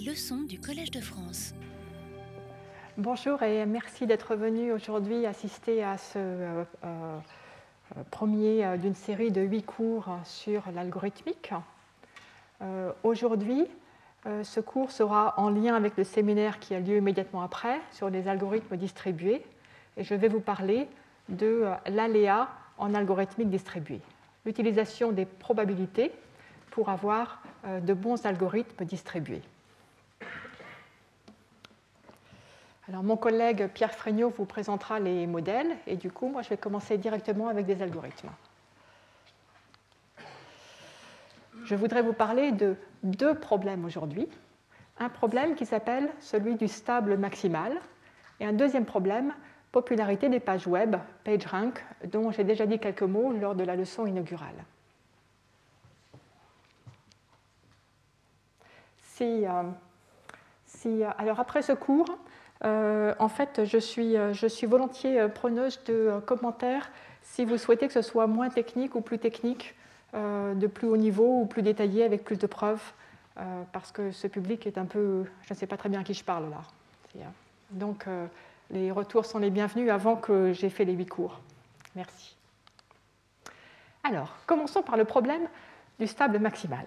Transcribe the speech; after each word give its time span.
Leçons 0.00 0.40
du 0.48 0.58
Collège 0.58 0.90
de 0.90 1.00
France. 1.00 1.52
Bonjour 2.96 3.42
et 3.42 3.66
merci 3.66 4.06
d'être 4.06 4.34
venu 4.36 4.72
aujourd'hui 4.72 5.26
assister 5.26 5.84
à 5.84 5.98
ce 5.98 6.18
euh, 6.18 6.64
euh, 6.84 7.18
premier 8.10 8.64
euh, 8.64 8.76
d'une 8.78 8.94
série 8.94 9.30
de 9.30 9.42
huit 9.42 9.64
cours 9.64 10.06
sur 10.24 10.62
l'algorithmique. 10.74 11.52
aujourd'hui, 13.02 13.66
ce 14.24 14.60
cours 14.60 14.92
sera 14.92 15.34
en 15.36 15.50
lien 15.50 15.74
avec 15.74 15.96
le 15.96 16.04
séminaire 16.04 16.58
qui 16.58 16.74
a 16.74 16.80
lieu 16.80 16.96
immédiatement 16.96 17.42
après 17.42 17.80
sur 17.90 18.08
les 18.08 18.28
algorithmes 18.28 18.76
distribués 18.76 19.44
et 19.96 20.04
je 20.04 20.14
vais 20.14 20.28
vous 20.28 20.40
parler 20.40 20.88
de 21.28 21.64
l'aléa 21.88 22.48
en 22.78 22.94
algorithmique 22.94 23.50
distribuée, 23.50 24.00
l'utilisation 24.46 25.12
des 25.12 25.26
probabilités 25.26 26.12
pour 26.70 26.88
avoir 26.88 27.42
de 27.66 27.94
bons 27.94 28.24
algorithmes 28.24 28.84
distribués. 28.84 29.42
Alors, 32.88 33.04
mon 33.04 33.16
collègue 33.16 33.68
Pierre 33.72 33.94
Fregnaud 33.94 34.30
vous 34.30 34.44
présentera 34.44 34.98
les 34.98 35.26
modèles 35.26 35.76
et 35.86 35.96
du 35.96 36.10
coup, 36.10 36.28
moi, 36.28 36.42
je 36.42 36.48
vais 36.48 36.56
commencer 36.56 36.98
directement 36.98 37.48
avec 37.48 37.64
des 37.64 37.80
algorithmes. 37.80 38.30
Je 41.64 41.74
voudrais 41.76 42.02
vous 42.02 42.12
parler 42.12 42.50
de 42.50 42.76
deux 43.04 43.34
problèmes 43.34 43.84
aujourd'hui. 43.84 44.28
Un 44.98 45.08
problème 45.08 45.54
qui 45.54 45.64
s'appelle 45.64 46.10
celui 46.18 46.56
du 46.56 46.66
stable 46.66 47.16
maximal 47.16 47.72
et 48.40 48.46
un 48.46 48.52
deuxième 48.52 48.84
problème, 48.84 49.32
popularité 49.70 50.28
des 50.28 50.40
pages 50.40 50.66
web, 50.66 50.96
PageRank, 51.22 51.84
dont 52.04 52.32
j'ai 52.32 52.44
déjà 52.44 52.66
dit 52.66 52.80
quelques 52.80 53.02
mots 53.02 53.32
lors 53.32 53.54
de 53.54 53.62
la 53.62 53.76
leçon 53.76 54.06
inaugurale. 54.06 54.64
Si, 59.02 59.46
euh, 59.46 59.62
euh, 60.86 61.10
alors 61.16 61.38
après 61.38 61.62
ce 61.62 61.72
cours, 61.72 62.18
en 62.64 63.28
fait, 63.28 63.64
je 63.64 63.78
suis, 63.78 64.16
euh, 64.16 64.32
je 64.32 64.46
suis 64.46 64.66
volontiers 64.66 65.20
euh, 65.20 65.28
preneuse 65.28 65.82
de 65.84 66.20
commentaires 66.26 66.90
si 67.22 67.44
vous 67.44 67.56
souhaitez 67.56 67.86
que 67.86 67.92
ce 67.92 68.02
soit 68.02 68.26
moins 68.26 68.50
technique 68.50 68.94
ou 68.94 69.00
plus 69.00 69.18
technique, 69.18 69.74
de 70.12 70.66
plus 70.66 70.88
haut 70.88 70.96
niveau 70.98 71.40
ou 71.40 71.46
plus 71.46 71.62
détaillé 71.62 72.04
avec 72.04 72.24
plus 72.24 72.36
de 72.36 72.46
preuves, 72.46 72.82
parce 73.72 73.92
que 73.92 74.10
ce 74.10 74.26
public 74.26 74.66
est 74.66 74.76
un 74.76 74.84
peu. 74.84 75.24
Je 75.46 75.54
ne 75.54 75.58
sais 75.58 75.66
pas 75.66 75.78
très 75.78 75.88
bien 75.88 76.00
à 76.00 76.04
qui 76.04 76.12
je 76.12 76.24
parle 76.24 76.50
là. 76.50 77.24
Donc, 77.70 78.06
les 78.70 78.90
retours 78.90 79.24
sont 79.24 79.38
les 79.38 79.50
bienvenus 79.50 79.88
avant 79.88 80.16
que 80.16 80.52
j'ai 80.52 80.68
fait 80.68 80.84
les 80.84 80.92
huit 80.92 81.06
cours. 81.06 81.38
Merci. 81.94 82.36
Alors, 84.02 84.34
commençons 84.46 84.82
par 84.82 84.96
le 84.96 85.04
problème 85.04 85.48
du 85.98 86.08
stable 86.08 86.40
maximal. 86.40 86.84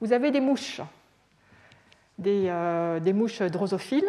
Vous 0.00 0.12
avez 0.12 0.30
des 0.30 0.40
mouches 0.40 0.80
euh, 2.24 2.98
des, 2.98 3.12
mouches 3.12 3.42
drosophiles. 3.42 4.08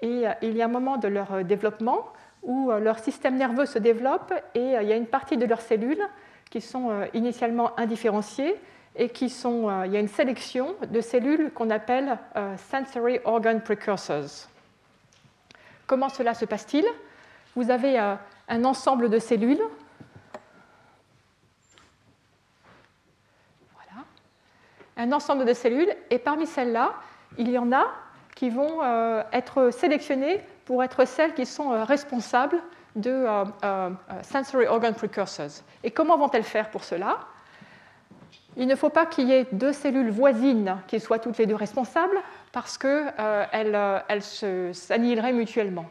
Et 0.00 0.28
euh, 0.28 0.32
il 0.42 0.56
y 0.56 0.62
a 0.62 0.66
un 0.66 0.68
moment 0.68 0.96
de 0.96 1.08
leur 1.08 1.32
euh, 1.32 1.42
développement 1.42 2.12
où 2.42 2.72
leur 2.72 2.98
système 2.98 3.36
nerveux 3.36 3.66
se 3.66 3.78
développe 3.78 4.34
et 4.56 4.74
il 4.80 4.88
y 4.88 4.92
a 4.92 4.96
une 4.96 5.06
partie 5.06 5.36
de 5.36 5.46
leurs 5.46 5.60
cellules 5.60 6.02
qui 6.50 6.60
sont 6.60 6.90
initialement 7.14 7.78
indifférenciées 7.78 8.56
et 8.96 9.10
qui 9.10 9.30
sont, 9.30 9.84
il 9.84 9.92
y 9.92 9.96
a 9.96 10.00
une 10.00 10.08
sélection 10.08 10.74
de 10.90 11.00
cellules 11.00 11.52
qu'on 11.52 11.70
appelle 11.70 12.18
sensory 12.56 13.20
organ 13.22 13.60
precursors. 13.60 14.48
Comment 15.86 16.08
cela 16.08 16.34
se 16.34 16.44
passe-t-il? 16.44 16.84
Vous 17.54 17.70
avez 17.70 17.96
un 17.96 18.64
ensemble 18.64 19.08
de 19.08 19.20
cellules. 19.20 19.62
Voilà. 23.72 24.04
Un 24.96 25.12
ensemble 25.12 25.44
de 25.44 25.52
cellules, 25.52 25.94
et 26.10 26.18
parmi 26.18 26.48
celles-là, 26.48 26.92
il 27.38 27.50
y 27.50 27.58
en 27.58 27.72
a 27.72 27.86
qui 28.34 28.50
vont 28.50 28.82
euh, 28.82 29.22
être 29.32 29.70
sélectionnées 29.70 30.40
pour 30.64 30.82
être 30.82 31.04
celles 31.04 31.34
qui 31.34 31.46
sont 31.46 31.72
euh, 31.72 31.84
responsables 31.84 32.58
de 32.96 33.24
euh, 33.64 33.90
sensory 34.22 34.66
organ 34.66 34.94
precursors. 34.94 35.62
Et 35.82 35.90
comment 35.90 36.18
vont-elles 36.18 36.42
faire 36.42 36.70
pour 36.70 36.84
cela? 36.84 37.20
Il 38.56 38.66
ne 38.66 38.74
faut 38.74 38.90
pas 38.90 39.06
qu'il 39.06 39.28
y 39.28 39.32
ait 39.32 39.46
deux 39.52 39.72
cellules 39.72 40.10
voisines 40.10 40.76
qui 40.86 41.00
soient 41.00 41.18
toutes 41.18 41.38
les 41.38 41.46
deux 41.46 41.54
responsables 41.54 42.16
parce 42.52 42.76
qu'elles 42.76 43.78
elles 44.08 44.22
s'annihileraient 44.74 45.32
mutuellement. 45.32 45.86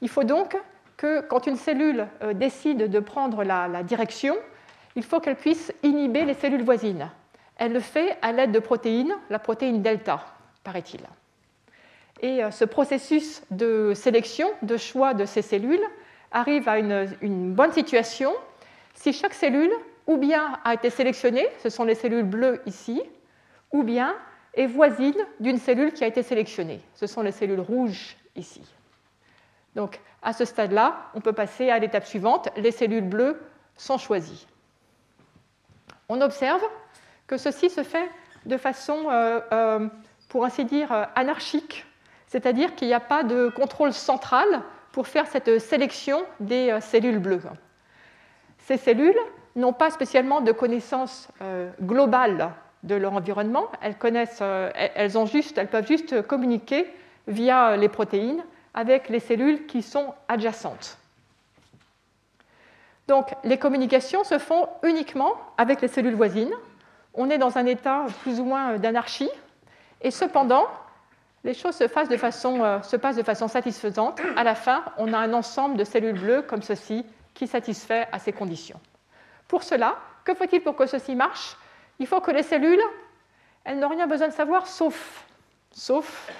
Il 0.00 0.08
faut 0.08 0.22
donc 0.22 0.56
que 0.96 1.22
quand 1.22 1.48
une 1.48 1.56
cellule 1.56 2.06
décide 2.34 2.88
de 2.88 3.00
prendre 3.00 3.42
la 3.42 3.82
direction, 3.82 4.36
il 4.94 5.02
faut 5.02 5.18
qu'elle 5.18 5.34
puisse 5.34 5.72
inhiber 5.82 6.24
les 6.24 6.34
cellules 6.34 6.62
voisines. 6.62 7.10
Elle 7.56 7.72
le 7.72 7.80
fait 7.80 8.16
à 8.22 8.30
l'aide 8.30 8.52
de 8.52 8.60
protéines, 8.60 9.14
la 9.28 9.40
protéine 9.40 9.82
delta 9.82 10.20
paraît-il. 10.64 11.00
Et 12.20 12.42
euh, 12.42 12.50
ce 12.50 12.64
processus 12.64 13.42
de 13.50 13.92
sélection, 13.94 14.48
de 14.62 14.76
choix 14.76 15.14
de 15.14 15.24
ces 15.24 15.42
cellules, 15.42 15.82
arrive 16.30 16.68
à 16.68 16.78
une, 16.78 17.52
bonne 17.52 17.72
situation 17.72 18.32
si 18.94 19.12
chaque 19.12 19.34
cellule 19.34 19.72
ou 20.06 20.16
bien 20.16 20.58
a 20.64 20.74
été 20.74 20.90
sélectionnée, 20.90 21.46
ce 21.62 21.68
sont 21.68 21.84
les 21.84 21.94
cellules 21.94 22.24
bleues 22.24 22.60
ici, 22.66 23.02
ou 23.72 23.82
bien 23.82 24.14
est 24.54 24.66
voisine 24.66 25.16
d'une 25.40 25.58
cellule 25.58 25.92
qui 25.92 26.04
a 26.04 26.06
été 26.06 26.22
sélectionnée, 26.22 26.80
ce 26.94 27.06
sont 27.06 27.22
les 27.22 27.32
cellules 27.32 27.60
rouges 27.60 28.16
ici. 28.36 28.62
Donc 29.74 30.00
à 30.22 30.32
ce 30.32 30.44
stade-là, 30.44 31.10
on 31.14 31.20
peut 31.20 31.32
passer 31.32 31.70
à 31.70 31.78
l'étape 31.78 32.06
suivante, 32.06 32.48
les 32.56 32.70
cellules 32.70 33.08
bleues 33.08 33.40
sont 33.76 33.98
choisies. 33.98 34.46
On 36.08 36.20
observe 36.20 36.62
que 37.26 37.36
ceci 37.36 37.70
se 37.70 37.82
fait 37.82 38.08
de 38.44 38.56
façon 38.56 39.08
euh, 39.08 39.40
euh, 39.52 39.88
pour 40.32 40.46
ainsi 40.46 40.64
dire, 40.64 40.90
euh, 40.92 41.04
anarchique, 41.14 41.84
c'est-à-dire 42.26 42.74
qu'il 42.74 42.88
n'y 42.88 42.94
a 42.94 43.00
pas 43.00 43.22
de 43.22 43.50
contrôle 43.50 43.92
central 43.92 44.46
pour 44.90 45.06
faire 45.06 45.26
cette 45.26 45.58
sélection 45.58 46.22
des 46.40 46.70
euh, 46.70 46.80
cellules 46.80 47.18
bleues. 47.18 47.42
Ces 48.56 48.78
cellules 48.78 49.18
n'ont 49.56 49.74
pas 49.74 49.90
spécialement 49.90 50.40
de 50.40 50.50
connaissance 50.50 51.28
euh, 51.42 51.70
globale 51.82 52.50
de 52.82 52.94
leur 52.94 53.12
environnement, 53.12 53.66
elles, 53.82 53.98
connaissent, 53.98 54.40
elles, 54.40 55.12
peuvent 55.70 55.86
juste 55.86 56.22
communiquer 56.22 56.86
via 57.28 57.76
les 57.76 57.90
protéines 57.90 58.42
avec 58.72 59.10
les 59.10 59.20
cellules 59.20 59.66
qui 59.66 59.82
sont 59.82 60.14
adjacentes. 60.28 60.96
Donc 63.06 63.34
les 63.44 63.58
communications 63.58 64.24
se 64.24 64.38
font 64.38 64.66
uniquement 64.82 65.34
avec 65.58 65.82
les 65.82 65.88
cellules 65.88 66.14
voisines. 66.14 66.54
On 67.14 67.28
est 67.28 67.38
dans 67.38 67.58
un 67.58 67.66
état 67.66 68.06
plus 68.22 68.40
ou 68.40 68.44
moins 68.44 68.78
d'anarchie, 68.78 69.30
et 70.02 70.10
cependant, 70.10 70.68
les 71.44 71.54
choses 71.54 71.74
se, 71.74 72.08
de 72.08 72.16
façon, 72.16 72.62
euh, 72.62 72.82
se 72.82 72.96
passent 72.96 73.16
de 73.16 73.22
façon 73.22 73.48
satisfaisante. 73.48 74.20
À 74.36 74.44
la 74.44 74.54
fin, 74.54 74.84
on 74.98 75.12
a 75.12 75.18
un 75.18 75.32
ensemble 75.32 75.76
de 75.76 75.84
cellules 75.84 76.18
bleues 76.18 76.42
comme 76.42 76.62
ceci 76.62 77.04
qui 77.34 77.46
satisfait 77.46 78.06
à 78.12 78.18
ces 78.18 78.32
conditions. 78.32 78.80
Pour 79.48 79.62
cela, 79.62 79.96
que 80.24 80.34
faut-il 80.34 80.60
pour 80.62 80.76
que 80.76 80.86
ceci 80.86 81.14
marche? 81.14 81.56
Il 81.98 82.06
faut 82.06 82.20
que 82.20 82.30
les 82.30 82.42
cellules, 82.42 82.82
elles 83.64 83.78
n'ont 83.78 83.88
rien 83.88 84.06
besoin 84.06 84.28
de 84.28 84.32
savoir 84.32 84.66
sauf, 84.66 85.24
sauf, 85.72 86.30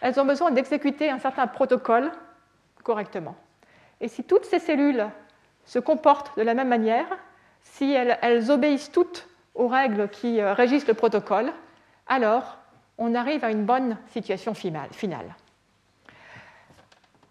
elles 0.00 0.18
ont 0.20 0.24
besoin 0.24 0.50
d'exécuter 0.50 1.10
un 1.10 1.18
certain 1.18 1.46
protocole 1.46 2.10
correctement. 2.82 3.36
Et 4.00 4.08
si 4.08 4.24
toutes 4.24 4.44
ces 4.44 4.58
cellules 4.58 5.06
se 5.64 5.78
comportent 5.78 6.36
de 6.38 6.42
la 6.42 6.54
même 6.54 6.68
manière, 6.68 7.06
si 7.62 7.92
elles, 7.92 8.18
elles 8.22 8.50
obéissent 8.50 8.90
toutes 8.90 9.28
aux 9.54 9.68
règles 9.68 10.08
qui 10.08 10.40
euh, 10.40 10.54
régissent 10.54 10.86
le 10.86 10.94
protocole, 10.94 11.52
alors 12.06 12.59
on 13.00 13.14
arrive 13.14 13.42
à 13.44 13.50
une 13.50 13.64
bonne 13.64 13.96
situation 14.12 14.54
finale. 14.54 15.34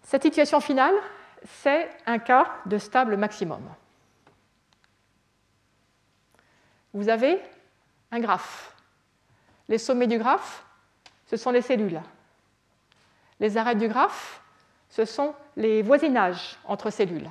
Cette 0.02 0.24
situation 0.24 0.60
finale, 0.60 0.94
c'est 1.46 1.88
un 2.06 2.18
cas 2.18 2.50
de 2.66 2.76
stable 2.76 3.16
maximum. 3.16 3.62
Vous 6.92 7.08
avez 7.08 7.40
un 8.10 8.18
graphe. 8.18 8.74
Les 9.68 9.78
sommets 9.78 10.08
du 10.08 10.18
graphe, 10.18 10.64
ce 11.26 11.36
sont 11.36 11.52
les 11.52 11.62
cellules. 11.62 12.02
Les 13.38 13.56
arêtes 13.56 13.78
du 13.78 13.86
graphe, 13.86 14.42
ce 14.88 15.04
sont 15.04 15.34
les 15.56 15.82
voisinages 15.82 16.58
entre 16.64 16.90
cellules. 16.90 17.30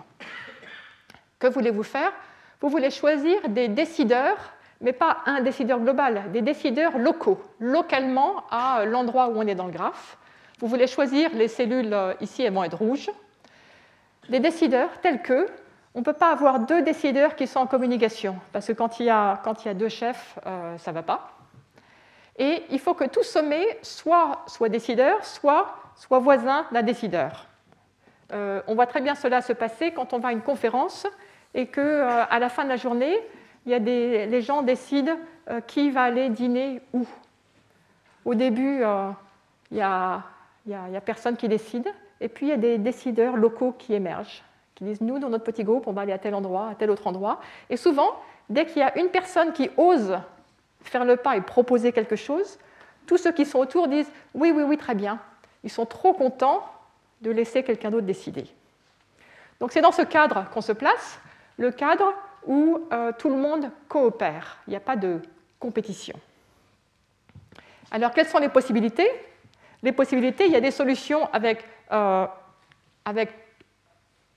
Que 1.39 1.47
voulez-vous 1.47 1.83
faire? 1.83 2.13
Vous 2.61 2.69
voulez 2.69 2.89
choisir 2.89 3.49
des 3.49 3.67
décideurs 3.67 4.37
mais 4.81 4.93
pas 4.93 5.17
un 5.25 5.41
décideur 5.41 5.79
global, 5.79 6.31
des 6.31 6.41
décideurs 6.41 6.97
locaux, 6.97 7.41
localement 7.59 8.43
à 8.49 8.85
l'endroit 8.85 9.27
où 9.27 9.37
on 9.37 9.47
est 9.47 9.55
dans 9.55 9.65
le 9.65 9.71
graphe. 9.71 10.17
Vous 10.59 10.67
voulez 10.67 10.87
choisir 10.87 11.29
les 11.33 11.47
cellules, 11.47 11.93
euh, 11.93 12.13
ici 12.21 12.43
elles 12.43 12.53
vont 12.53 12.63
être 12.63 12.77
rouges, 12.77 13.09
des 14.29 14.39
décideurs 14.39 14.89
tels 15.01 15.21
que, 15.21 15.47
on 15.95 15.99
ne 15.99 16.03
peut 16.03 16.13
pas 16.13 16.31
avoir 16.31 16.59
deux 16.59 16.81
décideurs 16.81 17.35
qui 17.35 17.47
sont 17.47 17.59
en 17.59 17.67
communication, 17.67 18.37
parce 18.53 18.67
que 18.67 18.73
quand 18.73 18.99
il 18.99 19.07
y 19.07 19.09
a, 19.09 19.41
quand 19.43 19.65
il 19.65 19.69
y 19.69 19.71
a 19.71 19.73
deux 19.73 19.89
chefs, 19.89 20.37
euh, 20.45 20.77
ça 20.77 20.91
ne 20.91 20.95
va 20.95 21.03
pas. 21.03 21.31
Et 22.37 22.63
il 22.69 22.79
faut 22.79 22.93
que 22.93 23.03
tout 23.03 23.23
sommet 23.23 23.79
soit, 23.81 24.43
soit 24.47 24.69
décideur, 24.69 25.25
soit, 25.25 25.75
soit 25.95 26.19
voisin 26.19 26.65
d'un 26.71 26.83
décideur. 26.83 27.47
Euh, 28.31 28.61
on 28.67 28.75
voit 28.75 28.85
très 28.85 29.01
bien 29.01 29.15
cela 29.15 29.41
se 29.41 29.51
passer 29.51 29.91
quand 29.91 30.13
on 30.13 30.19
va 30.19 30.29
à 30.29 30.31
une 30.31 30.41
conférence 30.41 31.07
et 31.53 31.67
qu'à 31.67 32.23
à 32.23 32.39
la 32.39 32.47
fin 32.47 32.63
de 32.63 32.69
la 32.69 32.77
journée, 32.77 33.17
il 33.69 33.73
y 33.73 33.75
a 33.75 33.79
des, 33.79 34.25
les 34.25 34.41
gens 34.41 34.63
décident 34.63 35.15
qui 35.67 35.91
va 35.91 36.03
aller 36.03 36.29
dîner 36.29 36.81
où. 36.91 37.05
Au 38.25 38.33
début, 38.33 38.81
il 39.71 39.75
n'y 39.75 39.81
a, 39.81 40.23
a, 40.73 41.01
personne 41.05 41.37
qui 41.37 41.47
décide, 41.47 41.87
et 42.19 42.29
puis 42.29 42.47
il 42.47 42.49
y 42.49 42.53
a 42.53 42.57
des 42.57 42.79
décideurs 42.79 43.35
locaux 43.37 43.71
qui 43.77 43.93
émergent, 43.93 44.43
qui 44.73 44.85
disent 44.85 45.01
nous, 45.01 45.19
dans 45.19 45.29
notre 45.29 45.43
petit 45.43 45.63
groupe, 45.63 45.85
on 45.85 45.93
va 45.93 46.01
aller 46.01 46.13
à 46.13 46.17
tel 46.17 46.33
endroit, 46.33 46.69
à 46.69 46.75
tel 46.75 46.89
autre 46.89 47.05
endroit. 47.05 47.41
Et 47.69 47.77
souvent, 47.77 48.15
dès 48.49 48.65
qu'il 48.65 48.77
y 48.77 48.81
a 48.81 48.97
une 48.97 49.09
personne 49.09 49.53
qui 49.53 49.69
ose 49.77 50.17
faire 50.81 51.05
le 51.05 51.15
pas 51.15 51.37
et 51.37 51.41
proposer 51.41 51.91
quelque 51.91 52.15
chose, 52.15 52.57
tous 53.05 53.17
ceux 53.17 53.31
qui 53.31 53.45
sont 53.45 53.59
autour 53.59 53.87
disent 53.87 54.11
oui, 54.33 54.51
oui, 54.51 54.63
oui, 54.63 54.77
très 54.77 54.95
bien. 54.95 55.19
Ils 55.63 55.69
sont 55.69 55.85
trop 55.85 56.13
contents 56.13 56.65
de 57.21 57.29
laisser 57.29 57.61
quelqu'un 57.61 57.91
d'autre 57.91 58.07
décider. 58.07 58.47
Donc 59.59 59.73
c'est 59.73 59.81
dans 59.81 59.91
ce 59.91 60.01
cadre 60.01 60.45
qu'on 60.51 60.61
se 60.61 60.71
place, 60.71 61.19
le 61.57 61.69
cadre 61.69 62.13
où 62.45 62.79
euh, 62.91 63.11
tout 63.17 63.29
le 63.29 63.35
monde 63.35 63.69
coopère. 63.87 64.57
Il 64.67 64.71
n'y 64.71 64.75
a 64.75 64.81
pas 64.81 64.95
de 64.95 65.21
compétition. 65.59 66.17
Alors 67.91 68.11
quelles 68.11 68.27
sont 68.27 68.39
les 68.39 68.49
possibilités? 68.49 69.09
Les 69.81 69.91
possibilités, 69.91 70.45
il 70.45 70.51
y 70.51 70.55
a 70.55 70.61
des 70.61 70.71
solutions 70.71 71.29
avec, 71.31 71.65
euh, 71.91 72.25
avec 73.05 73.29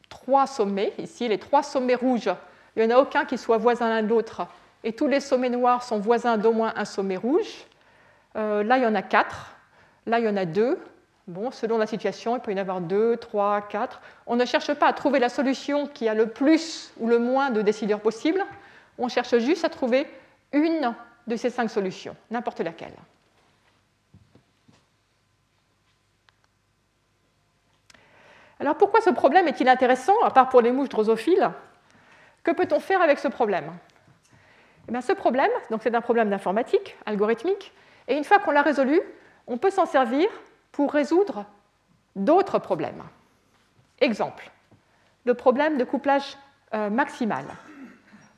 trois 0.09 0.47
sommets. 0.47 0.93
Ici, 0.99 1.27
les 1.29 1.39
trois 1.39 1.63
sommets 1.63 1.97
rouges, 1.97 2.31
il 2.77 2.87
n'y 2.87 2.93
en 2.93 2.97
a 2.97 3.01
aucun 3.01 3.25
qui 3.25 3.37
soit 3.37 3.59
voisin 3.59 3.89
l'un 3.89 4.03
de 4.03 4.09
l'autre. 4.09 4.47
Et 4.85 4.93
tous 4.93 5.07
les 5.07 5.21
sommets 5.21 5.51
noirs 5.51 5.83
sont 5.83 5.99
voisins 5.99 6.37
d'au 6.37 6.53
moins 6.53 6.73
un 6.77 6.85
sommet 6.85 7.17
rouge. 7.17 7.67
Euh, 8.37 8.63
là, 8.63 8.79
il 8.79 8.85
y 8.85 8.87
en 8.87 8.95
a 8.95 9.03
quatre. 9.03 9.55
Là, 10.07 10.19
il 10.19 10.25
y 10.25 10.29
en 10.29 10.37
a 10.37 10.45
deux. 10.45 10.79
Bon, 11.29 11.53
selon 11.53 11.79
la 11.79 11.87
situation, 11.87 12.37
il 12.37 12.41
peut 12.41 12.51
y 12.51 12.55
en 12.55 12.59
avoir 12.59 12.81
deux, 12.81 13.17
trois, 13.17 13.63
quatre. 13.63 14.01
On 14.27 14.35
ne 14.35 14.45
cherche 14.45 14.75
pas 14.75 14.87
à 14.87 14.93
trouver 14.93 15.21
la 15.21 15.29
solution 15.29 15.87
qui 15.87 16.09
a 16.09 16.15
le 16.15 16.27
plus 16.27 16.93
ou 16.99 17.07
le 17.07 17.19
moins 17.19 17.51
de 17.51 17.63
décideurs 17.63 18.01
possibles. 18.01 18.45
On 18.99 19.09
cherche 19.09 19.39
juste 19.39 19.65
à 19.65 19.69
trouver 19.69 20.07
une 20.53 20.95
de 21.29 21.37
ces 21.37 21.51
cinq 21.51 21.71
solutions, 21.71 22.17
n'importe 22.31 22.61
laquelle. 22.61 22.95
Alors 28.59 28.77
pourquoi 28.77 29.01
ce 29.01 29.11
problème 29.11 29.47
est-il 29.49 29.69
intéressant, 29.69 30.15
à 30.25 30.31
part 30.31 30.49
pour 30.49 30.61
les 30.61 30.73
mouches 30.73 30.89
drosophiles? 30.89 31.51
Que 32.43 32.51
peut-on 32.51 32.81
faire 32.81 33.01
avec 33.01 33.21
ce 33.21 33.29
problème? 33.29 33.73
Eh 34.89 35.01
Ce 35.01 35.13
problème, 35.13 35.51
c'est 35.81 35.95
un 35.95 36.01
problème 36.01 36.31
d'informatique, 36.31 36.97
algorithmique, 37.07 37.73
et 38.09 38.17
une 38.17 38.25
fois 38.25 38.41
qu'on 38.41 38.51
l'a 38.51 38.63
résolu, 38.63 39.01
on 39.47 39.59
peut 39.59 39.71
s'en 39.71 39.87
servir 39.87 40.29
pour 40.73 40.93
résoudre 40.93 41.45
d'autres 42.17 42.59
problèmes. 42.59 43.03
Exemple, 44.01 44.51
le 45.25 45.35
problème 45.35 45.79
de 45.79 45.85
couplage 45.85 46.37
euh, 46.75 46.91
maximal. 46.91 47.45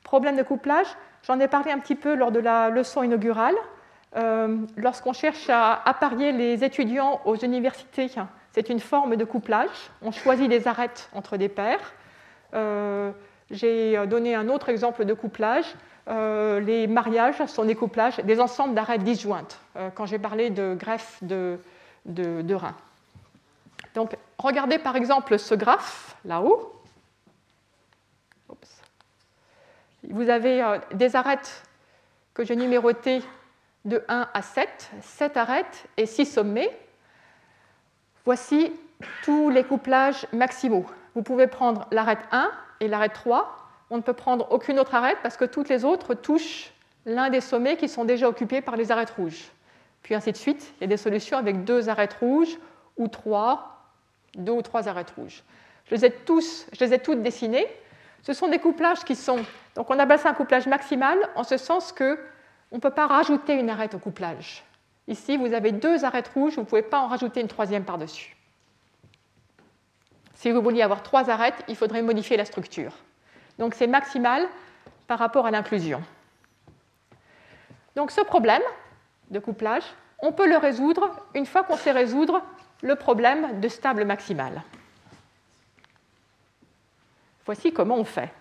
Problème 0.03 0.37
de 0.37 0.43
couplage, 0.43 0.87
j'en 1.27 1.41
ai 1.41 1.49
parlé 1.49 1.71
un 1.71 1.79
petit 1.79 1.95
peu 1.95 2.15
lors 2.15 2.33
de 2.33 2.41
la 2.41 2.69
leçon 2.69 3.03
inaugurale. 3.03 3.55
Euh, 4.17 4.59
lorsqu'on 4.77 5.13
cherche 5.13 5.49
à 5.49 5.83
apparier 5.89 6.33
les 6.33 6.63
étudiants 6.63 7.21
aux 7.25 7.37
universités, 7.37 8.11
c'est 8.53 8.69
une 8.69 8.81
forme 8.81 9.17
de 9.17 9.25
couplage. 9.25 9.91
On 10.03 10.13
choisit 10.13 10.49
des 10.49 10.69
arêtes 10.69 11.09
entre 11.15 11.37
des 11.37 11.49
paires. 11.49 11.95
Euh, 12.55 13.11
j'ai 13.51 14.07
donné 14.07 14.35
un 14.35 14.49
autre 14.49 14.69
exemple 14.69 15.05
de 15.05 15.15
couplage. 15.15 15.67
les 16.09 16.87
mariages 16.87 17.45
sont 17.47 17.65
des 17.65 17.75
couplages, 17.75 18.19
des 18.19 18.41
ensembles 18.41 18.75
d'arêtes 18.75 19.05
disjointes, 19.05 19.59
quand 19.95 20.07
j'ai 20.07 20.19
parlé 20.19 20.51
de 20.51 20.75
greffe 20.75 21.19
de, 21.23 21.59
de, 22.05 22.55
rein. 22.55 22.75
Donc, 23.95 24.17
regardez 24.39 24.79
par 24.79 24.97
exemple 24.97 25.39
ce 25.39 25.55
graphe 25.55 26.17
là-haut. 26.25 26.71
Vous 30.11 30.29
avez 30.29 30.63
euh, 30.63 30.79
des 30.93 31.17
arêtes 31.17 31.63
que 32.35 32.45
j'ai 32.45 32.57
numérotées 32.57 33.23
de 33.85 34.03
1 34.09 34.29
à 34.35 34.43
7, 34.43 34.91
7 35.01 35.37
arêtes 35.37 35.87
et 35.97 36.07
6 36.07 36.27
sommets. 36.27 36.79
Voici 38.25 38.73
tous 39.23 39.51
les 39.51 39.65
couplages 39.65 40.27
maximaux. 40.33 40.87
Vous 41.15 41.23
pouvez 41.23 41.47
prendre 41.47 41.87
l'arête 41.91 42.19
1 42.33 42.51
et 42.81 42.89
l'arête 42.89 43.15
3. 43.15 43.57
On 43.91 43.97
ne 43.97 44.03
peut 44.03 44.13
prendre 44.13 44.51
aucune 44.51 44.79
autre 44.79 44.95
arête 44.95 45.19
parce 45.23 45.37
que 45.37 45.45
toutes 45.45 45.69
les 45.69 45.85
autres 45.85 46.15
touchent 46.15 46.73
l'un 47.07 47.31
des 47.31 47.41
sommets 47.41 47.77
qui 47.77 47.89
sont 47.89 48.05
déjà 48.05 48.29
occupés 48.29 48.61
par 48.61 48.77
les 48.77 48.91
arêtes 48.91 49.11
rouges 49.11 49.51
puis 50.05 50.15
ainsi 50.15 50.31
de 50.31 50.37
suite. 50.37 50.73
Il 50.77 50.83
y 50.83 50.85
a 50.85 50.87
des 50.87 50.97
solutions 50.97 51.37
avec 51.37 51.65
deux 51.65 51.89
arêtes 51.89 52.15
rouges 52.21 52.57
ou 52.97 53.09
trois, 53.09 53.89
deux 54.37 54.53
ou 54.53 54.63
trois 54.63 54.87
arêtes 54.87 55.11
rouges. 55.17 55.43
Je 55.87 55.97
les 55.97 56.05
ai, 56.93 56.99
toutes 57.01 57.23
dessinées. 57.23 57.67
Ce 58.23 58.33
sont 58.33 58.49
des 58.49 58.59
couplages 58.59 59.05
qui 59.05 59.17
sont. 59.17 59.41
Donc 59.75 59.91
on 59.91 59.99
appelle 59.99 60.21
ça 60.21 60.31
un 60.31 60.35
couplage 60.35 60.67
maximal 60.67 61.19
en 61.35 61.43
ce 61.43 61.57
sens 61.57 61.91
que 61.91 62.19
on 62.71 62.77
ne 62.77 62.81
peut 62.81 62.91
pas 62.91 63.07
rajouter 63.07 63.55
une 63.55 63.71
arête 63.71 63.95
au 63.95 63.99
couplage. 63.99 64.65
Ici, 65.09 65.37
vous 65.37 65.53
avez 65.53 65.73
deux 65.73 66.05
arêtes 66.05 66.29
rouges, 66.29 66.55
vous 66.55 66.63
ne 66.63 66.67
pouvez 66.67 66.83
pas 66.83 67.01
en 67.01 67.09
rajouter 67.09 67.41
une 67.41 67.49
troisième 67.49 67.85
par-dessus. 67.85 68.37
Si 70.35 70.51
vous 70.51 70.61
vouliez 70.61 70.83
avoir 70.83 71.03
trois 71.03 71.31
arêtes, 71.31 71.63
il 71.69 71.77
faudrait 71.77 72.03
modifier 72.03 72.37
la 72.37 72.45
structure. 72.45 72.93
Donc 73.59 73.75
c'est 73.75 73.87
maximal 73.87 74.47
par 75.07 75.19
rapport 75.19 75.47
à 75.47 75.51
l'inclusion. 75.51 76.03
Donc 77.97 78.11
ce 78.11 78.21
problème, 78.21 78.63
de 79.31 79.39
couplage, 79.39 79.85
on 80.19 80.33
peut 80.33 80.49
le 80.49 80.57
résoudre 80.57 81.11
une 81.35 81.47
fois 81.47 81.65
qu'on 81.65 81.77
sait 81.77 81.93
résoudre 81.93 82.43
le 82.83 82.97
problème 82.97 83.61
de 83.61 83.69
stable 83.69 84.05
maximal. 84.05 84.63
Voici 87.45 87.73
comment 87.73 87.97
on 87.97 88.05
fait. 88.05 88.33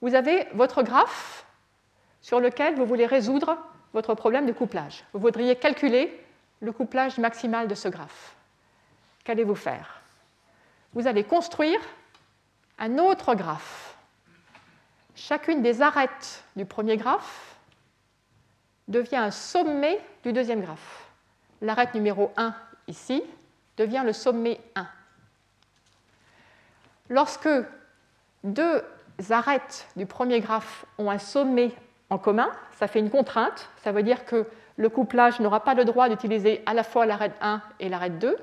Vous 0.00 0.14
avez 0.14 0.46
votre 0.52 0.82
graphe 0.82 1.46
sur 2.20 2.40
lequel 2.40 2.74
vous 2.74 2.86
voulez 2.86 3.06
résoudre 3.06 3.56
votre 3.92 4.14
problème 4.14 4.46
de 4.46 4.52
couplage. 4.52 5.04
Vous 5.12 5.20
voudriez 5.20 5.56
calculer 5.56 6.20
le 6.60 6.72
couplage 6.72 7.18
maximal 7.18 7.68
de 7.68 7.74
ce 7.74 7.88
graphe. 7.88 8.34
Qu'allez-vous 9.24 9.54
faire? 9.54 10.00
Vous 10.92 11.06
allez 11.06 11.24
construire 11.24 11.80
un 12.78 12.98
autre 12.98 13.34
graphe. 13.34 13.96
Chacune 15.14 15.62
des 15.62 15.80
arêtes 15.80 16.44
du 16.56 16.64
premier 16.64 16.96
graphe 16.96 17.53
devient 18.88 19.16
un 19.16 19.30
sommet 19.30 20.00
du 20.22 20.32
deuxième 20.32 20.60
graphe. 20.60 21.08
L'arête 21.60 21.94
numéro 21.94 22.30
1 22.36 22.54
ici 22.88 23.22
devient 23.76 24.02
le 24.04 24.12
sommet 24.12 24.60
1. 24.74 24.86
Lorsque 27.08 27.48
deux 28.42 28.82
arêtes 29.30 29.86
du 29.96 30.06
premier 30.06 30.40
graphe 30.40 30.84
ont 30.98 31.10
un 31.10 31.18
sommet 31.18 31.70
en 32.10 32.18
commun, 32.18 32.50
ça 32.72 32.86
fait 32.86 32.98
une 32.98 33.10
contrainte, 33.10 33.68
ça 33.82 33.92
veut 33.92 34.02
dire 34.02 34.24
que 34.24 34.46
le 34.76 34.88
couplage 34.88 35.40
n'aura 35.40 35.60
pas 35.60 35.74
le 35.74 35.84
droit 35.84 36.08
d'utiliser 36.08 36.62
à 36.66 36.74
la 36.74 36.82
fois 36.82 37.06
l'arête 37.06 37.34
1 37.40 37.62
et 37.80 37.88
l'arête 37.88 38.18
2. 38.18 38.36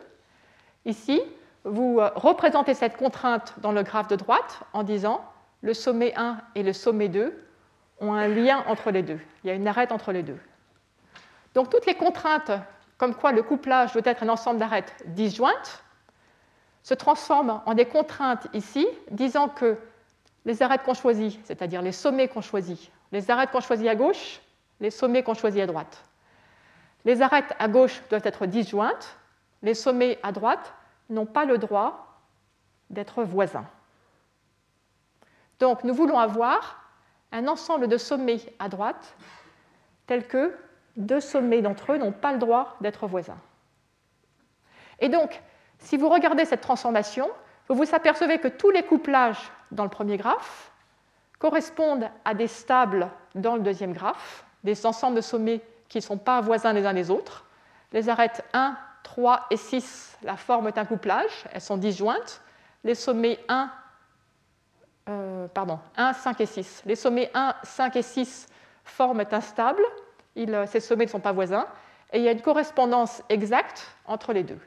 Ici, 0.85 1.21
vous 1.63 1.99
euh, 1.99 2.09
représentez 2.15 2.73
cette 2.73 2.97
contrainte 2.97 3.53
dans 3.59 3.71
le 3.71 3.83
graphe 3.83 4.07
de 4.07 4.15
droite 4.15 4.61
en 4.73 4.83
disant 4.83 5.23
le 5.61 5.73
sommet 5.73 6.13
1 6.15 6.37
et 6.55 6.63
le 6.63 6.73
sommet 6.73 7.09
2 7.09 7.37
ont 8.01 8.13
un 8.13 8.27
lien 8.27 8.63
entre 8.67 8.91
les 8.91 9.03
deux. 9.03 9.19
Il 9.43 9.47
y 9.47 9.49
a 9.51 9.53
une 9.53 9.67
arête 9.67 9.91
entre 9.91 10.11
les 10.11 10.23
deux. 10.23 10.37
Donc 11.53 11.69
toutes 11.69 11.85
les 11.85 11.95
contraintes, 11.95 12.51
comme 12.97 13.15
quoi 13.15 13.31
le 13.31 13.43
couplage 13.43 13.93
doit 13.93 14.01
être 14.05 14.23
un 14.23 14.29
ensemble 14.29 14.59
d'arêtes 14.59 14.93
disjointes, 15.05 15.83
se 16.83 16.93
transforment 16.93 17.61
en 17.65 17.73
des 17.73 17.85
contraintes 17.85 18.47
ici, 18.53 18.87
disant 19.11 19.47
que 19.47 19.77
les 20.45 20.63
arêtes 20.63 20.83
qu'on 20.83 20.95
choisit, 20.95 21.39
c'est-à-dire 21.45 21.81
les 21.81 21.91
sommets 21.91 22.27
qu'on 22.27 22.41
choisit, 22.41 22.91
les 23.11 23.29
arêtes 23.29 23.51
qu'on 23.51 23.61
choisit 23.61 23.87
à 23.87 23.95
gauche, 23.95 24.41
les 24.79 24.89
sommets 24.89 25.21
qu'on 25.21 25.35
choisit 25.35 25.61
à 25.61 25.67
droite. 25.67 26.03
Les 27.05 27.21
arêtes 27.21 27.53
à 27.59 27.67
gauche 27.67 28.01
doivent 28.09 28.25
être 28.25 28.47
disjointes, 28.47 29.15
les 29.61 29.75
sommets 29.75 30.17
à 30.23 30.31
droite 30.31 30.73
n'ont 31.09 31.27
pas 31.27 31.45
le 31.45 31.59
droit 31.59 32.07
d'être 32.89 33.23
voisins. 33.23 33.65
Donc 35.59 35.83
nous 35.83 35.93
voulons 35.93 36.17
avoir 36.17 36.80
un 37.31 37.47
ensemble 37.47 37.87
de 37.87 37.97
sommets 37.97 38.41
à 38.59 38.69
droite 38.69 39.15
tels 40.07 40.27
que 40.27 40.53
deux 40.97 41.21
sommets 41.21 41.61
d'entre 41.61 41.93
eux 41.93 41.97
n'ont 41.97 42.11
pas 42.11 42.33
le 42.33 42.39
droit 42.39 42.75
d'être 42.81 43.07
voisins. 43.07 43.39
Et 44.99 45.09
donc, 45.09 45.41
si 45.79 45.97
vous 45.97 46.09
regardez 46.09 46.45
cette 46.45 46.61
transformation, 46.61 47.29
vous 47.67 47.75
vous 47.75 47.95
apercevez 47.95 48.39
que 48.39 48.47
tous 48.47 48.69
les 48.69 48.83
couplages 48.83 49.51
dans 49.71 49.83
le 49.83 49.89
premier 49.89 50.17
graphe 50.17 50.71
correspondent 51.39 52.09
à 52.23 52.33
des 52.33 52.47
stables 52.47 53.09
dans 53.33 53.55
le 53.55 53.61
deuxième 53.61 53.93
graphe, 53.93 54.45
des 54.63 54.85
ensembles 54.85 55.15
de 55.15 55.21
sommets 55.21 55.61
qui 55.89 55.97
ne 55.97 56.03
sont 56.03 56.17
pas 56.17 56.39
voisins 56.41 56.73
les 56.73 56.85
uns 56.85 56.93
des 56.93 57.09
autres. 57.09 57.45
Les 57.93 58.09
arêtes 58.09 58.43
1, 58.53 58.77
3 59.03 59.47
et 59.49 59.57
6, 59.57 60.17
la 60.23 60.37
forme 60.37 60.67
est 60.67 60.77
un 60.77 60.85
couplage, 60.85 61.45
elles 61.51 61.61
sont 61.61 61.77
disjointes. 61.77 62.41
Les 62.83 62.95
sommets 62.95 63.39
1, 63.49 63.71
euh, 65.09 65.47
pardon, 65.47 65.79
1, 65.97 66.13
5 66.13 66.41
et 66.41 66.45
6. 66.45 66.83
Les 66.85 66.95
sommets 66.95 67.31
1, 67.33 67.55
5 67.63 67.95
et 67.95 68.01
6 68.01 68.47
forment 68.83 69.23
un 69.31 69.41
stable, 69.41 69.83
euh, 70.37 70.65
ces 70.67 70.79
sommets 70.79 71.05
ne 71.05 71.09
sont 71.09 71.19
pas 71.19 71.31
voisins, 71.31 71.67
et 72.13 72.19
il 72.19 72.23
y 72.23 72.27
a 72.27 72.31
une 72.31 72.41
correspondance 72.41 73.23
exacte 73.29 73.95
entre 74.05 74.33
les 74.33 74.43
deux. 74.43 74.59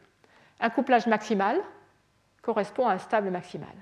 Un 0.60 0.70
couplage 0.70 1.06
maximal 1.06 1.60
correspond 2.42 2.86
à 2.86 2.94
un 2.94 2.98
stable 2.98 3.30
maximal. 3.30 3.74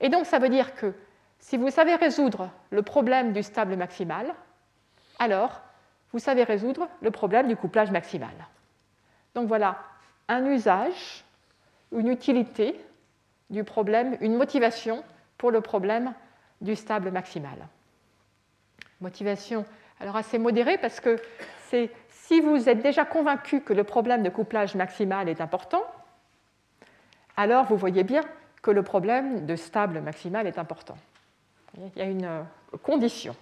Et 0.00 0.08
donc 0.08 0.26
ça 0.26 0.38
veut 0.38 0.48
dire 0.48 0.74
que 0.74 0.94
si 1.38 1.56
vous 1.56 1.70
savez 1.70 1.94
résoudre 1.94 2.50
le 2.70 2.82
problème 2.82 3.32
du 3.32 3.42
stable 3.42 3.76
maximal, 3.76 4.34
alors 5.18 5.60
vous 6.12 6.18
savez 6.18 6.44
résoudre 6.44 6.88
le 7.00 7.10
problème 7.10 7.48
du 7.48 7.56
couplage 7.56 7.90
maximal. 7.90 8.34
Donc 9.34 9.48
voilà 9.48 9.78
un 10.28 10.44
usage, 10.46 11.24
une 11.92 12.08
utilité 12.08 12.80
du 13.50 13.64
problème, 13.64 14.16
une 14.20 14.34
motivation 14.34 15.04
pour 15.38 15.50
le 15.50 15.60
problème 15.60 16.14
du 16.60 16.76
stable 16.76 17.10
maximal. 17.10 17.68
Motivation 19.00 19.64
alors 20.00 20.16
assez 20.16 20.38
modérée 20.38 20.78
parce 20.78 21.00
que 21.00 21.16
c'est 21.68 21.90
si 22.08 22.40
vous 22.40 22.68
êtes 22.68 22.82
déjà 22.82 23.04
convaincu 23.04 23.60
que 23.60 23.72
le 23.72 23.84
problème 23.84 24.22
de 24.22 24.30
couplage 24.30 24.74
maximal 24.74 25.28
est 25.28 25.40
important, 25.40 25.84
alors 27.36 27.66
vous 27.66 27.76
voyez 27.76 28.02
bien 28.02 28.22
que 28.62 28.70
le 28.70 28.82
problème 28.82 29.46
de 29.46 29.54
stable 29.56 30.00
maximal 30.00 30.46
est 30.46 30.58
important. 30.58 30.96
Il 31.76 31.98
y 31.98 32.02
a 32.02 32.06
une 32.06 32.24
euh, 32.24 32.42
condition. 32.82 33.36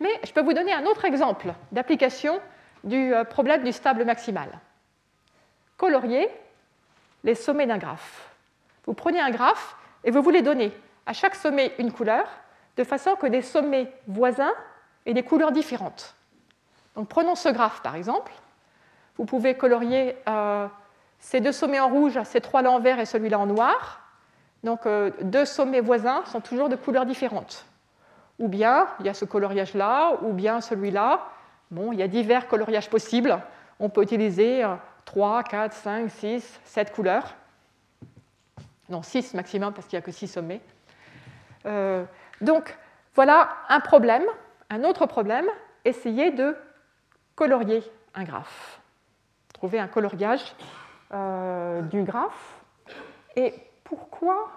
Mais 0.00 0.10
je 0.24 0.32
peux 0.32 0.42
vous 0.42 0.52
donner 0.52 0.72
un 0.72 0.84
autre 0.86 1.04
exemple 1.04 1.52
d'application 1.72 2.40
du 2.84 3.12
euh, 3.12 3.24
problème 3.24 3.64
du 3.64 3.72
stable 3.72 4.04
maximal. 4.04 4.48
Colorier 5.76 6.28
les 7.24 7.34
sommets 7.34 7.66
d'un 7.66 7.78
graphe. 7.78 8.35
Vous 8.86 8.94
prenez 8.94 9.20
un 9.20 9.30
graphe 9.30 9.76
et 10.04 10.10
vous 10.10 10.22
voulez 10.22 10.42
donner 10.42 10.72
à 11.06 11.12
chaque 11.12 11.34
sommet 11.34 11.72
une 11.78 11.92
couleur, 11.92 12.26
de 12.76 12.84
façon 12.84 13.14
que 13.16 13.26
des 13.26 13.42
sommets 13.42 13.92
voisins 14.06 14.52
aient 15.04 15.14
des 15.14 15.22
couleurs 15.22 15.52
différentes. 15.52 16.14
Donc 16.94 17.08
prenons 17.08 17.34
ce 17.34 17.48
graphe 17.48 17.82
par 17.82 17.94
exemple. 17.94 18.32
Vous 19.16 19.24
pouvez 19.24 19.54
colorier 19.54 20.16
euh, 20.28 20.66
ces 21.18 21.40
deux 21.40 21.52
sommets 21.52 21.80
en 21.80 21.88
rouge, 21.88 22.18
ces 22.24 22.40
trois-là 22.40 22.70
en 22.70 22.80
vert 22.80 22.98
et 23.00 23.06
celui-là 23.06 23.38
en 23.38 23.46
noir. 23.46 24.00
Donc 24.62 24.86
euh, 24.86 25.10
deux 25.22 25.44
sommets 25.44 25.80
voisins 25.80 26.24
sont 26.26 26.40
toujours 26.40 26.68
de 26.68 26.76
couleurs 26.76 27.06
différentes. 27.06 27.66
Ou 28.38 28.48
bien 28.48 28.88
il 29.00 29.06
y 29.06 29.08
a 29.08 29.14
ce 29.14 29.24
coloriage-là, 29.24 30.18
ou 30.22 30.32
bien 30.32 30.60
celui-là. 30.60 31.26
Bon, 31.70 31.92
il 31.92 31.98
y 31.98 32.02
a 32.02 32.08
divers 32.08 32.46
coloriages 32.48 32.90
possibles. 32.90 33.38
On 33.80 33.88
peut 33.88 34.02
utiliser 34.02 34.64
3, 35.06 35.42
4, 35.42 35.72
5, 35.72 36.10
6, 36.10 36.60
7 36.64 36.92
couleurs. 36.92 37.34
Non, 38.88 39.02
6 39.02 39.34
maximum 39.34 39.72
parce 39.72 39.86
qu'il 39.86 39.96
n'y 39.96 40.02
a 40.02 40.06
que 40.06 40.12
6 40.12 40.28
sommets. 40.28 40.60
Euh, 41.66 42.04
donc 42.40 42.76
voilà 43.14 43.48
un 43.68 43.80
problème, 43.80 44.24
un 44.70 44.84
autre 44.84 45.06
problème, 45.06 45.46
essayer 45.84 46.30
de 46.30 46.56
colorier 47.34 47.82
un 48.14 48.24
graphe. 48.24 48.80
Trouver 49.52 49.78
un 49.78 49.88
coloriage 49.88 50.54
euh, 51.12 51.82
du 51.82 52.02
graphe. 52.02 52.60
Et 53.36 53.54
pourquoi? 53.84 54.50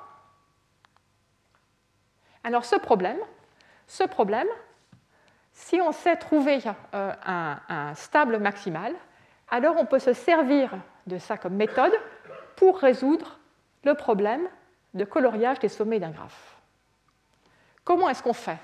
Alors 2.44 2.66
ce 2.66 2.76
problème, 2.76 3.18
ce 3.88 4.04
problème, 4.04 4.48
si 5.52 5.82
on 5.82 5.92
sait 5.92 6.16
trouver 6.16 6.60
euh, 6.94 7.14
un, 7.26 7.94
stable 7.96 8.40
maximal, 8.40 8.94
alors 9.50 9.76
on 9.78 9.86
peut 9.86 10.00
se 10.00 10.14
servir 10.14 10.72
de 11.08 11.18
ça 11.18 11.38
comme 11.38 11.56
méthode 11.56 11.92
pour 12.56 12.80
résoudre 12.80 13.39
le 13.84 13.94
problème 13.94 14.48
de 14.94 15.04
coloriage 15.06 15.60
des 15.60 15.70
sommets 15.70 16.00
d'un 16.00 16.12
graphe. 16.12 16.58
Comment 17.84 18.10
est-ce 18.10 18.24
qu'on 18.24 18.34
fait? 18.34 18.58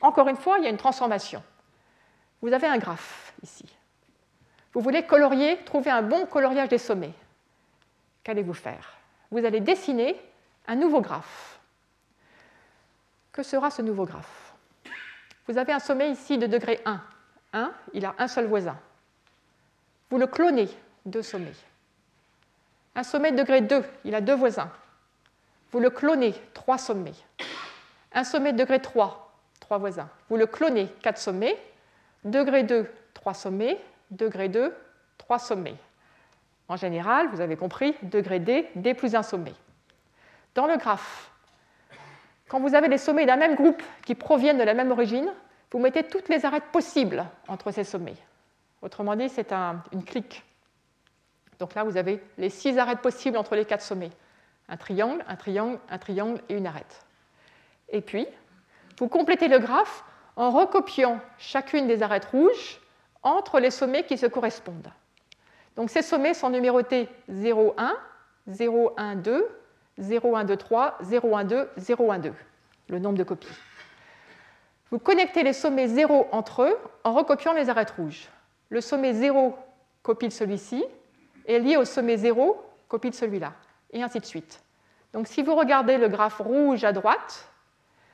Encore 0.00 0.28
une 0.28 0.36
fois, 0.36 0.58
il 0.58 0.64
y 0.64 0.66
a 0.66 0.70
une 0.70 0.76
transformation. 0.76 1.42
Vous 2.40 2.52
avez 2.52 2.66
un 2.66 2.78
graphe 2.78 3.32
ici. 3.42 3.64
Vous 4.72 4.80
voulez 4.80 5.04
colorier, 5.06 5.58
trouver 5.64 5.90
un 5.90 6.02
bon 6.02 6.26
coloriage 6.26 6.68
des 6.68 6.78
sommets. 6.78 7.14
Qu'allez-vous 8.22 8.54
faire? 8.54 8.96
Vous 9.30 9.44
allez 9.44 9.60
dessiner 9.60 10.20
un 10.66 10.76
nouveau 10.76 11.00
graphe. 11.00 11.58
Que 13.32 13.42
sera 13.42 13.70
ce 13.70 13.82
nouveau 13.82 14.04
graphe? 14.04 14.54
Vous 15.46 15.58
avez 15.58 15.72
un 15.72 15.78
sommet 15.78 16.10
ici 16.10 16.38
de 16.38 16.46
degré 16.46 16.80
1. 16.84 17.00
1, 17.54 17.72
il 17.94 18.04
a 18.04 18.14
un 18.18 18.28
seul 18.28 18.46
voisin. 18.46 18.78
Vous 20.10 20.18
le 20.18 20.26
clonez, 20.26 20.68
deux 21.06 21.22
sommets. 21.22 21.54
Un 22.94 23.02
sommet 23.02 23.32
de 23.32 23.36
degré 23.36 23.60
2, 23.60 23.84
il 24.04 24.14
a 24.14 24.20
deux 24.20 24.34
voisins. 24.34 24.70
Vous 25.70 25.80
le 25.80 25.90
clonez, 25.90 26.34
trois 26.54 26.78
sommets. 26.78 27.12
Un 28.12 28.24
sommet 28.24 28.52
de 28.52 28.58
degré 28.58 28.80
3, 28.80 29.32
trois 29.60 29.78
voisins. 29.78 30.08
Vous 30.28 30.36
le 30.36 30.46
clonez, 30.46 30.88
quatre 31.02 31.18
sommets. 31.18 31.56
Degré 32.24 32.62
2, 32.62 32.90
trois 33.14 33.34
sommets. 33.34 33.78
Degré 34.10 34.48
2, 34.48 34.74
trois 35.18 35.38
sommets. 35.38 35.76
En 36.68 36.76
général, 36.76 37.28
vous 37.28 37.40
avez 37.40 37.56
compris, 37.56 37.94
degré 38.02 38.38
D, 38.38 38.68
D 38.74 38.94
plus 38.94 39.14
un 39.14 39.22
sommet. 39.22 39.54
Dans 40.54 40.66
le 40.66 40.76
graphe, 40.76 41.30
quand 42.48 42.60
vous 42.60 42.74
avez 42.74 42.88
les 42.88 42.98
sommets 42.98 43.26
d'un 43.26 43.36
même 43.36 43.54
groupe 43.54 43.82
qui 44.04 44.14
proviennent 44.14 44.58
de 44.58 44.64
la 44.64 44.74
même 44.74 44.90
origine, 44.90 45.30
vous 45.70 45.78
mettez 45.78 46.02
toutes 46.02 46.28
les 46.28 46.44
arêtes 46.44 46.70
possibles 46.72 47.24
entre 47.46 47.70
ces 47.70 47.84
sommets. 47.84 48.16
Autrement 48.80 49.16
dit, 49.16 49.28
c'est 49.28 49.52
une 49.92 50.04
clique. 50.04 50.44
Donc 51.58 51.74
là, 51.74 51.84
vous 51.84 51.96
avez 51.96 52.22
les 52.36 52.50
six 52.50 52.78
arêtes 52.78 53.00
possibles 53.00 53.36
entre 53.36 53.56
les 53.56 53.64
quatre 53.64 53.82
sommets. 53.82 54.12
Un 54.68 54.76
triangle, 54.76 55.24
un 55.26 55.36
triangle, 55.36 55.78
un 55.88 55.98
triangle 55.98 56.40
et 56.48 56.54
une 56.54 56.66
arête. 56.66 57.04
Et 57.88 58.00
puis, 58.00 58.26
vous 58.98 59.08
complétez 59.08 59.48
le 59.48 59.58
graphe 59.58 60.04
en 60.36 60.50
recopiant 60.50 61.20
chacune 61.38 61.86
des 61.86 62.02
arêtes 62.02 62.26
rouges 62.26 62.80
entre 63.22 63.60
les 63.60 63.70
sommets 63.70 64.04
qui 64.04 64.18
se 64.18 64.26
correspondent. 64.26 64.92
Donc 65.76 65.90
ces 65.90 66.02
sommets 66.02 66.34
sont 66.34 66.50
numérotés 66.50 67.08
0, 67.28 67.74
1, 67.76 67.96
0, 68.48 68.92
1, 68.96 69.16
2, 69.16 69.48
0, 69.98 70.36
1, 70.36 70.44
2, 70.44 70.56
3, 70.56 70.98
0, 71.02 71.36
1, 71.36 71.44
2, 71.44 71.70
0, 71.76 72.12
1, 72.12 72.18
2, 72.18 72.32
le 72.88 72.98
nombre 72.98 73.18
de 73.18 73.24
copies. 73.24 73.48
Vous 74.90 74.98
connectez 74.98 75.42
les 75.42 75.52
sommets 75.52 75.88
0 75.88 76.28
entre 76.32 76.62
eux 76.62 76.78
en 77.04 77.12
recopiant 77.12 77.52
les 77.52 77.68
arêtes 77.68 77.90
rouges. 77.90 78.28
Le 78.70 78.80
sommet 78.80 79.12
0 79.12 79.56
copie 80.02 80.30
celui-ci 80.30 80.84
est 81.48 81.58
lié 81.58 81.76
au 81.76 81.84
sommet 81.84 82.16
0 82.16 82.64
copie 82.86 83.10
de 83.10 83.14
celui-là, 83.14 83.52
et 83.92 84.02
ainsi 84.02 84.20
de 84.20 84.24
suite. 84.24 84.62
Donc 85.12 85.26
si 85.26 85.42
vous 85.42 85.54
regardez 85.54 85.98
le 85.98 86.08
graphe 86.08 86.38
rouge 86.38 86.84
à 86.84 86.92
droite, 86.92 87.48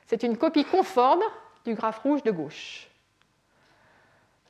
c'est 0.07 0.23
une 0.23 0.37
copie 0.37 0.65
conforme 0.65 1.23
du 1.65 1.75
graphe 1.75 1.99
rouge 1.99 2.23
de 2.23 2.31
gauche. 2.31 2.89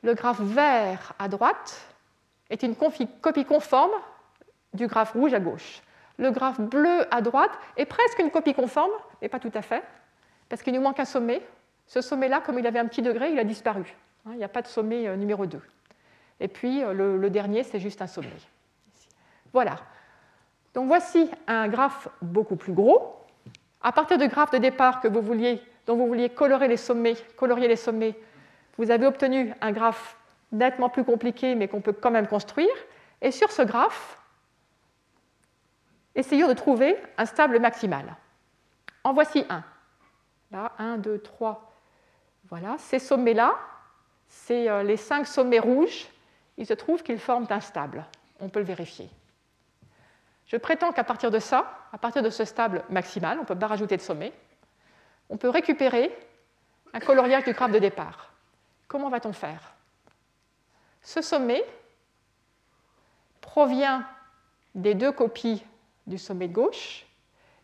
Le 0.03 0.13
graphe 0.13 0.41
vert 0.41 1.13
à 1.19 1.27
droite 1.27 1.81
est 2.49 2.63
une 2.63 2.75
copie 2.75 3.45
conforme 3.45 3.91
du 4.73 4.87
graphe 4.87 5.13
rouge 5.13 5.33
à 5.33 5.39
gauche. 5.39 5.81
Le 6.17 6.31
graphe 6.31 6.61
bleu 6.61 7.05
à 7.13 7.21
droite 7.21 7.51
est 7.75 7.85
presque 7.85 8.19
une 8.19 8.31
copie 8.31 8.53
conforme, 8.53 8.91
mais 9.21 9.29
pas 9.29 9.39
tout 9.39 9.51
à 9.53 9.61
fait, 9.61 9.83
parce 10.47 10.61
qu'il 10.61 10.73
nous 10.73 10.81
manque 10.81 10.99
un 10.99 11.05
sommet. 11.05 11.41
Ce 11.87 12.01
sommet-là, 12.01 12.41
comme 12.41 12.59
il 12.59 12.67
avait 12.67 12.79
un 12.79 12.87
petit 12.87 13.01
degré, 13.01 13.31
il 13.31 13.39
a 13.39 13.43
disparu. 13.43 13.95
Hein, 14.25 14.31
il 14.33 14.37
n'y 14.37 14.43
a 14.43 14.49
pas 14.49 14.61
de 14.61 14.67
sommet 14.67 15.07
euh, 15.07 15.15
numéro 15.15 15.45
2. 15.45 15.59
Et 16.39 16.47
puis 16.47 16.83
euh, 16.83 16.93
le, 16.93 17.29
dernier, 17.29 17.63
c'est 17.63 17.79
juste 17.79 18.01
un 18.01 18.07
sommet. 18.07 18.29
Voilà. 19.55 19.77
Donc 20.73 20.87
voici 20.87 21.31
un 21.47 21.69
graphe 21.69 22.09
beaucoup 22.21 22.57
plus 22.57 22.73
gros. 22.73 23.15
À 23.81 23.93
partir 23.93 24.17
du 24.17 24.27
graphe 24.27 24.51
de 24.51 24.57
départ 24.57 24.99
que 24.99 25.07
vous 25.07 25.21
vouliez, 25.21 25.61
dont 25.87 25.95
vous 25.95 26.07
vouliez 26.07 26.29
colorer 26.29 26.67
les 26.67 26.75
sommets, 26.75 27.15
colorier 27.37 27.69
les 27.69 27.77
sommets, 27.77 28.19
vous 28.77 28.91
avez 28.91 29.05
obtenu 29.05 29.53
un 29.61 29.71
graphe 29.71 30.17
nettement 30.51 30.89
plus 30.89 31.05
compliqué, 31.05 31.55
mais 31.55 31.69
qu'on 31.69 31.79
peut 31.79 31.93
quand 31.93 32.11
même 32.11 32.27
construire. 32.27 32.75
Et 33.21 33.31
sur 33.31 33.49
ce 33.49 33.61
graphe, 33.61 34.19
essayons 36.15 36.49
de 36.49 36.53
trouver 36.53 36.97
un 37.17 37.25
stable 37.25 37.61
maximal. 37.61 38.13
En 39.05 39.13
voici 39.13 39.45
un. 39.49 39.63
Là, 40.51 40.73
1, 40.79 40.97
2, 40.97 41.19
3. 41.19 41.71
Voilà, 42.49 42.75
ces 42.77 42.99
sommets-là, 42.99 43.53
c'est 44.27 44.69
euh, 44.69 44.83
les 44.83 44.97
cinq 44.97 45.25
sommets 45.25 45.59
rouges 45.59 46.09
il 46.57 46.65
se 46.65 46.73
trouve 46.73 47.03
qu'ils 47.03 47.19
forment 47.19 47.47
un 47.49 47.61
stable. 47.61 48.05
On 48.41 48.49
peut 48.49 48.59
le 48.59 48.65
vérifier. 48.65 49.09
Je 50.45 50.57
prétends 50.57 50.91
qu'à 50.91 51.03
partir 51.03 51.31
de 51.31 51.39
ça, 51.39 51.87
à 51.91 51.97
partir 51.97 52.21
de 52.21 52.29
ce 52.29 52.45
stable 52.45 52.83
maximal, 52.89 53.37
on 53.37 53.41
ne 53.41 53.47
peut 53.47 53.57
pas 53.57 53.67
rajouter 53.67 53.97
de 53.97 54.01
sommet, 54.01 54.33
on 55.29 55.37
peut 55.37 55.49
récupérer 55.49 56.15
un 56.93 56.99
coloriage 56.99 57.43
du 57.43 57.53
graphe 57.53 57.71
de 57.71 57.79
départ. 57.79 58.31
Comment 58.87 59.09
va-t-on 59.09 59.33
faire? 59.33 59.73
Ce 61.01 61.21
sommet 61.21 61.63
provient 63.41 64.05
des 64.75 64.93
deux 64.93 65.11
copies 65.11 65.63
du 66.05 66.17
sommet 66.17 66.47
gauche, 66.47 67.05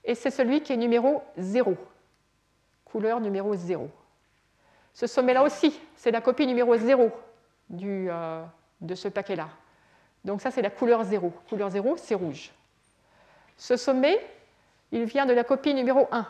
et 0.03 0.15
c'est 0.15 0.31
celui 0.31 0.61
qui 0.61 0.73
est 0.73 0.77
numéro 0.77 1.23
0, 1.37 1.75
couleur 2.85 3.19
numéro 3.19 3.55
0. 3.55 3.89
Ce 4.93 5.07
sommet-là 5.07 5.43
aussi, 5.43 5.79
c'est 5.95 6.11
la 6.11 6.21
copie 6.21 6.47
numéro 6.47 6.75
0 6.75 7.11
du, 7.69 8.07
euh, 8.09 8.43
de 8.81 8.95
ce 8.95 9.07
paquet-là. 9.07 9.49
Donc 10.25 10.41
ça, 10.41 10.51
c'est 10.51 10.61
la 10.61 10.69
couleur 10.69 11.03
0. 11.03 11.31
Couleur 11.47 11.69
0, 11.69 11.97
c'est 11.97 12.15
rouge. 12.15 12.51
Ce 13.61 13.77
sommet, 13.77 14.19
il 14.91 15.03
vient 15.03 15.27
de 15.27 15.33
la 15.33 15.43
copie 15.43 15.75
numéro 15.75 16.07
1, 16.11 16.25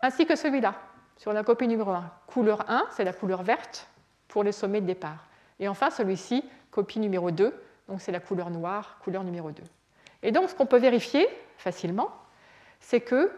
ainsi 0.00 0.24
que 0.24 0.34
celui-là, 0.34 0.76
sur 1.18 1.34
la 1.34 1.44
copie 1.44 1.68
numéro 1.68 1.90
1. 1.90 2.10
Couleur 2.26 2.64
1, 2.70 2.86
c'est 2.90 3.04
la 3.04 3.12
couleur 3.12 3.42
verte 3.42 3.86
pour 4.28 4.44
les 4.44 4.52
sommets 4.52 4.80
de 4.80 4.86
départ. 4.86 5.26
Et 5.60 5.68
enfin, 5.68 5.90
celui-ci, 5.90 6.42
copie 6.70 7.00
numéro 7.00 7.30
2, 7.30 7.52
donc 7.88 8.00
c'est 8.00 8.12
la 8.12 8.20
couleur 8.20 8.48
noire, 8.48 8.96
couleur 9.04 9.24
numéro 9.24 9.50
2. 9.50 9.62
Et 10.22 10.32
donc, 10.32 10.48
ce 10.48 10.54
qu'on 10.54 10.64
peut 10.64 10.78
vérifier 10.78 11.28
facilement, 11.58 12.10
c'est 12.80 13.02
que 13.02 13.30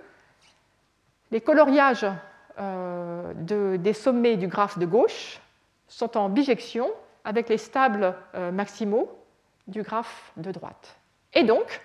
Les 1.31 1.41
coloriages 1.41 2.07
des 2.59 3.93
sommets 3.93 4.37
du 4.37 4.49
graphe 4.49 4.79
de 4.79 4.87
gauche 4.87 5.41
sont 5.87 6.17
en 6.17 6.29
bijection 6.29 6.91
avec 7.25 7.49
les 7.49 7.59
stables 7.59 8.15
maximaux 8.53 9.09
du 9.69 9.83
graphe 9.83 10.33
de 10.37 10.51
droite. 10.51 10.97
Et 11.33 11.45
donc, 11.45 11.81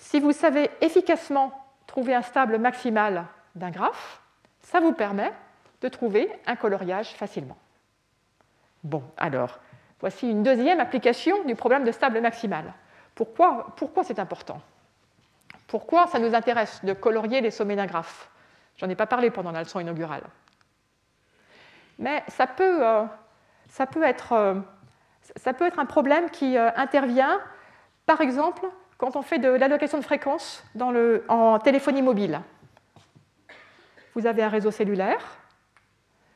si 0.00 0.18
vous 0.18 0.32
savez 0.32 0.70
efficacement 0.80 1.52
trouver 1.86 2.14
un 2.14 2.22
stable 2.22 2.58
maximal 2.58 3.26
d'un 3.54 3.70
graphe, 3.70 4.20
ça 4.62 4.80
vous 4.80 4.92
permet 4.92 5.30
de 5.82 5.88
trouver 5.88 6.32
un 6.46 6.56
coloriage 6.56 7.10
facilement. 7.10 7.56
Bon, 8.82 9.02
alors, 9.18 9.60
voici 10.00 10.30
une 10.30 10.42
deuxième 10.42 10.80
application 10.80 11.44
du 11.44 11.54
problème 11.54 11.84
de 11.84 11.92
stable 11.92 12.20
maximal. 12.20 12.72
Pourquoi, 13.14 13.74
c'est 14.02 14.18
important? 14.18 14.60
Pourquoi 15.66 16.06
ça 16.06 16.18
nous 16.18 16.34
intéresse 16.34 16.82
de 16.82 16.94
colorier 16.94 17.42
les 17.42 17.50
sommets 17.50 17.76
d'un 17.76 17.86
graphe? 17.86 18.30
J'en 18.78 18.88
ai 18.88 18.94
pas 18.94 19.06
parlé 19.06 19.30
pendant 19.30 19.52
la 19.52 19.62
leçon 19.62 19.80
inaugurale. 19.80 20.24
Mais 21.98 22.24
ça 22.28 22.46
peut, 22.46 22.84
euh, 22.84 23.04
euh, 24.32 24.60
être 25.46 25.78
un 25.78 25.86
problème 25.86 26.30
qui 26.30 26.56
euh, 26.56 26.70
intervient, 26.76 27.38
par 28.06 28.22
exemple, 28.22 28.64
quand 29.00 29.16
on 29.16 29.22
fait 29.22 29.38
de 29.38 29.48
l'allocation 29.48 29.96
de 29.98 30.04
fréquence 30.04 30.62
dans 30.74 30.90
le, 30.90 31.24
en 31.28 31.58
téléphonie 31.58 32.02
mobile. 32.02 32.42
Vous 34.14 34.26
avez 34.26 34.42
un 34.42 34.50
réseau 34.50 34.70
cellulaire, 34.70 35.38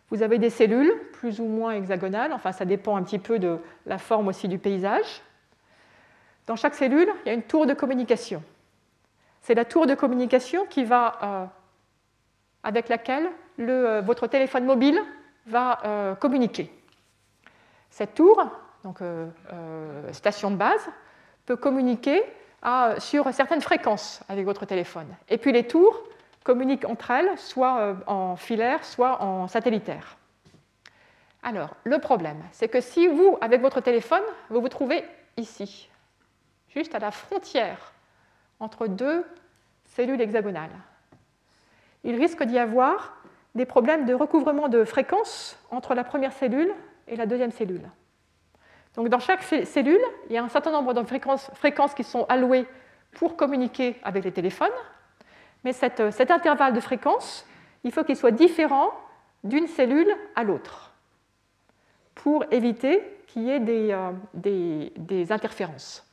vous 0.09 0.23
avez 0.23 0.38
des 0.38 0.49
cellules 0.49 0.92
plus 1.12 1.40
ou 1.40 1.44
moins 1.44 1.73
hexagonales, 1.73 2.33
enfin 2.33 2.52
ça 2.52 2.64
dépend 2.64 2.97
un 2.97 3.02
petit 3.02 3.18
peu 3.18 3.38
de 3.38 3.59
la 3.85 3.99
forme 3.99 4.28
aussi 4.28 4.49
du 4.49 4.59
paysage. 4.59 5.23
Dans 6.47 6.56
chaque 6.56 6.75
cellule, 6.75 7.09
il 7.25 7.28
y 7.28 7.30
a 7.30 7.35
une 7.35 7.42
tour 7.42 7.66
de 7.66 7.75
communication. 7.75 8.42
C'est 9.42 9.54
la 9.54 9.66
tour 9.66 9.87
de 9.87 9.94
communication 9.94 10.64
qui 10.64 10.85
va, 10.85 11.18
euh, 11.23 11.47
avec 12.62 12.88
laquelle 12.88 13.28
le, 13.59 13.73
euh, 13.73 14.00
votre 14.00 14.26
téléphone 14.26 14.64
mobile 14.64 14.99
va 15.47 15.80
euh, 15.85 16.14
communiquer. 16.14 16.73
Cette 17.90 18.14
tour, 18.14 18.42
donc 18.83 19.00
station 20.12 20.50
de 20.50 20.56
base, 20.56 20.88
peut 21.47 21.56
communiquer 21.56 22.23
sur 22.99 23.33
certaines 23.33 23.61
fréquences 23.61 24.23
avec 24.28 24.44
votre 24.44 24.64
téléphone. 24.64 25.09
Et 25.28 25.38
puis 25.38 25.52
les 25.52 25.66
tours 25.66 26.02
communiquent 26.44 26.85
entre 26.85 27.11
elles, 27.11 27.38
soit 27.38 27.78
euh, 27.78 27.94
en 28.06 28.37
filaire, 28.37 28.85
soit 28.85 29.23
en 29.23 29.49
satellitaire. 29.49 30.16
Alors, 31.42 31.75
le 31.85 31.99
problème, 31.99 32.42
c'est 32.52 32.68
que 32.68 32.80
si 32.80 33.06
vous, 33.06 33.37
avec 33.40 33.61
votre 33.61 33.80
téléphone, 33.80 34.23
vous 34.50 34.61
vous 34.61 34.68
trouvez 34.68 35.04
ici, 35.37 35.90
juste 36.68 36.94
à 36.94 36.99
la 36.99 37.11
frontière 37.11 37.92
entre 38.61 38.87
deux 38.87 39.26
cellules 39.85 40.21
hexagonales, 40.21 40.71
il 42.04 42.16
risque 42.16 42.42
d'y 42.44 42.59
avoir 42.59 43.16
des 43.54 43.66
problèmes 43.66 44.04
de 44.04 44.14
recouvrement 44.14 44.68
de 44.68 44.85
fréquences 44.85 45.59
entre 45.71 45.94
la 45.94 46.04
première 46.04 46.33
cellule 46.33 46.73
et 47.09 47.16
la 47.16 47.26
deuxième 47.26 47.52
cellule. 47.52 47.88
Donc 48.97 49.09
dans 49.09 49.19
chaque 49.19 49.43
cellule, 49.43 50.01
il 50.29 50.35
y 50.35 50.39
a 50.39 50.45
un 50.45 50.49
certain 50.49 50.71
nombre 50.71 50.95
de 50.95 51.03
fréquences, 51.03 51.95
qui 51.95 52.05
sont 52.05 52.27
allouées 52.29 52.67
pour 53.13 53.37
communiquer 53.37 53.97
avec 54.05 54.25
les 54.25 54.33
téléphones, 54.33 54.69
mais 55.65 55.73
euh, 56.01 56.11
cet 56.11 56.31
intervalle 56.31 56.73
de 56.73 56.81
fréquence, 56.81 57.47
il 57.83 57.93
faut 57.93 58.05
qu'il 58.05 58.17
soit 58.17 58.31
différent 58.31 58.93
d'une 59.43 59.67
cellule 59.67 60.15
à 60.37 60.45
l'autre 60.45 60.93
pour 62.15 62.45
éviter 62.51 63.03
qu'il 63.27 63.43
y 63.43 63.51
ait 63.51 63.61
des, 63.61 63.91
euh, 63.93 65.25
interférences. 65.31 66.07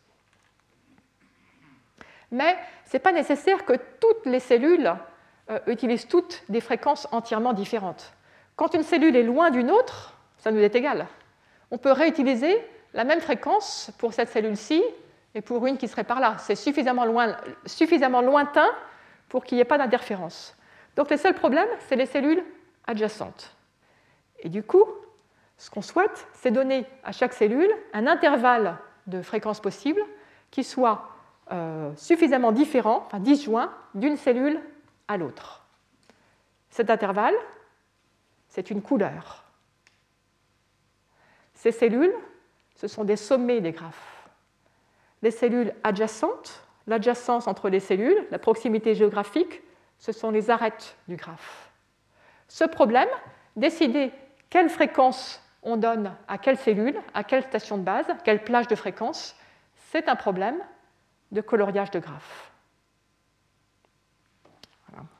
Mais 2.32 2.58
ce 2.86 2.96
n'est 2.96 3.02
pas 3.02 3.12
nécessaire 3.12 3.66
que 3.66 3.74
toutes 4.00 4.26
les 4.26 4.40
cellules 4.40 4.94
euh, 5.50 5.60
utilisent 5.68 6.08
toutes 6.08 6.44
des 6.50 6.62
fréquences 6.62 7.08
entièrement 7.12 7.54
différentes. 7.54 8.14
Quand 8.56 8.74
une 8.74 8.84
cellule 8.84 9.16
est 9.16 9.24
loin 9.24 9.52
d'une 9.52 9.70
autre, 9.70 10.18
ça 10.38 10.52
nous 10.52 10.60
est 10.60 10.76
égal 10.76 11.08
on 11.72 11.78
peut 11.78 11.92
réutiliser 11.92 12.62
la 12.94 13.06
même 13.06 13.22
fréquence 13.22 13.92
pour 13.98 14.14
cette 14.14 14.30
cellule-ci 14.30 14.84
et 15.34 15.42
pour 15.42 15.66
une 15.66 15.78
qui 15.78 15.88
serait 15.88 16.04
par 16.04 16.20
là. 16.20 16.36
C'est 16.40 16.56
suffisamment, 16.56 17.06
lointain 17.06 18.68
pour 19.30 19.46
qu'il 19.46 19.56
n'y 19.56 19.62
ait 19.62 19.66
pas 19.66 19.78
d'interférence. 19.78 20.56
Donc 20.98 21.10
le 21.10 21.18
seul 21.18 21.34
problème, 21.34 21.68
c'est 21.88 21.96
les 21.96 22.06
cellules 22.06 22.44
adjacentes. 22.86 23.56
Et 24.40 24.50
du 24.50 24.62
coup, 24.62 24.84
ce 25.58 25.70
qu'on 25.70 25.82
souhaite, 25.82 26.28
c'est 26.34 26.52
donner 26.52 26.86
à 27.04 27.14
chaque 27.14 27.34
cellule 27.34 27.72
un 27.94 28.08
intervalle 28.08 28.78
de 29.08 29.22
fréquence 29.22 29.62
possible 29.62 30.02
qui 30.50 30.64
soit 30.66 31.08
euh, 31.52 31.92
suffisamment 31.96 32.52
différent, 32.52 33.04
enfin 33.06 33.20
disjoint, 33.20 33.72
d'une 33.94 34.18
cellule 34.18 34.60
à 35.08 35.18
l'autre. 35.18 35.66
Cet 36.70 36.90
intervalle, 36.90 37.36
c'est 38.48 38.70
une 38.70 38.82
couleur. 38.82 39.41
Ces 41.62 41.72
cellules, 41.72 42.16
ce 42.74 42.88
sont 42.88 43.04
des 43.04 43.16
sommets 43.16 43.62
des 43.62 43.72
graphes. 43.72 44.28
Les 45.22 45.30
cellules 45.30 45.72
adjacentes, 45.84 46.66
l'adjacence 46.88 47.46
entre 47.46 47.70
les 47.70 47.80
cellules, 47.80 48.26
la 48.32 48.40
proximité 48.40 48.96
géographique, 48.96 49.62
ce 50.00 50.12
sont 50.12 50.32
les 50.32 50.50
arêtes 50.50 50.98
du 51.08 51.18
graphe. 51.18 51.70
Ce 52.48 52.64
problème, 52.64 53.08
décider 53.56 54.12
quelle 54.50 54.70
fréquence 54.70 55.40
on 55.62 55.78
donne 55.78 56.12
à 56.28 56.40
quelle 56.40 56.58
cellule, 56.58 57.00
à 57.14 57.24
quelle 57.24 57.44
station 57.44 57.78
de 57.78 57.84
base, 57.84 58.08
quelle 58.24 58.44
plage 58.44 58.68
de 58.68 58.74
fréquence, 58.74 59.36
c'est 59.92 60.10
un 60.10 60.16
problème 60.16 60.58
de 61.32 61.42
coloriage 61.42 61.92
de 61.92 62.00
graphe. 62.00 62.52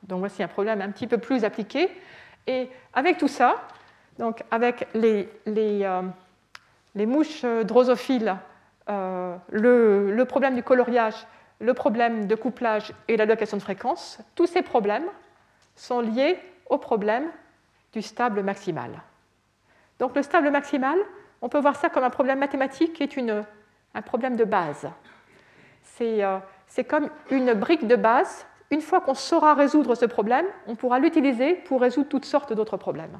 Donc 0.02 0.18
voici 0.18 0.42
un 0.42 0.48
problème 0.48 0.80
un 0.80 0.90
petit 0.90 1.06
peu 1.06 1.18
plus 1.18 1.44
appliqué. 1.44 1.88
Et 2.48 2.68
avec 2.94 3.18
tout 3.18 3.28
ça, 3.28 3.68
donc 4.18 4.42
avec 4.50 4.88
les, 4.94 5.28
euh, 5.46 6.02
les 6.94 7.06
mouches 7.06 7.44
euh, 7.44 7.64
drosophiles, 7.64 8.36
euh, 8.88 9.36
le, 9.50 10.24
problème 10.24 10.54
du 10.54 10.62
coloriage, 10.62 11.26
le 11.60 11.74
problème 11.74 12.26
de 12.26 12.34
couplage 12.34 12.92
et 13.08 13.16
l'allocation 13.16 13.56
de 13.56 13.62
fréquence, 13.62 14.18
tous 14.34 14.46
ces 14.46 14.62
problèmes 14.62 15.06
sont 15.76 16.00
liés 16.00 16.38
au 16.68 16.78
problème 16.78 17.30
du 17.92 18.02
stable 18.02 18.42
maximal. 18.42 18.90
Donc 19.98 20.16
le 20.16 20.22
stable 20.22 20.50
maximal, 20.50 20.98
on 21.40 21.48
peut 21.48 21.60
voir 21.60 21.76
ça 21.76 21.88
comme 21.88 22.04
un 22.04 22.10
problème 22.10 22.38
mathématique 22.38 22.94
qui 22.94 23.02
est 23.02 23.16
une, 23.16 23.44
un 23.94 24.02
problème 24.02 24.36
de 24.36 24.44
base. 24.44 24.90
Euh, 26.00 26.38
c'est 26.66 26.84
comme 26.84 27.08
une 27.30 27.54
brique 27.54 27.86
de 27.86 27.96
base. 27.96 28.46
Une 28.70 28.80
fois 28.80 29.00
qu'on 29.00 29.14
saura 29.14 29.54
résoudre 29.54 29.94
ce 29.94 30.06
problème, 30.06 30.46
on 30.66 30.74
pourra 30.74 30.98
l'utiliser 30.98 31.54
pour 31.54 31.80
résoudre 31.80 32.08
toutes 32.08 32.24
sortes 32.24 32.52
d'autres 32.52 32.78
problèmes. 32.78 33.18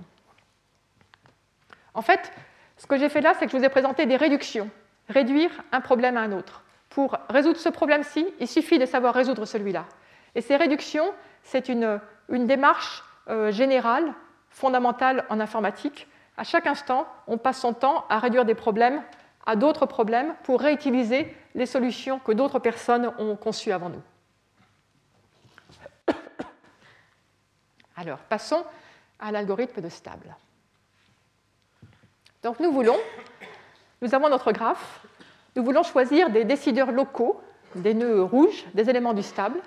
En 1.94 2.02
fait, 2.02 2.32
ce 2.76 2.86
que 2.86 2.96
j'ai 2.96 3.08
fait 3.08 3.20
là, 3.20 3.34
c'est 3.38 3.46
que 3.46 3.52
je 3.52 3.56
vous 3.56 3.64
ai 3.64 3.68
présenté 3.68 4.06
des 4.06 4.16
réductions, 4.16 4.70
réduire 5.08 5.50
un 5.72 5.80
problème 5.80 6.16
à 6.16 6.20
un 6.20 6.32
autre. 6.32 6.62
Pour 6.90 7.16
résoudre 7.30 7.58
ce 7.58 7.68
problème-ci, 7.68 8.26
il 8.40 8.48
suffit 8.48 8.78
de 8.78 8.86
savoir 8.86 9.14
résoudre 9.14 9.46
celui-là. 9.46 9.86
Et 10.34 10.40
ces 10.40 10.56
réductions, 10.56 11.12
c'est 11.42 11.68
une, 11.68 12.00
démarche 12.28 13.04
euh, 13.28 13.50
générale, 13.50 14.14
fondamentale 14.50 15.24
en 15.30 15.40
informatique. 15.40 16.08
À 16.36 16.44
chaque 16.44 16.66
instant, 16.66 17.06
on 17.26 17.38
passe 17.38 17.60
son 17.60 17.72
temps 17.72 18.04
à 18.08 18.18
réduire 18.18 18.44
des 18.44 18.54
problèmes 18.54 19.02
à 19.44 19.56
d'autres 19.56 19.86
problèmes 19.86 20.34
pour 20.44 20.60
réutiliser 20.60 21.34
les 21.54 21.66
solutions 21.66 22.18
que 22.18 22.32
d'autres 22.32 22.58
personnes 22.58 23.12
ont 23.18 23.36
conçues 23.36 23.72
avant 23.72 23.88
nous. 23.88 24.02
Alors, 27.96 28.18
passons 28.18 28.64
à 29.18 29.32
l'algorithme 29.32 29.80
de 29.80 29.88
stable. 29.88 30.36
Donc 32.42 32.58
nous 32.58 32.72
voulons, 32.72 32.98
nous 34.00 34.14
avons 34.14 34.28
notre 34.28 34.50
graphe, 34.50 35.06
nous 35.54 35.62
voulons 35.62 35.84
choisir 35.84 36.30
des 36.30 36.44
décideurs 36.44 36.90
locaux, 36.90 37.40
des 37.76 37.94
nœuds 37.94 38.22
rouges, 38.22 38.64
des 38.74 38.90
éléments 38.90 39.14
du 39.14 39.22
stable, 39.22 39.60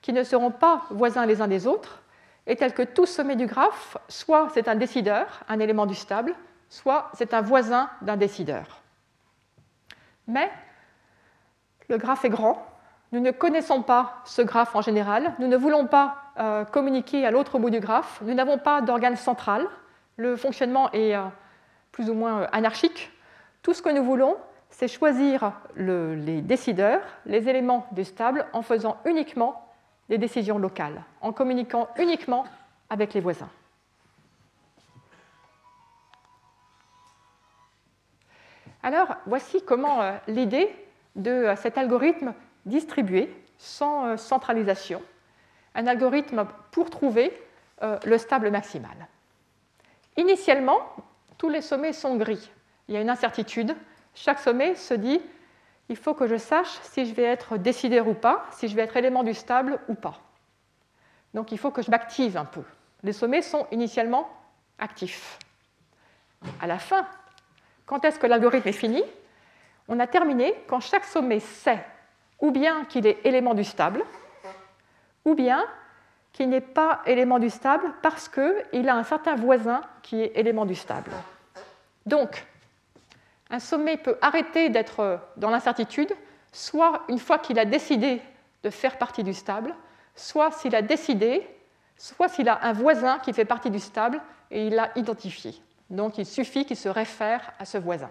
qui 0.00 0.12
ne 0.12 0.22
seront 0.22 0.50
pas 0.50 0.82
voisins 0.90 1.26
les 1.26 1.42
uns 1.42 1.48
des 1.48 1.66
autres, 1.66 2.00
et 2.46 2.56
tels 2.56 2.72
que 2.72 2.82
tout 2.82 3.06
sommet 3.06 3.36
du 3.36 3.46
graphe, 3.46 3.98
soit 4.08 4.48
c'est 4.54 4.66
un 4.68 4.74
décideur, 4.74 5.42
un 5.48 5.60
élément 5.60 5.86
du 5.86 5.94
stable, 5.94 6.34
soit 6.70 7.10
c'est 7.14 7.34
un 7.34 7.42
voisin 7.42 7.90
d'un 8.00 8.16
décideur. 8.16 8.80
Mais 10.26 10.50
le 11.88 11.98
graphe 11.98 12.24
est 12.24 12.30
grand, 12.30 12.66
nous 13.12 13.20
ne 13.20 13.30
connaissons 13.30 13.82
pas 13.82 14.22
ce 14.24 14.40
graphe 14.40 14.74
en 14.74 14.80
général, 14.80 15.34
nous 15.38 15.48
ne 15.48 15.56
voulons 15.56 15.86
pas 15.86 16.16
euh, 16.38 16.64
communiquer 16.64 17.26
à 17.26 17.30
l'autre 17.30 17.58
bout 17.58 17.68
du 17.68 17.80
graphe, 17.80 18.20
nous 18.22 18.32
n'avons 18.32 18.56
pas 18.56 18.80
d'organe 18.80 19.16
central, 19.16 19.68
le 20.16 20.36
fonctionnement 20.36 20.90
est 20.92 21.14
euh, 21.14 21.24
plus 21.92 22.08
ou 22.10 22.14
moins 22.14 22.42
euh, 22.42 22.46
anarchique. 22.52 23.10
Tout 23.62 23.74
ce 23.74 23.82
que 23.82 23.90
nous 23.90 24.02
voulons, 24.02 24.36
c'est 24.70 24.88
choisir 24.88 25.52
les 25.76 26.40
décideurs, 26.40 27.02
les 27.26 27.48
éléments 27.48 27.86
du 27.92 28.04
stable, 28.04 28.46
en 28.54 28.62
faisant 28.62 28.96
uniquement 29.04 29.68
des 30.08 30.18
décisions 30.18 30.58
locales, 30.58 31.04
en 31.20 31.32
communiquant 31.32 31.88
uniquement 31.98 32.44
avec 32.90 33.14
les 33.14 33.20
voisins. 33.20 33.50
Alors, 38.82 39.14
voici 39.26 39.62
comment 39.64 40.02
euh, 40.02 40.16
l'idée 40.26 40.74
de 41.14 41.30
euh, 41.30 41.56
cet 41.56 41.78
algorithme 41.78 42.34
distribué, 42.66 43.32
sans 43.58 44.16
centralisation, 44.16 45.02
un 45.76 45.86
algorithme 45.86 46.46
pour 46.72 46.90
trouver 46.90 47.32
le 48.04 48.18
stable 48.18 48.50
maximal. 48.50 49.08
Initialement, 50.16 50.80
tous 51.42 51.48
les 51.48 51.60
sommets 51.60 51.92
sont 51.92 52.14
gris. 52.14 52.52
Il 52.86 52.94
y 52.94 52.96
a 52.96 53.00
une 53.00 53.10
incertitude. 53.10 53.74
Chaque 54.14 54.38
sommet 54.38 54.76
se 54.76 54.94
dit 54.94 55.20
il 55.88 55.96
faut 55.96 56.14
que 56.14 56.28
je 56.28 56.36
sache 56.36 56.78
si 56.82 57.04
je 57.04 57.12
vais 57.14 57.24
être 57.24 57.56
décideur 57.56 58.06
ou 58.06 58.14
pas, 58.14 58.46
si 58.52 58.68
je 58.68 58.76
vais 58.76 58.82
être 58.82 58.96
élément 58.96 59.24
du 59.24 59.34
stable 59.34 59.80
ou 59.88 59.94
pas. 59.94 60.20
Donc 61.34 61.50
il 61.50 61.58
faut 61.58 61.72
que 61.72 61.82
je 61.82 61.90
m'active 61.90 62.36
un 62.36 62.44
peu. 62.44 62.62
Les 63.02 63.12
sommets 63.12 63.42
sont 63.42 63.66
initialement 63.72 64.30
actifs. 64.78 65.36
À 66.60 66.68
la 66.68 66.78
fin, 66.78 67.08
quand 67.86 68.04
est-ce 68.04 68.20
que 68.20 68.28
l'algorithme 68.28 68.68
est 68.68 68.72
fini? 68.72 69.02
On 69.88 69.98
a 69.98 70.06
terminé 70.06 70.54
quand 70.68 70.78
chaque 70.78 71.06
sommet 71.06 71.40
sait 71.40 71.84
ou 72.38 72.52
bien 72.52 72.84
qu'il 72.84 73.04
est 73.04 73.18
élément 73.24 73.54
du 73.54 73.64
stable, 73.64 74.04
ou 75.24 75.34
bien 75.34 75.64
qu'il 76.32 76.48
n'est 76.48 76.60
pas 76.60 77.02
élément 77.06 77.38
du 77.38 77.50
stable 77.50 77.92
parce 78.02 78.28
qu'il 78.28 78.88
a 78.88 78.94
un 78.94 79.04
certain 79.04 79.34
voisin 79.34 79.82
qui 80.02 80.22
est 80.22 80.32
élément 80.34 80.64
du 80.64 80.74
stable. 80.74 81.10
Donc, 82.06 82.46
un 83.50 83.58
sommet 83.58 83.98
peut 83.98 84.16
arrêter 84.22 84.70
d'être 84.70 85.20
dans 85.36 85.50
l'incertitude, 85.50 86.12
soit 86.52 87.02
une 87.08 87.18
fois 87.18 87.38
qu'il 87.38 87.58
a 87.58 87.64
décidé 87.64 88.22
de 88.62 88.70
faire 88.70 88.96
partie 88.96 89.22
du 89.22 89.34
stable, 89.34 89.74
soit 90.14 90.50
s'il 90.52 90.74
a 90.74 90.82
décidé, 90.82 91.46
soit 91.96 92.28
s'il 92.28 92.48
a 92.48 92.64
un 92.64 92.72
voisin 92.72 93.18
qui 93.18 93.32
fait 93.32 93.44
partie 93.44 93.70
du 93.70 93.78
stable 93.78 94.20
et 94.50 94.66
il 94.66 94.74
l'a 94.74 94.90
identifié. 94.96 95.54
Donc 95.90 96.16
il 96.16 96.26
suffit 96.26 96.64
qu'il 96.64 96.76
se 96.76 96.88
réfère 96.88 97.52
à 97.58 97.64
ce 97.66 97.76
voisin. 97.76 98.10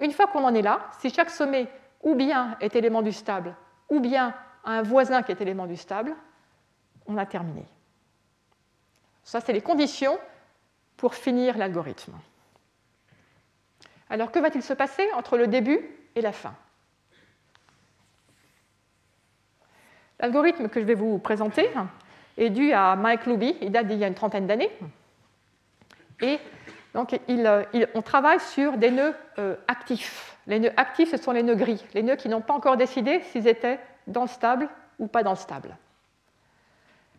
Une 0.00 0.12
fois 0.12 0.26
qu'on 0.26 0.44
en 0.44 0.54
est 0.54 0.62
là, 0.62 0.80
si 1.00 1.08
chaque 1.10 1.30
sommet 1.30 1.66
ou 2.02 2.14
bien 2.14 2.56
est 2.60 2.76
élément 2.76 3.02
du 3.02 3.12
stable, 3.12 3.54
ou 3.88 4.00
bien 4.00 4.34
a 4.64 4.70
un 4.70 4.82
voisin 4.82 5.22
qui 5.22 5.32
est 5.32 5.40
élément 5.40 5.66
du 5.66 5.76
stable, 5.76 6.14
on 7.08 7.16
a 7.16 7.26
terminé. 7.26 7.64
Ça, 9.24 9.40
c'est 9.40 9.52
les 9.52 9.60
conditions 9.60 10.18
pour 10.96 11.14
finir 11.14 11.58
l'algorithme. 11.58 12.14
Alors 14.08 14.30
que 14.30 14.38
va-t-il 14.38 14.62
se 14.62 14.72
passer 14.72 15.06
entre 15.14 15.36
le 15.36 15.46
début 15.46 15.80
et 16.14 16.20
la 16.20 16.32
fin? 16.32 16.54
L'algorithme 20.20 20.68
que 20.68 20.80
je 20.80 20.86
vais 20.86 20.94
vous 20.94 21.18
présenter 21.18 21.68
est 22.38 22.50
dû 22.50 22.72
à 22.72 22.96
Mike 22.96 23.26
Luby, 23.26 23.56
il 23.60 23.70
date 23.70 23.88
d'il 23.88 23.98
y 23.98 24.04
a 24.04 24.06
une 24.06 24.14
trentaine 24.14 24.46
d'années. 24.46 24.70
Et 26.22 26.38
donc, 26.94 27.18
on 27.94 28.02
travaille 28.02 28.40
sur 28.40 28.78
des 28.78 28.90
nœuds 28.90 29.14
euh, 29.38 29.56
actifs. 29.68 30.38
Les 30.46 30.60
nœuds 30.60 30.72
actifs, 30.76 31.10
ce 31.10 31.18
sont 31.18 31.32
les 31.32 31.42
nœuds 31.42 31.56
gris, 31.56 31.84
les 31.92 32.02
nœuds 32.02 32.16
qui 32.16 32.28
n'ont 32.28 32.40
pas 32.40 32.54
encore 32.54 32.78
décidé 32.78 33.20
s'ils 33.24 33.48
étaient 33.48 33.78
dans 34.06 34.22
le 34.22 34.28
stable 34.28 34.68
ou 34.98 35.06
pas 35.06 35.22
dans 35.22 35.32
le 35.32 35.36
stable. 35.36 35.76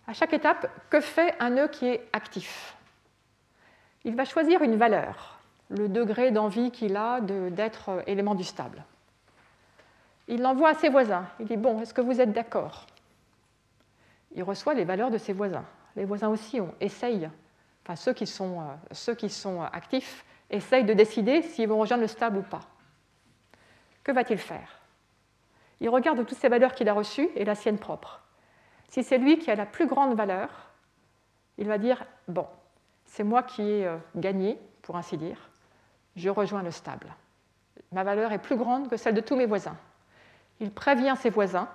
À 0.07 0.13
chaque 0.13 0.33
étape, 0.33 0.71
que 0.89 1.01
fait 1.01 1.35
un 1.39 1.49
nœud 1.49 1.67
qui 1.67 1.85
est 1.85 2.07
actif? 2.13 2.75
Il 4.05 4.15
va 4.15 4.23
choisir 4.23 4.61
une 4.61 4.77
valeur, 4.77 5.37
le 5.69 5.89
degré 5.89 6.31
d'envie 6.31 6.71
qu'il 6.71 6.95
a 6.95 7.19
d'être 7.19 7.89
euh, 7.89 8.01
élément 8.07 8.33
du 8.33 8.45
stable. 8.45 8.85
Il 10.29 10.41
l'envoie 10.41 10.69
à 10.69 10.73
ses 10.75 10.87
voisins. 10.87 11.25
Il 11.41 11.45
dit 11.45 11.57
Bon, 11.57 11.81
est-ce 11.81 11.93
que 11.93 11.99
vous 11.99 12.21
êtes 12.21 12.31
d'accord? 12.31 12.85
Il 14.33 14.43
reçoit 14.43 14.73
les 14.73 14.85
valeurs 14.85 15.11
de 15.11 15.17
ses 15.17 15.33
voisins. 15.33 15.65
Les 15.97 16.05
voisins 16.05 16.29
aussi 16.29 16.61
ont, 16.61 16.73
essayent, 16.79 17.29
enfin 17.83 17.97
ceux 17.97 18.13
qui, 18.13 18.27
sont, 18.27 18.61
euh, 18.61 18.65
ceux 18.93 19.13
qui 19.13 19.29
sont 19.29 19.61
actifs, 19.61 20.23
essayent 20.49 20.85
de 20.85 20.93
décider 20.93 21.41
s'ils 21.41 21.67
vont 21.67 21.79
rejoindre 21.79 22.03
le 22.03 22.07
stable 22.07 22.37
ou 22.37 22.43
pas. 22.43 22.61
Que 24.05 24.13
va-t-il 24.13 24.39
faire? 24.39 24.79
Il 25.81 25.89
regarde 25.89 26.25
toutes 26.25 26.37
ces 26.37 26.47
valeurs 26.47 26.73
qu'il 26.73 26.87
a 26.87 26.93
reçues 26.93 27.27
et 27.35 27.43
la 27.43 27.55
sienne 27.55 27.77
propre. 27.77 28.21
Si 28.87 29.03
c'est 29.03 29.17
lui 29.17 29.37
qui 29.37 29.51
a 29.51 29.55
la 29.55 29.65
plus 29.65 29.87
grande 29.87 30.15
valeur, 30.15 30.49
il 31.57 31.67
va 31.67 31.77
dire 31.77 32.05
Bon, 32.27 32.47
c'est 33.05 33.23
moi 33.23 33.43
qui 33.43 33.61
ai 33.61 33.85
euh, 33.85 33.97
gagné, 34.15 34.59
pour 34.81 34.95
ainsi 34.95 35.17
dire, 35.17 35.49
je 36.15 36.29
rejoins 36.29 36.63
le 36.63 36.71
stable. 36.71 37.13
Ma 37.91 38.03
valeur 38.03 38.31
est 38.31 38.39
plus 38.39 38.57
grande 38.57 38.89
que 38.89 38.97
celle 38.97 39.13
de 39.13 39.21
tous 39.21 39.35
mes 39.35 39.45
voisins. 39.45 39.77
Il 40.59 40.71
prévient 40.71 41.15
ses 41.17 41.29
voisins, 41.29 41.69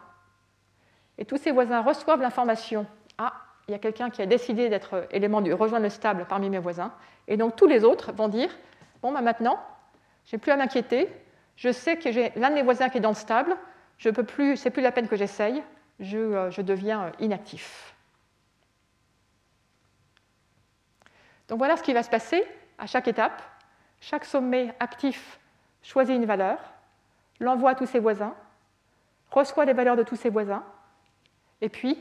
et 1.19 1.25
tous 1.25 1.37
ses 1.37 1.53
voisins 1.53 1.81
reçoivent 1.81 2.21
l'information. 2.21 2.87
Ah, 3.19 3.33
il 3.69 3.73
y 3.73 3.75
a 3.75 3.79
quelqu'un 3.79 4.11
qui 4.11 4.23
a 4.23 4.27
décidé 4.27 4.69
d'être 4.69 5.07
élément 5.11 5.41
du 5.41 5.53
rejoindre 5.53 5.85
le 5.85 5.91
stable 5.91 6.27
parmi 6.29 6.51
mes 6.51 6.59
voisins, 6.59 6.93
et 7.29 7.37
donc 7.37 7.57
tous 7.57 7.67
les 7.67 7.85
autres 7.85 8.13
vont 8.13 8.29
dire 8.29 8.51
Bon, 9.03 9.13
bah 9.13 9.21
maintenant, 9.21 9.59
j'ai 10.25 10.39
plus 10.39 10.53
à 10.53 10.57
m'inquiéter, 10.57 11.09
je 11.57 11.71
sais 11.71 11.97
que 11.97 12.11
j'ai 12.13 12.33
l'un 12.37 12.51
de 12.51 12.55
mes 12.55 12.63
voisins 12.63 12.89
qui 12.89 12.99
est 12.99 13.01
dans 13.01 13.11
le 13.11 13.15
stable, 13.15 13.57
je 13.99 14.11
peux 14.11 14.25
plus, 14.25 14.57
c'est 14.57 14.71
plus 14.71 14.83
la 14.83 14.93
peine 14.93 15.09
que 15.09 15.17
j'essaye, 15.17 15.63
je, 16.03 16.19
euh, 16.19 16.51
je 16.51 16.61
deviens 16.61 17.05
euh, 17.05 17.11
inactif. 17.21 17.95
Donc 21.49 21.59
voilà 21.59 21.77
ce 21.77 21.83
qui 21.83 21.93
va 21.93 22.03
se 22.03 22.11
passer 22.11 22.45
à 22.79 22.87
chaque 22.87 23.09
étape. 23.09 23.43
Chaque 24.01 24.25
sommet 24.25 24.75
actif 24.81 25.39
choisit 25.83 26.15
une 26.15 26.27
valeur, 26.27 26.59
l'envoie 27.41 27.71
à 27.71 27.75
tous 27.75 27.87
ses 27.87 27.99
voisins, 27.99 28.35
reçoit 29.31 29.65
les 29.65 29.73
valeurs 29.73 29.97
de 29.97 30.03
tous 30.03 30.17
ses 30.17 30.29
voisins, 30.29 30.65
et 31.63 31.69
puis, 31.69 31.97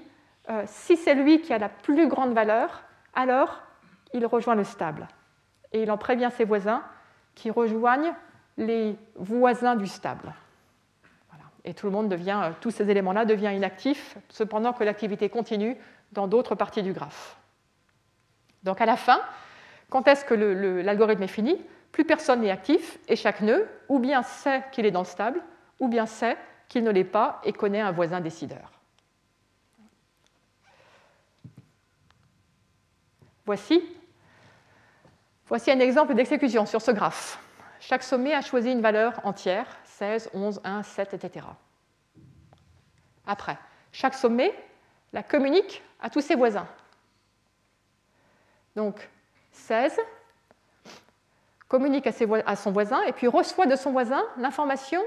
euh, 0.50 0.64
si 0.66 0.98
c'est 0.98 1.14
lui 1.14 1.40
qui 1.40 1.54
a 1.54 1.60
la 1.60 1.70
plus 1.70 2.08
grande 2.08 2.34
valeur, 2.34 2.84
alors 3.14 3.62
il 4.12 4.26
rejoint 4.26 4.56
le 4.56 4.66
stable. 4.66 5.08
Et 5.72 5.84
il 5.84 5.92
en 5.92 5.98
prévient 5.98 6.30
ses 6.36 6.44
voisins 6.44 6.84
qui 7.36 7.52
rejoignent 7.52 8.14
les 8.58 8.98
voisins 9.16 9.76
du 9.76 9.88
stable. 9.88 10.34
Et 11.64 11.74
tout 11.74 11.86
le 11.86 11.92
monde 11.92 12.10
devient, 12.10 12.40
euh, 12.44 12.52
tous 12.60 12.72
ces 12.72 12.90
éléments-là 12.90 13.26
deviennent 13.26 13.56
inactifs, 13.56 14.18
cependant 14.30 14.74
que 14.74 14.84
l'activité 14.84 15.30
continue 15.30 15.78
dans 16.12 16.28
d'autres 16.28 16.56
parties 16.56 16.84
du 16.84 16.94
graphe. 16.94 17.38
Donc 18.64 18.82
à 18.82 18.86
la 18.86 18.98
fin, 18.98 19.22
quand 19.90 20.08
est-ce 20.08 20.26
que 20.26 20.34
l'algorithme 20.34 21.24
est 21.24 21.28
fini? 21.28 21.60
Plus 21.92 22.06
personne 22.06 22.42
n'est 22.42 22.52
actif 22.52 23.00
et 23.08 23.16
chaque 23.16 23.42
nœud, 23.42 23.68
ou 23.90 24.00
bien 24.00 24.24
sait 24.24 24.64
qu'il 24.72 24.86
est 24.86 24.92
dans 24.92 25.02
le 25.02 25.06
stable, 25.06 25.42
ou 25.80 25.88
bien 25.88 26.06
sait 26.06 26.38
qu'il 26.70 26.84
ne 26.84 26.92
l'est 26.92 27.04
pas 27.04 27.42
et 27.44 27.52
connaît 27.52 27.82
un 27.82 27.92
voisin 27.92 28.22
décideur. 28.22 28.72
Voici, 33.46 33.84
voici 35.48 35.72
un 35.72 35.80
exemple 35.80 36.14
d'exécution 36.14 36.66
sur 36.66 36.82
ce 36.82 36.92
graphe. 36.92 37.40
Chaque 37.82 38.04
sommet 38.04 38.34
a 38.34 38.42
choisi 38.42 38.72
une 38.72 38.82
valeur 38.82 39.20
entière, 39.26 39.66
16, 40.02 40.32
11, 40.34 40.62
1, 40.64 40.82
7, 40.82 41.14
etc. 41.14 41.46
Après, 43.28 43.56
chaque 43.92 44.16
sommet 44.16 44.52
la 45.14 45.22
communique 45.22 45.84
à 46.02 46.10
tous 46.10 46.22
ses 46.22 46.34
voisins. 46.34 46.68
Donc, 48.76 49.08
16 49.52 50.00
communique 51.68 52.08
à, 52.08 52.56
son 52.56 52.72
voisin 52.72 53.04
et 53.04 53.12
puis 53.12 53.28
reçoit 53.28 53.68
de 53.68 53.76
son 53.76 53.92
voisin 53.92 54.24
l'information 54.38 55.04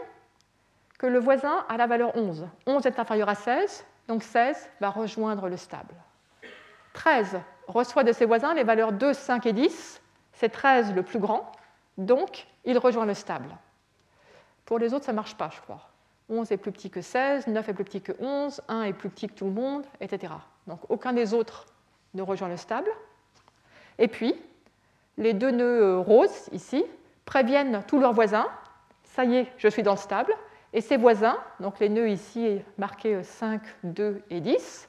que 0.97 1.09
le 1.09 1.19
voisin 1.19 1.67
a 1.69 1.77
la 1.77 1.89
valeur 1.89 2.17
11. 2.17 2.47
11 2.65 2.87
est 2.87 3.01
inférieur 3.01 3.29
à 3.29 3.35
16, 3.35 3.85
donc 4.07 4.23
16 4.23 4.71
va 4.81 4.91
rejoindre 4.91 5.49
le 5.49 5.57
stable. 5.57 5.97
13 6.93 7.41
reçoit 7.67 8.05
de 8.05 8.13
ses 8.13 8.27
voisins 8.27 8.55
les 8.55 8.63
valeurs 8.63 8.93
2, 8.93 9.13
5 9.13 9.45
et 9.47 9.53
10. 9.53 10.01
C'est 10.35 10.51
13 10.51 10.95
le 10.95 11.03
plus 11.03 11.19
grand, 11.19 11.51
donc 11.99 12.47
il 12.65 12.79
rejoint 12.79 13.07
le 13.07 13.15
stable. 13.15 13.49
Pour 14.64 14.79
les 14.79 14.94
autres, 14.94 15.05
ça 15.05 15.12
ne 15.12 15.16
marche 15.16 15.37
pas, 15.37 15.50
je 15.55 15.61
crois. 15.61 15.90
11 16.29 16.50
est 16.53 16.57
plus 16.57 16.72
petit 16.72 16.90
que 16.90 17.03
16, 17.03 17.48
9 17.48 17.68
est 17.68 17.74
plus 17.74 17.85
petit 17.85 18.00
que 18.00 18.12
11, 18.18 18.62
1 18.68 18.83
est 18.83 18.92
plus 18.92 19.11
petit 19.11 19.29
que 19.29 19.35
tout 19.35 19.44
le 19.44 19.53
monde, 19.53 19.85
etc. 20.00 20.33
Donc 20.66 20.81
aucun 20.88 21.12
des 21.12 21.35
autres 21.35 21.66
ne 22.14 22.22
rejoint 22.22 22.48
le 22.48 22.57
stable. 22.57 22.90
Et 23.98 24.09
puis, 24.09 24.35
les 25.18 25.35
deux 25.35 25.50
nœuds 25.50 25.98
roses, 25.98 26.48
ici, 26.53 26.85
préviennent 27.24 27.83
tous 27.87 28.00
leurs 28.00 28.12
voisins, 28.12 28.46
ça 29.05 29.24
y 29.24 29.37
est, 29.37 29.53
je 29.59 29.68
suis 29.68 29.83
dans 29.83 29.92
le 29.92 29.98
stable, 29.98 30.35
et 30.72 30.81
ses 30.81 30.96
voisins, 30.96 31.38
donc 31.61 31.79
les 31.79 31.88
nœuds 31.88 32.11
ici 32.11 32.61
marqués 32.79 33.22
5, 33.22 33.62
2 33.85 34.22
et 34.31 34.40
10, 34.40 34.88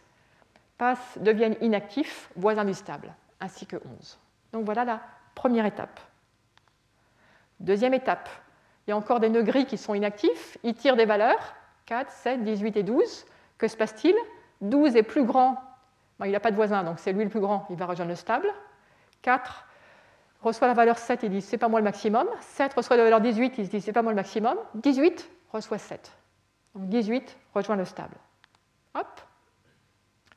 passent, 0.78 1.18
deviennent 1.18 1.58
inactifs, 1.62 2.30
voisins 2.36 2.66
du 2.66 2.74
stable, 2.74 3.14
ainsi 3.40 3.66
que 3.66 3.78
11. 4.00 4.18
Donc 4.52 4.66
voilà 4.66 4.86
la 4.86 5.02
première 5.36 5.66
étape. 5.66 6.00
Deuxième 7.60 7.94
étape, 7.94 8.30
il 8.86 8.92
y 8.92 8.94
a 8.94 8.98
encore 8.98 9.20
des 9.20 9.30
nœuds 9.30 9.44
gris 9.44 9.66
qui 9.66 9.78
sont 9.78 9.94
inactifs, 9.94 10.58
ils 10.64 10.76
tirent 10.76 10.96
des 10.96 11.06
valeurs, 11.06 11.56
4, 11.86 12.12
7, 12.12 12.44
18 12.44 12.78
et 12.78 12.84
12. 12.84 13.26
Que 13.58 13.68
se 13.68 13.78
passe-t-il? 13.78 14.16
12 14.62 14.96
est 14.96 15.04
plus 15.04 15.24
grand, 15.24 15.58
il 16.24 16.32
n'a 16.32 16.40
pas 16.40 16.52
de 16.52 16.56
voisin, 16.56 16.84
donc 16.84 17.00
c'est 17.00 17.12
lui 17.12 17.24
le 17.24 17.30
plus 17.30 17.40
grand, 17.40 17.66
il 17.70 17.76
va 17.76 17.86
rejoindre 17.86 18.10
le 18.10 18.16
stable. 18.16 18.48
4 19.22 19.66
reçoit 20.42 20.68
la 20.68 20.74
valeur 20.74 20.98
7, 20.98 21.24
il 21.24 21.30
dit 21.30 21.42
c'est 21.42 21.58
pas 21.58 21.68
moi 21.68 21.80
le 21.80 21.84
maximum. 21.84 22.28
7 22.42 22.74
reçoit 22.74 22.96
la 22.98 23.04
valeur 23.04 23.22
18, 23.22 23.58
il 23.58 23.66
se 23.66 23.72
dit 23.72 23.82
c'est 23.82 23.94
pas 23.94 24.02
moi 24.02 24.12
le 24.12 24.16
maximum. 24.16 24.58
18 24.76 25.30
reçoit 25.52 25.78
7. 25.78 26.12
Donc 26.76 26.90
18 26.90 27.38
rejoint 27.54 27.76
le 27.76 27.86
stable. 27.86 28.16
Hop. 28.94 29.22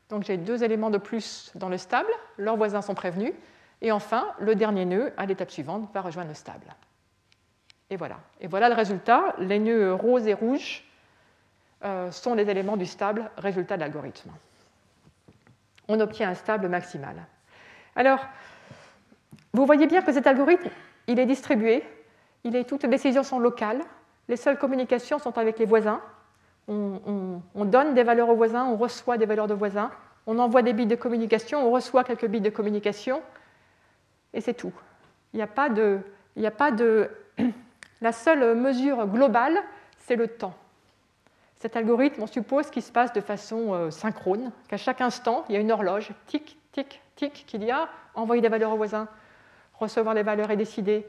Donc 0.09 0.25
j'ai 0.25 0.37
deux 0.37 0.65
éléments 0.65 0.91
de 0.91 0.99
plus 0.99 1.53
dans 1.55 1.69
le 1.69 1.77
stable, 1.77 2.09
leurs 2.39 2.57
voisins 2.57 2.81
sont 2.81 2.95
prévenus, 2.95 3.33
et 3.83 3.93
enfin, 3.93 4.27
le 4.39 4.55
dernier 4.55 4.85
nœud, 4.85 5.13
à 5.17 5.27
l'étape 5.27 5.51
suivante, 5.51 5.89
va 5.93 6.01
rejoindre 6.01 6.29
le 6.29 6.35
stable. 6.35 6.75
Et 7.91 7.97
voilà. 7.97 8.19
Et 8.41 8.47
voilà 8.47 8.69
le 8.69 8.75
résultat. 8.75 9.35
Les 9.39 9.59
nœuds 9.59 9.95
roses 9.95 10.27
et 10.27 10.35
rouges 10.35 10.85
euh, 11.85 12.11
sont 12.11 12.35
les 12.35 12.49
éléments 12.51 12.77
du 12.77 12.87
stable, 12.87 13.31
résultat 13.37 13.77
de 13.77 13.83
l'algorithme. 13.83 14.31
on 15.89 16.01
obtient 16.01 16.29
un 16.29 16.35
stable 16.35 16.69
maximal. 16.69 17.17
Alors, 17.97 18.27
vous 19.53 19.65
voyez 19.65 19.87
bien 19.87 20.03
que 20.03 20.13
cet 20.13 20.27
algorithme, 20.27 20.69
il 21.07 21.19
est 21.19 21.27
distribué, 21.27 21.83
toutes 22.67 22.83
les 22.83 22.89
décisions 22.89 23.23
sont 23.23 23.39
locales, 23.39 23.81
les 24.29 24.37
seules 24.37 24.59
communications 24.59 25.19
sont 25.19 25.37
avec 25.39 25.59
les 25.59 25.65
voisins. 25.65 26.01
On, 26.69 27.41
donne 27.65 27.95
des 27.95 28.03
valeurs 28.03 28.29
aux 28.29 28.37
voisins, 28.37 28.67
on 28.67 28.77
reçoit 28.77 29.17
des 29.17 29.25
valeurs 29.25 29.47
de 29.47 29.55
voisins, 29.55 29.91
on 30.27 30.39
envoie 30.39 30.61
des 30.61 30.75
bits 30.75 30.87
de 30.87 30.97
communication, 30.97 31.67
on 31.67 31.71
reçoit 31.71 32.05
quelques 32.05 32.27
bits 32.27 32.43
de 32.43 32.51
communication, 32.51 33.23
et 34.35 34.43
c'est 34.43 34.53
tout. 34.53 34.73
Il 35.33 35.37
n'y 35.39 35.43
a 35.43 35.47
pas 35.47 35.71
de 35.71 36.01
la 38.01 38.13
seule 38.13 38.55
mesure 38.55 39.07
globale, 39.07 39.59
c'est 39.99 40.17
le 40.17 40.29
temps. 40.29 40.55
Cet 41.57 41.77
algorithme, 41.77 42.23
on 42.23 42.27
suppose 42.27 42.71
qu'il 42.71 42.83
se 42.83 42.93
passe 42.93 43.13
de 43.13 43.21
façon 43.21 43.75
euh, 43.75 43.91
synchrone, 43.91 44.53
qu'à 44.69 44.77
chaque 44.77 45.01
instant, 45.01 45.45
il 45.49 45.55
y 45.55 45.59
a 45.59 45.61
une 45.61 45.73
horloge, 45.73 46.11
tic, 46.27 46.57
tic, 46.73 47.03
tic, 47.17 47.45
qui 47.47 47.59
dit 47.59 47.71
ah, 47.71 47.89
envoyer 48.15 48.41
des 48.41 48.49
valeurs 48.49 48.73
aux 48.73 48.77
voisins, 48.77 49.09
recevoir 49.75 50.15
les 50.15 50.23
valeurs 50.23 50.51
et 50.51 50.57
décider, 50.57 51.07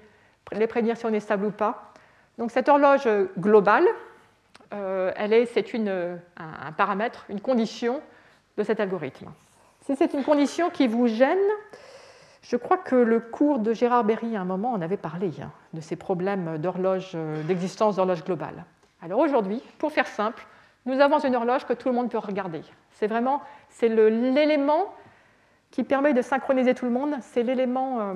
les 0.52 0.67
prévenir 0.67 0.97
si 0.97 1.06
on 1.06 1.13
est 1.13 1.19
stable 1.19 1.45
ou 1.45 1.52
pas. 1.52 1.93
Donc 2.39 2.52
cette 2.52 2.67
horloge 2.67 3.08
globale, 3.38 3.88
euh, 4.73 5.12
elle 5.15 5.34
est, 5.34 5.45
c'est 5.45 5.65
un, 5.75 6.71
paramètre, 6.78 7.25
une 7.30 7.41
condition 7.41 8.02
de 8.58 8.63
cet 8.63 8.80
algorithme. 8.80 9.28
Si 9.86 9.95
c'est 9.95 10.13
une 10.13 10.23
condition 10.23 10.69
qui 10.69 10.88
vous 10.88 11.08
gêne, 11.08 11.38
je 12.41 12.56
crois 12.56 12.78
que 12.78 12.95
le 12.95 13.19
cours 13.19 13.60
de 13.60 13.73
Gérard 13.73 14.04
Berry, 14.04 14.36
à 14.36 14.41
un 14.41 14.45
moment, 14.45 14.71
en 14.71 14.82
avait 14.82 14.97
parlé 14.97 15.32
hein, 15.41 15.52
de 15.73 15.82
ces 15.82 15.95
problèmes 15.95 16.58
d'horloge, 16.58 17.12
euh, 17.15 17.43
d'existence 17.43 17.97
d'horloge 17.97 18.23
globale. 18.23 18.65
Alors 19.02 19.19
aujourd'hui, 19.19 19.62
pour 19.78 19.91
faire 19.91 20.08
simple, 20.08 20.45
nous 20.86 20.99
avons 20.99 21.19
une 21.19 21.36
horloge 21.36 21.65
que 21.65 21.73
tout 21.73 21.89
le 21.89 21.95
monde 21.95 22.10
peut 22.10 22.17
regarder. 22.17 22.62
C'est 22.91 23.08
vraiment 23.08 23.41
c'est 23.69 23.89
l'élément 23.89 24.93
qui 25.71 25.84
permet 25.84 26.13
de 26.13 26.21
synchroniser 26.21 26.73
tout 26.73 26.86
le 26.86 26.91
monde, 26.91 27.15
c'est 27.21 27.43
l'élément, 27.43 27.99
euh, 27.99 28.13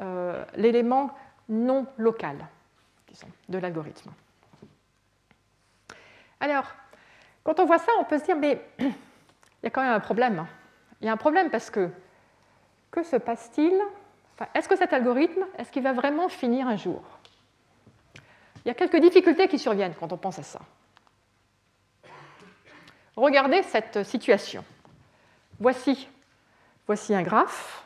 euh, 0.00 0.44
l'élément 0.56 1.10
non 1.48 1.86
local 1.96 2.36
de 3.48 3.58
l'algorithme. 3.58 4.10
Alors, 6.40 6.64
quand 7.44 7.60
on 7.60 7.66
voit 7.66 7.78
ça, 7.78 7.92
on 8.00 8.04
peut 8.04 8.18
se 8.18 8.24
dire, 8.24 8.36
mais 8.36 8.64
il 8.78 8.86
y 9.62 9.66
a 9.66 9.70
quand 9.70 9.82
même 9.82 9.92
un 9.92 10.00
problème. 10.00 10.46
Il 11.00 11.06
y 11.06 11.08
a 11.08 11.12
un 11.12 11.16
problème 11.16 11.50
parce 11.50 11.70
que 11.70 11.90
que 12.92 13.02
se 13.02 13.16
passe-t-il 13.16 13.74
Est-ce 14.54 14.68
que 14.68 14.76
cet 14.76 14.92
algorithme, 14.92 15.44
est-ce 15.58 15.72
qu'il 15.72 15.82
va 15.82 15.92
vraiment 15.92 16.28
finir 16.28 16.68
un 16.68 16.76
jour 16.76 17.02
Il 18.64 18.68
y 18.68 18.70
a 18.70 18.74
quelques 18.74 19.00
difficultés 19.00 19.48
qui 19.48 19.58
surviennent 19.58 19.94
quand 19.98 20.12
on 20.12 20.18
pense 20.18 20.38
à 20.38 20.44
ça. 20.44 20.60
Regardez 23.16 23.62
cette 23.64 24.04
situation. 24.04 24.64
Voici, 25.58 26.08
voici 26.86 27.14
un 27.14 27.22
graphe. 27.22 27.84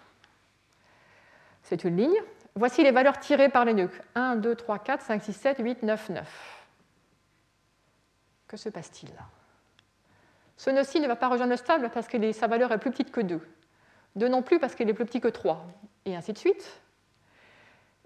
C'est 1.63 1.85
une 1.85 1.97
ligne. 1.97 2.23
Voici 2.55 2.83
les 2.83 2.91
valeurs 2.91 3.19
tirées 3.21 3.49
par 3.49 3.65
les 3.65 3.75
nœuds. 3.75 3.91
1, 4.15 4.37
2, 4.37 4.55
3, 4.55 4.79
4, 4.79 5.03
5, 5.03 5.23
6, 5.23 5.33
7, 5.33 5.57
8, 5.61 5.83
9, 5.83 6.09
9. 6.11 6.67
Que 8.49 8.57
se 8.57 8.69
passe-t-il? 8.69 9.13
Ce 10.57 10.71
nœud-ci 10.71 11.01
ne 11.01 11.07
va 11.07 11.17
pas 11.17 11.29
rejoindre 11.29 11.51
le 11.51 11.57
stable 11.57 11.91
parce 11.93 12.09
que 12.09 12.33
sa 12.33 12.47
valeur 12.47 12.73
est 12.73 12.79
plus 12.79 12.91
petite 12.91 13.13
que 13.13 13.21
2. 13.21 13.41
2 14.17 14.29
non 14.29 14.43
plus 14.43 14.59
parce 14.59 14.75
qu'il 14.75 14.89
est 14.89 14.95
plus 14.95 15.05
petit 15.05 15.21
que 15.21 15.29
3, 15.29 15.65
et 16.05 16.17
ainsi 16.17 16.33
de 16.33 16.39
suite. 16.39 16.81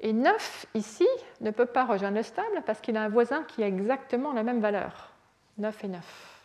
Et 0.01 0.12
9, 0.12 0.66
ici, 0.75 1.07
ne 1.40 1.51
peut 1.51 1.66
pas 1.66 1.85
rejoindre 1.85 2.16
le 2.16 2.23
stable 2.23 2.62
parce 2.66 2.81
qu'il 2.81 2.96
a 2.96 3.03
un 3.03 3.09
voisin 3.09 3.44
qui 3.44 3.62
a 3.62 3.66
exactement 3.66 4.33
la 4.33 4.42
même 4.42 4.61
valeur, 4.61 5.12
9 5.59 5.85
et 5.85 5.88
9. 5.88 6.40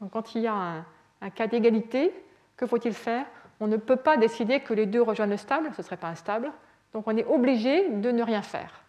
Donc 0.00 0.10
quand 0.12 0.34
il 0.34 0.42
y 0.42 0.46
a 0.46 0.84
un, 1.20 1.30
cas 1.30 1.46
d'égalité, 1.46 2.12
que 2.56 2.66
faut-il 2.66 2.92
faire? 2.92 3.26
On 3.60 3.66
ne 3.66 3.76
peut 3.76 3.96
pas 3.96 4.16
décider 4.16 4.60
que 4.60 4.72
les 4.72 4.86
deux 4.86 5.02
rejoignent 5.02 5.30
le 5.30 5.36
stable, 5.36 5.70
ce 5.74 5.82
ne 5.82 5.84
serait 5.84 5.96
pas 5.96 6.08
instable, 6.08 6.52
donc 6.92 7.04
on 7.06 7.16
est 7.16 7.26
obligé 7.26 7.88
de 7.88 8.10
ne 8.10 8.22
rien 8.22 8.42
faire. 8.42 8.82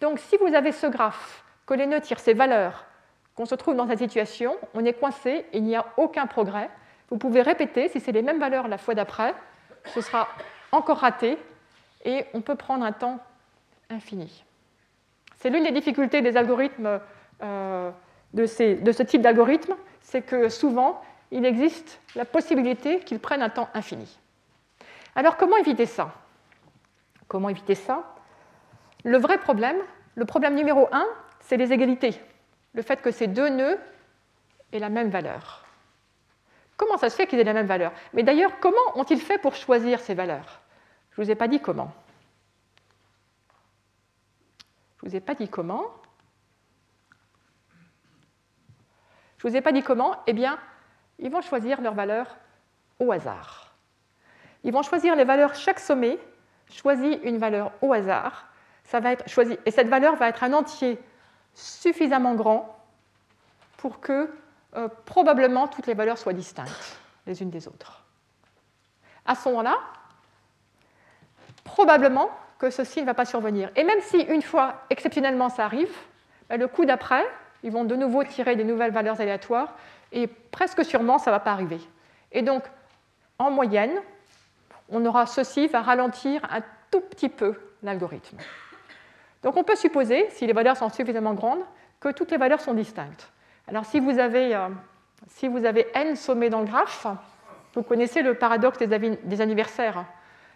Donc 0.00 0.18
si 0.18 0.36
vous 0.36 0.54
avez 0.54 0.72
ce 0.72 0.86
graphe, 0.86 1.44
que 1.64 1.74
les 1.74 1.86
nœuds 1.86 2.00
tirent 2.00 2.20
ces 2.20 2.34
valeurs, 2.34 2.86
qu'on 3.34 3.46
se 3.46 3.54
trouve 3.54 3.76
dans 3.76 3.86
cette 3.86 3.98
situation, 3.98 4.56
on 4.74 4.84
est 4.84 4.94
coincé, 4.94 5.46
il 5.52 5.64
n'y 5.64 5.76
a 5.76 5.86
aucun 5.96 6.26
progrès, 6.26 6.70
vous 7.10 7.18
pouvez 7.18 7.42
répéter, 7.42 7.88
si 7.88 8.00
c'est 8.00 8.12
les 8.12 8.22
mêmes 8.22 8.40
valeurs 8.40 8.68
la 8.68 8.78
fois 8.78 8.94
d'après, 8.94 9.34
ce 9.94 10.00
sera 10.00 10.28
encore 10.72 10.98
raté 10.98 11.38
et 12.04 12.24
on 12.34 12.40
peut 12.40 12.56
prendre 12.56 12.84
un 12.84 12.92
temps 12.92 13.18
infini. 13.90 14.44
C'est 15.36 15.50
l'une 15.50 15.64
des 15.64 15.70
difficultés 15.70 16.22
des 16.22 16.36
algorithmes, 16.36 17.00
euh, 17.42 17.90
de, 18.32 18.46
ce 18.46 19.02
type 19.02 19.22
d'algorithme, 19.22 19.74
c'est 20.00 20.22
que 20.22 20.48
souvent, 20.48 21.00
il 21.30 21.44
existe 21.44 22.00
la 22.14 22.24
possibilité 22.24 23.00
qu'ils 23.00 23.20
prennent 23.20 23.42
un 23.42 23.50
temps 23.50 23.68
infini. 23.74 24.18
Alors 25.14 25.36
comment 25.36 25.56
éviter 25.56 25.86
ça? 25.86 26.12
Comment 27.28 27.48
éviter 27.48 27.74
ça? 27.74 28.14
Le 29.04 29.18
vrai 29.18 29.38
problème, 29.38 29.76
le 30.14 30.24
problème 30.24 30.54
numéro 30.54 30.88
un, 30.92 31.06
c'est 31.40 31.56
les 31.56 31.72
égalités. 31.72 32.20
Le 32.74 32.82
fait 32.82 33.00
que 33.00 33.10
ces 33.10 33.26
deux 33.26 33.48
nœuds 33.48 33.78
aient 34.72 34.78
la 34.78 34.88
même 34.88 35.10
valeur. 35.10 35.65
Comment 36.76 36.98
ça 36.98 37.08
se 37.10 37.16
fait 37.16 37.26
qu'ils 37.26 37.38
aient 37.38 37.44
la 37.44 37.52
même 37.52 37.66
valeur? 37.66 37.92
Mais 38.12 38.22
d'ailleurs, 38.22 38.58
comment 38.60 38.76
ont-ils 38.94 39.20
fait 39.20 39.38
pour 39.38 39.54
choisir 39.54 40.00
ces 40.00 40.14
valeurs? 40.14 40.60
Je 41.10 41.20
ne 41.20 41.24
vous 41.24 41.30
ai 41.30 41.34
pas 41.34 41.48
dit 41.48 41.60
comment. 41.60 41.92
Je 44.98 45.06
ne 45.06 45.10
vous 45.10 45.16
ai 45.16 45.20
pas 45.20 45.34
dit 45.34 45.48
comment. 45.48 45.84
Je 49.38 49.46
ne 49.46 49.50
vous 49.50 49.56
ai 49.56 49.60
pas 49.60 49.72
dit 49.72 49.82
comment. 49.82 50.16
Eh 50.26 50.32
bien, 50.32 50.58
ils 51.18 51.30
vont 51.30 51.40
choisir 51.40 51.80
leurs 51.80 51.94
valeurs 51.94 52.36
au 52.98 53.12
hasard. 53.12 53.74
Ils 54.64 54.72
vont 54.72 54.82
choisir 54.82 55.16
les 55.16 55.24
valeurs, 55.24 55.54
chaque 55.54 55.78
sommet 55.78 56.18
choisit 56.70 57.20
une 57.22 57.38
valeur 57.38 57.72
au 57.80 57.92
hasard. 57.92 58.48
Ça 58.84 59.00
va 59.00 59.12
être 59.12 59.28
choisi, 59.28 59.56
et 59.64 59.70
cette 59.70 59.88
valeur 59.88 60.16
va 60.16 60.28
être 60.28 60.42
un 60.44 60.52
entier 60.52 60.98
suffisamment 61.54 62.34
grand 62.34 62.84
pour 63.76 64.00
que 64.00 64.30
euh, 64.74 64.88
probablement 65.04 65.68
toutes 65.68 65.86
les 65.86 65.94
valeurs 65.94 66.18
soient 66.18 66.32
distinctes 66.32 66.98
les 67.26 67.42
unes 67.42 67.50
des 67.50 67.68
autres. 67.68 68.04
À 69.24 69.34
ce 69.34 69.48
moment-là, 69.48 69.76
probablement 71.64 72.30
que 72.58 72.70
ceci 72.70 73.00
ne 73.00 73.06
va 73.06 73.14
pas 73.14 73.24
survenir. 73.24 73.70
Et 73.76 73.84
même 73.84 74.00
si 74.00 74.18
une 74.20 74.42
fois, 74.42 74.82
exceptionnellement, 74.90 75.48
ça 75.48 75.64
arrive, 75.64 75.92
ben, 76.48 76.58
le 76.58 76.68
coup 76.68 76.84
d'après, 76.84 77.24
ils 77.62 77.72
vont 77.72 77.84
de 77.84 77.96
nouveau 77.96 78.24
tirer 78.24 78.56
des 78.56 78.64
nouvelles 78.64 78.92
valeurs 78.92 79.20
aléatoires 79.20 79.74
et 80.12 80.26
presque 80.26 80.84
sûrement, 80.84 81.18
ça 81.18 81.30
ne 81.30 81.36
va 81.36 81.40
pas 81.40 81.52
arriver. 81.52 81.80
Et 82.32 82.42
donc, 82.42 82.62
en 83.38 83.50
moyenne, 83.50 84.00
on 84.88 85.04
aura 85.04 85.26
ceci 85.26 85.66
va 85.66 85.82
ralentir 85.82 86.42
un 86.50 86.62
tout 86.90 87.00
petit 87.00 87.28
peu 87.28 87.54
l'algorithme. 87.82 88.38
Donc 89.42 89.56
on 89.56 89.64
peut 89.64 89.76
supposer, 89.76 90.28
si 90.30 90.46
les 90.46 90.52
valeurs 90.52 90.76
sont 90.76 90.88
suffisamment 90.88 91.34
grandes, 91.34 91.64
que 92.00 92.08
toutes 92.10 92.30
les 92.30 92.36
valeurs 92.36 92.60
sont 92.60 92.74
distinctes. 92.74 93.30
Alors 93.68 93.84
si 93.84 93.98
vous 93.98 94.18
avez, 94.18 94.54
euh, 94.54 94.68
si 95.28 95.48
vous 95.48 95.64
avez 95.64 95.88
n 95.94 96.14
sommets 96.14 96.50
dans 96.50 96.60
le 96.60 96.66
graphe, 96.66 97.06
vous 97.74 97.82
connaissez 97.82 98.22
le 98.22 98.34
paradoxe 98.34 98.78
des, 98.78 99.40
anniversaires. 99.40 100.04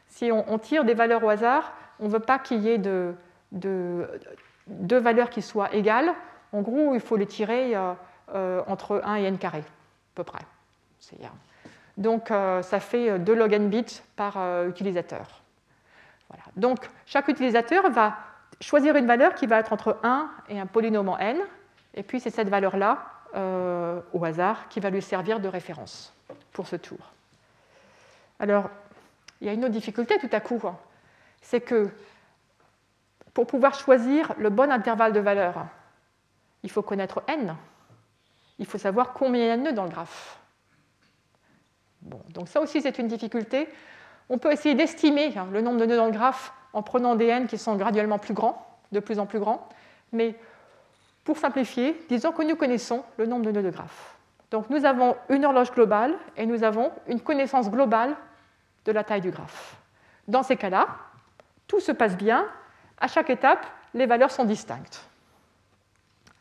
Si 0.06 0.30
on, 0.32 0.58
tire 0.58 0.84
des 0.84 0.94
valeurs 0.94 1.22
au 1.22 1.28
hasard, 1.28 1.72
on 1.98 2.06
ne 2.06 2.10
veut 2.10 2.20
pas 2.20 2.38
qu'il 2.38 2.60
y 2.60 2.70
ait 2.70 2.78
de, 2.78 3.14
deux 3.52 4.98
valeurs 4.98 5.28
qui 5.28 5.42
soient 5.42 5.74
égales. 5.74 6.12
En 6.52 6.62
gros, 6.62 6.94
il 6.94 7.00
faut 7.00 7.16
les 7.16 7.26
tirer 7.26 7.76
euh, 7.76 7.92
euh, 8.34 8.62
entre 8.66 9.02
1 9.04 9.16
et 9.16 9.24
n 9.24 9.38
carré, 9.38 9.58
à 9.58 10.14
peu 10.14 10.24
près. 10.24 10.44
Donc 11.96 12.28
ça 12.28 12.80
fait 12.80 13.18
2 13.18 13.34
log 13.34 13.52
n 13.52 13.68
bits 13.68 14.00
par 14.16 14.38
utilisateur. 14.66 15.42
Voilà. 16.28 16.44
Donc 16.56 16.88
chaque 17.04 17.28
utilisateur 17.28 17.90
va 17.90 18.16
choisir 18.60 18.96
une 18.96 19.06
valeur 19.06 19.34
qui 19.34 19.46
va 19.46 19.58
être 19.58 19.72
entre 19.72 19.98
1 20.02 20.30
et 20.48 20.60
un 20.60 20.66
polynôme 20.66 21.08
en 21.08 21.18
n, 21.18 21.38
et 21.94 22.02
puis 22.02 22.20
c'est 22.20 22.30
cette 22.30 22.48
valeur-là, 22.48 23.06
euh, 23.34 24.00
au 24.12 24.24
hasard, 24.24 24.68
qui 24.68 24.80
va 24.80 24.90
lui 24.90 25.02
servir 25.02 25.40
de 25.40 25.48
référence 25.48 26.12
pour 26.52 26.66
ce 26.66 26.76
tour. 26.76 26.98
Alors, 28.38 28.70
il 29.40 29.46
y 29.46 29.50
a 29.50 29.52
une 29.52 29.64
autre 29.64 29.72
difficulté 29.72 30.18
tout 30.18 30.28
à 30.32 30.40
coup, 30.40 30.60
hein. 30.64 30.76
c'est 31.40 31.60
que 31.60 31.88
pour 33.34 33.46
pouvoir 33.46 33.74
choisir 33.74 34.34
le 34.38 34.50
bon 34.50 34.70
intervalle 34.70 35.12
de 35.12 35.20
valeurs, 35.20 35.66
il 36.62 36.70
faut 36.70 36.82
connaître 36.82 37.22
n. 37.28 37.56
Il 38.58 38.66
faut 38.66 38.78
savoir 38.78 39.12
combien 39.12 39.42
il 39.42 39.46
y 39.46 39.50
a 39.50 39.56
de 39.56 39.62
nœuds 39.62 39.72
dans 39.72 39.84
le 39.84 39.90
graphe. 39.90 40.38
Bon, 42.02 42.20
donc 42.30 42.48
ça 42.48 42.60
aussi, 42.60 42.82
c'est 42.82 42.98
une 42.98 43.08
difficulté. 43.08 43.68
On 44.28 44.38
peut 44.38 44.52
essayer 44.52 44.74
d'estimer 44.74 45.36
hein, 45.36 45.48
le 45.52 45.60
nombre 45.60 45.78
de 45.78 45.86
nœuds 45.86 45.96
dans 45.96 46.06
le 46.06 46.12
graphe 46.12 46.52
en 46.72 46.82
prenant 46.82 47.14
des 47.14 47.26
n 47.26 47.46
qui 47.46 47.58
sont 47.58 47.76
graduellement 47.76 48.18
plus 48.18 48.34
grands, 48.34 48.66
de 48.92 49.00
plus 49.00 49.18
en 49.18 49.26
plus 49.26 49.40
grands, 49.40 49.68
mais 50.12 50.36
pour 51.24 51.38
simplifier, 51.38 52.00
disons 52.08 52.32
que 52.32 52.42
nous 52.42 52.56
connaissons 52.56 53.04
le 53.18 53.26
nombre 53.26 53.44
de 53.44 53.52
nœuds 53.52 53.62
de 53.62 53.70
graphe. 53.70 54.16
Donc 54.50 54.68
nous 54.70 54.84
avons 54.84 55.16
une 55.28 55.44
horloge 55.44 55.70
globale 55.70 56.14
et 56.36 56.46
nous 56.46 56.64
avons 56.64 56.90
une 57.06 57.20
connaissance 57.20 57.70
globale 57.70 58.16
de 58.84 58.92
la 58.92 59.04
taille 59.04 59.20
du 59.20 59.30
graphe. 59.30 59.76
Dans 60.26 60.42
ces 60.42 60.56
cas-là, 60.56 60.88
tout 61.66 61.80
se 61.80 61.92
passe 61.92 62.16
bien. 62.16 62.46
À 62.98 63.06
chaque 63.06 63.30
étape, 63.30 63.64
les 63.94 64.06
valeurs 64.06 64.30
sont 64.30 64.44
distinctes. 64.44 65.06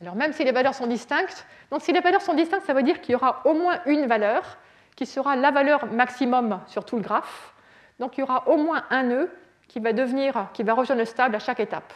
Alors 0.02 0.16
même 0.16 0.34
si 0.34 0.44
les 0.44 0.52
valeurs 0.52 0.74
sont 0.74 0.88
distinctes, 0.88 1.46
donc 1.72 1.82
si 1.82 1.92
les 1.92 2.00
valeurs 2.00 2.22
sont 2.22 2.34
distinctes, 2.34 2.66
ça 2.66 2.74
veut 2.74 2.84
dire 2.84 3.02
qu'il 3.02 3.14
y 3.14 3.16
aura 3.16 3.42
au 3.46 3.54
moins 3.54 3.80
une 3.86 4.08
valeur 4.08 4.58
qui 4.96 5.06
sera 5.06 5.36
la 5.36 5.52
valeur 5.52 5.86
maximum 5.88 6.62
sur 6.68 6.86
tout 6.86 6.96
le 6.96 7.02
graphe. 7.02 7.54
Donc 8.00 8.18
il 8.18 8.22
y 8.22 8.24
aura 8.24 8.48
au 8.48 8.58
moins 8.58 8.84
un 8.90 9.04
nœud 9.04 9.32
qui 9.68 9.80
va, 9.80 9.94
devenir, 9.94 10.48
qui 10.54 10.64
va 10.64 10.74
rejoindre 10.74 11.02
le 11.02 11.06
stable 11.06 11.36
à 11.36 11.40
chaque 11.40 11.60
étape. 11.60 11.94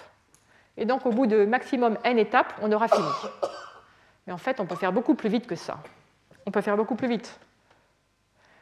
Et 0.78 0.86
donc 0.86 1.06
au 1.06 1.12
bout 1.12 1.28
de 1.28 1.46
maximum 1.46 1.98
n 2.04 2.18
étapes, 2.18 2.54
on 2.62 2.72
aura 2.72 2.88
fini. 2.88 3.08
Mais 4.26 4.34
en 4.34 4.38
fait, 4.38 4.60
on 4.60 4.66
peut 4.66 4.76
faire 4.76 4.94
beaucoup 4.94 5.16
plus 5.16 5.30
vite 5.30 5.48
que 5.48 5.56
ça. 5.56 5.78
On 6.46 6.52
peut 6.52 6.62
faire 6.62 6.78
beaucoup 6.78 6.96
plus 6.96 7.08
vite. 7.08 7.40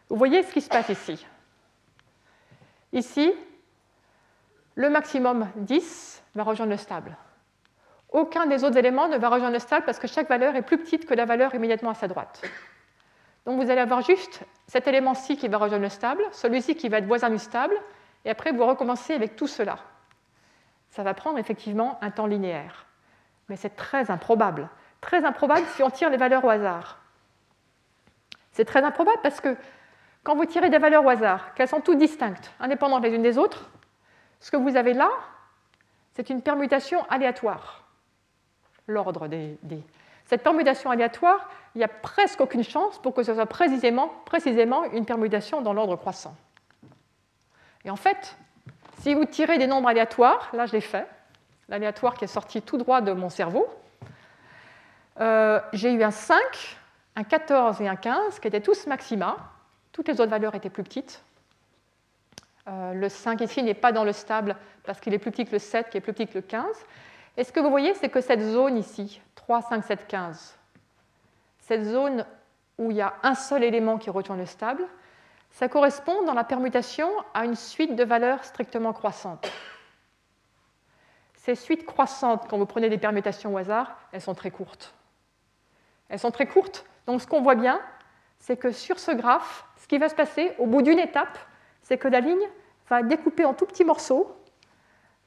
Vous 0.09 0.17
voyez 0.17 0.43
ce 0.43 0.51
qui 0.51 0.61
se 0.61 0.69
passe 0.69 0.89
ici. 0.89 1.25
Ici, 2.91 3.33
le 4.75 4.89
maximum 4.89 5.49
10 5.55 6.23
va 6.35 6.43
rejoindre 6.43 6.71
le 6.71 6.77
stable. 6.77 7.15
Aucun 8.09 8.45
des 8.45 8.63
autres 8.63 8.77
éléments 8.77 9.07
ne 9.07 9.17
va 9.17 9.29
rejoindre 9.29 9.53
le 9.53 9.59
stable 9.59 9.85
parce 9.85 9.99
que 9.99 10.07
chaque 10.07 10.27
valeur 10.27 10.55
est 10.55 10.63
plus 10.63 10.77
petite 10.77 11.05
que 11.05 11.13
la 11.13 11.25
valeur 11.25 11.55
immédiatement 11.55 11.91
à 11.91 11.93
sa 11.93 12.09
droite. 12.09 12.41
Donc 13.45 13.61
vous 13.61 13.69
allez 13.69 13.79
avoir 13.79 14.01
juste 14.01 14.41
cet 14.67 14.87
élément-ci 14.87 15.37
qui 15.37 15.47
va 15.47 15.57
rejoindre 15.57 15.83
le 15.83 15.89
stable, 15.89 16.23
celui-ci 16.31 16.75
qui 16.75 16.89
va 16.89 16.97
être 16.97 17.05
voisin 17.05 17.29
du 17.29 17.39
stable, 17.39 17.73
et 18.25 18.29
après 18.29 18.51
vous 18.51 18.65
recommencez 18.65 19.13
avec 19.13 19.35
tout 19.35 19.47
cela. 19.47 19.77
Ça 20.91 21.03
va 21.03 21.13
prendre 21.13 21.39
effectivement 21.39 21.97
un 22.01 22.11
temps 22.11 22.27
linéaire. 22.27 22.85
Mais 23.49 23.55
c'est 23.55 23.75
très 23.75 24.11
improbable. 24.11 24.69
Très 24.99 25.25
improbable 25.25 25.65
si 25.75 25.83
on 25.83 25.89
tire 25.89 26.09
les 26.09 26.17
valeurs 26.17 26.45
au 26.45 26.49
hasard. 26.49 26.99
C'est 28.51 28.65
très 28.65 28.83
improbable 28.83 29.19
parce 29.23 29.41
que 29.41 29.57
quand 30.23 30.35
vous 30.35 30.45
tirez 30.45 30.69
des 30.69 30.77
valeurs 30.77 31.03
au 31.03 31.09
hasard, 31.09 31.53
qu'elles 31.55 31.67
sont 31.67 31.81
toutes 31.81 31.97
distinctes, 31.97 32.51
indépendantes 32.59 33.03
les 33.03 33.11
unes 33.11 33.23
des 33.23 33.37
autres, 33.37 33.69
ce 34.39 34.51
que 34.51 34.57
vous 34.57 34.75
avez 34.75 34.93
là, 34.93 35.09
c'est 36.13 36.29
une 36.29 36.41
permutation 36.41 37.03
aléatoire. 37.09 37.87
L'ordre 38.87 39.27
des, 39.27 39.57
Cette 40.25 40.43
permutation 40.43 40.91
aléatoire, 40.91 41.49
il 41.73 41.79
n'y 41.79 41.83
a 41.83 41.87
presque 41.87 42.41
aucune 42.41 42.63
chance 42.63 42.99
pour 42.99 43.13
que 43.13 43.23
ce 43.23 43.33
soit 43.33 43.45
précisément, 43.45 44.09
précisément 44.25 44.83
une 44.91 45.05
permutation 45.05 45.61
dans 45.61 45.73
l'ordre 45.73 45.95
croissant. 45.95 46.35
Et 47.85 47.89
en 47.89 47.95
fait, 47.95 48.35
si 49.01 49.15
vous 49.15 49.25
tirez 49.25 49.57
des 49.57 49.67
nombres 49.67 49.89
aléatoires, 49.89 50.49
là 50.53 50.65
je 50.67 50.73
l'ai 50.73 50.81
fait, 50.81 51.07
l'aléatoire 51.69 52.13
qui 52.13 52.25
est 52.25 52.27
sorti 52.27 52.61
tout 52.61 52.77
droit 52.77 53.01
de 53.01 53.11
mon 53.13 53.29
cerveau, 53.29 53.67
euh, 55.19 55.59
j'ai 55.73 55.91
eu 55.91 56.03
un 56.03 56.11
5, 56.11 56.37
un 57.15 57.23
14 57.23 57.81
et 57.81 57.87
un 57.87 57.95
15 57.95 58.39
qui 58.39 58.47
étaient 58.47 58.61
tous 58.61 58.85
maxima. 58.87 59.37
Toutes 59.91 60.07
les 60.07 60.21
autres 60.21 60.29
valeurs 60.29 60.55
étaient 60.55 60.69
plus 60.69 60.83
petites. 60.83 61.23
Euh, 62.67 62.93
le 62.93 63.09
5 63.09 63.41
ici 63.41 63.63
n'est 63.63 63.73
pas 63.73 63.91
dans 63.91 64.03
le 64.03 64.13
stable 64.13 64.55
parce 64.83 64.99
qu'il 64.99 65.13
est 65.13 65.19
plus 65.19 65.31
petit 65.31 65.45
que 65.45 65.51
le 65.51 65.59
7 65.59 65.89
qui 65.89 65.97
est 65.97 66.01
plus 66.01 66.13
petit 66.13 66.27
que 66.27 66.35
le 66.35 66.41
15. 66.41 66.65
Et 67.37 67.43
ce 67.43 67.51
que 67.51 67.59
vous 67.59 67.69
voyez, 67.69 67.93
c'est 67.95 68.09
que 68.09 68.21
cette 68.21 68.41
zone 68.41 68.77
ici, 68.77 69.19
3, 69.35 69.63
5, 69.63 69.83
7, 69.83 70.07
15, 70.07 70.57
cette 71.59 71.83
zone 71.85 72.25
où 72.77 72.91
il 72.91 72.97
y 72.97 73.01
a 73.01 73.15
un 73.23 73.35
seul 73.35 73.63
élément 73.63 73.97
qui 73.97 74.09
rejoint 74.09 74.37
le 74.37 74.45
stable, 74.45 74.85
ça 75.51 75.67
correspond 75.67 76.23
dans 76.23 76.33
la 76.33 76.43
permutation 76.43 77.09
à 77.33 77.45
une 77.45 77.55
suite 77.55 77.95
de 77.95 78.03
valeurs 78.03 78.43
strictement 78.43 78.93
croissantes. 78.93 79.51
Ces 81.35 81.55
suites 81.55 81.85
croissantes, 81.85 82.47
quand 82.49 82.57
vous 82.57 82.65
prenez 82.65 82.89
des 82.89 82.97
permutations 82.97 83.53
au 83.53 83.57
hasard, 83.57 83.97
elles 84.11 84.21
sont 84.21 84.35
très 84.35 84.51
courtes. 84.51 84.93
Elles 86.09 86.19
sont 86.19 86.31
très 86.31 86.47
courtes, 86.47 86.85
donc 87.05 87.21
ce 87.21 87.27
qu'on 87.27 87.41
voit 87.41 87.55
bien, 87.55 87.81
c'est 88.39 88.57
que 88.57 88.71
sur 88.71 88.99
ce 88.99 89.11
graphe, 89.11 89.65
ce 89.77 89.87
qui 89.87 89.97
va 89.97 90.09
se 90.09 90.15
passer 90.15 90.53
au 90.57 90.67
bout 90.67 90.81
d'une 90.81 90.99
étape, 90.99 91.37
c'est 91.81 91.97
que 91.97 92.07
la 92.07 92.19
ligne 92.19 92.47
va 92.89 93.03
découper 93.03 93.45
en 93.45 93.53
tout 93.53 93.65
petits 93.65 93.85
morceaux. 93.85 94.35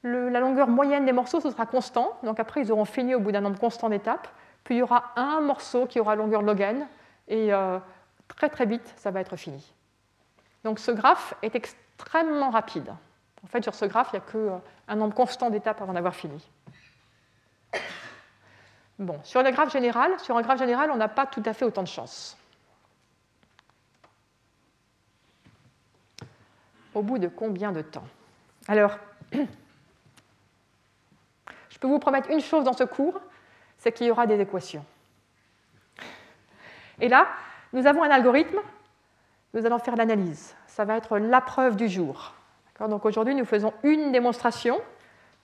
la 0.03 0.39
longueur 0.39 0.67
moyenne 0.67 1.05
des 1.05 1.11
morceaux, 1.11 1.41
ce 1.41 1.49
sera 1.49 1.65
constant, 1.65 2.17
donc 2.23 2.39
après 2.39 2.61
ils 2.61 2.71
auront 2.71 2.85
fini 2.85 3.15
au 3.15 3.19
bout 3.19 3.31
d'un 3.31 3.41
nombre 3.41 3.59
constant 3.59 3.89
d'étapes, 3.89 4.27
puis 4.63 4.75
il 4.75 4.77
y 4.79 4.81
aura 4.81 5.11
un 5.15 5.41
morceau 5.41 5.85
qui 5.85 5.99
aura 5.99 6.15
longueur 6.15 6.41
log 6.41 6.61
n, 6.61 6.87
et 7.27 7.53
euh, 7.53 7.79
très 8.27 8.49
très 8.49 8.65
vite, 8.65 8.93
ça 8.97 9.11
va 9.11 9.19
être 9.19 9.35
fini. 9.35 9.74
Donc 10.65 10.79
ce 10.79 10.91
graphe 10.91 11.35
est 11.43 11.55
extrêmement 11.55 12.49
rapide. 12.49 12.91
En 13.43 13.47
fait, 13.47 13.61
sur 13.61 13.75
ce 13.75 13.85
graphe, 13.85 14.09
il 14.13 14.15
n'y 14.15 14.23
a 14.23 14.31
qu'un 14.31 14.61
euh, 14.89 14.95
nombre 14.95 15.13
constant 15.13 15.51
d'étapes 15.51 15.79
avant 15.79 15.93
d'avoir 15.93 16.15
fini. 16.15 16.43
Bon, 18.97 19.19
sur 19.23 19.43
le 19.43 19.51
graphe 19.51 19.71
général, 19.71 20.19
sur 20.19 20.35
un 20.35 20.41
graphe 20.41 20.57
général, 20.57 20.89
on 20.89 20.95
n'a 20.95 21.07
pas 21.07 21.27
tout 21.27 21.43
à 21.45 21.53
fait 21.53 21.65
autant 21.65 21.83
de 21.83 21.87
chance. 21.87 22.35
Au 26.95 27.03
bout 27.03 27.19
de 27.19 27.27
combien 27.27 27.71
de 27.71 27.83
temps? 27.83 28.07
Alors, 28.67 28.97
je 29.31 29.37
peux 31.79 31.87
vous 31.87 31.99
promettre 31.99 32.31
une 32.31 32.41
chose 32.41 32.63
dans 32.63 32.73
ce 32.73 32.85
cours, 32.85 33.21
c'est 33.77 33.91
qu'il 33.91 34.07
y 34.07 34.11
aura 34.11 34.25
des 34.25 34.39
équations. 34.39 34.83
Et 36.99 37.07
là, 37.07 37.27
nous 37.71 37.85
avons 37.85 38.01
un 38.01 38.09
algorithme 38.09 38.59
nous 39.55 39.65
allons 39.65 39.79
faire 39.79 39.95
l'analyse. 39.95 40.53
Ça 40.67 40.83
va 40.83 40.97
être 40.97 41.17
la 41.17 41.41
preuve 41.41 41.77
du 41.77 41.87
jour. 41.87 42.33
Donc 42.79 43.05
aujourd'hui, 43.05 43.33
nous 43.33 43.45
faisons 43.45 43.73
une 43.83 44.11
démonstration. 44.11 44.81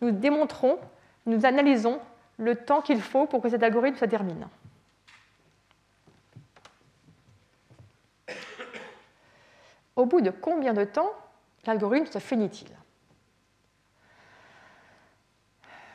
Nous 0.01 0.11
démontrons, 0.11 0.77
nous 1.25 1.45
analysons 1.45 1.99
le 2.37 2.55
temps 2.55 2.81
qu'il 2.81 3.01
faut 3.01 3.25
pour 3.25 3.41
que 3.41 3.49
cet 3.49 3.63
algorithme 3.63 3.97
se 3.97 4.05
termine. 4.05 4.47
Au 9.95 10.05
bout 10.05 10.21
de 10.21 10.29
combien 10.31 10.73
de 10.73 10.83
temps 10.83 11.11
l'algorithme 11.65 12.11
se 12.11 12.19
finit-il? 12.19 12.67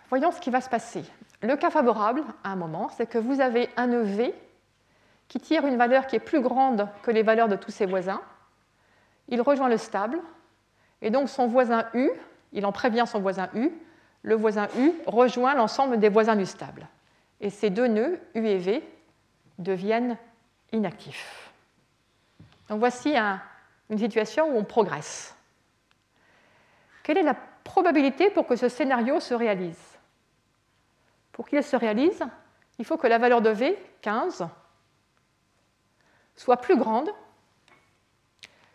Voyons 0.08 0.30
ce 0.30 0.40
qui 0.40 0.50
va 0.50 0.60
se 0.60 0.70
passer. 0.70 1.04
Le 1.42 1.56
cas 1.56 1.70
favorable, 1.70 2.22
à 2.44 2.50
un 2.50 2.56
moment, 2.56 2.88
c'est 2.96 3.06
que 3.06 3.18
vous 3.18 3.40
avez 3.40 3.68
un 3.76 3.88
nœud 3.88 4.04
V 4.04 4.34
qui 5.28 5.40
tire 5.40 5.66
une 5.66 5.76
valeur 5.76 6.06
qui 6.06 6.16
est 6.16 6.20
plus 6.20 6.40
grande 6.40 6.88
que 7.02 7.10
les 7.10 7.22
valeurs 7.22 7.48
de 7.48 7.56
tous 7.56 7.70
ses 7.70 7.86
voisins. 7.86 8.20
Il 9.28 9.40
rejoint 9.40 9.68
le 9.68 9.76
stable, 9.76 10.20
et 11.02 11.10
donc 11.10 11.28
son 11.28 11.46
voisin 11.46 11.86
U, 11.94 12.10
il 12.52 12.64
en 12.64 12.72
prévient 12.72 13.04
son 13.06 13.20
voisin 13.20 13.48
U, 13.54 13.70
le 14.22 14.34
voisin 14.34 14.68
U 14.78 14.92
rejoint 15.06 15.54
l'ensemble 15.54 15.98
des 15.98 16.08
voisins 16.08 16.36
du 16.36 16.46
stable. 16.46 16.86
Et 17.40 17.50
ces 17.50 17.70
deux 17.70 17.86
nœuds, 17.86 18.20
U 18.34 18.46
et 18.46 18.58
V, 18.58 18.82
deviennent 19.58 20.16
inactifs. 20.72 21.50
Donc 22.68 22.78
voici 22.78 23.14
une 23.90 23.98
situation 23.98 24.48
où 24.50 24.58
on 24.58 24.64
progresse. 24.64 25.36
Quelle 27.02 27.18
est 27.18 27.22
la 27.22 27.36
probabilité 27.62 28.30
pour 28.30 28.46
que 28.46 28.56
ce 28.56 28.68
scénario 28.68 29.20
se 29.20 29.34
réalise? 29.34 29.98
Pour 31.32 31.48
qu'il 31.48 31.62
se 31.62 31.76
réalise, 31.76 32.24
il 32.78 32.84
faut 32.84 32.96
que 32.96 33.06
la 33.06 33.18
valeur 33.18 33.42
de 33.42 33.50
V, 33.50 33.78
15, 34.00 34.48
soit 36.36 36.58
plus 36.58 36.76
grande 36.76 37.10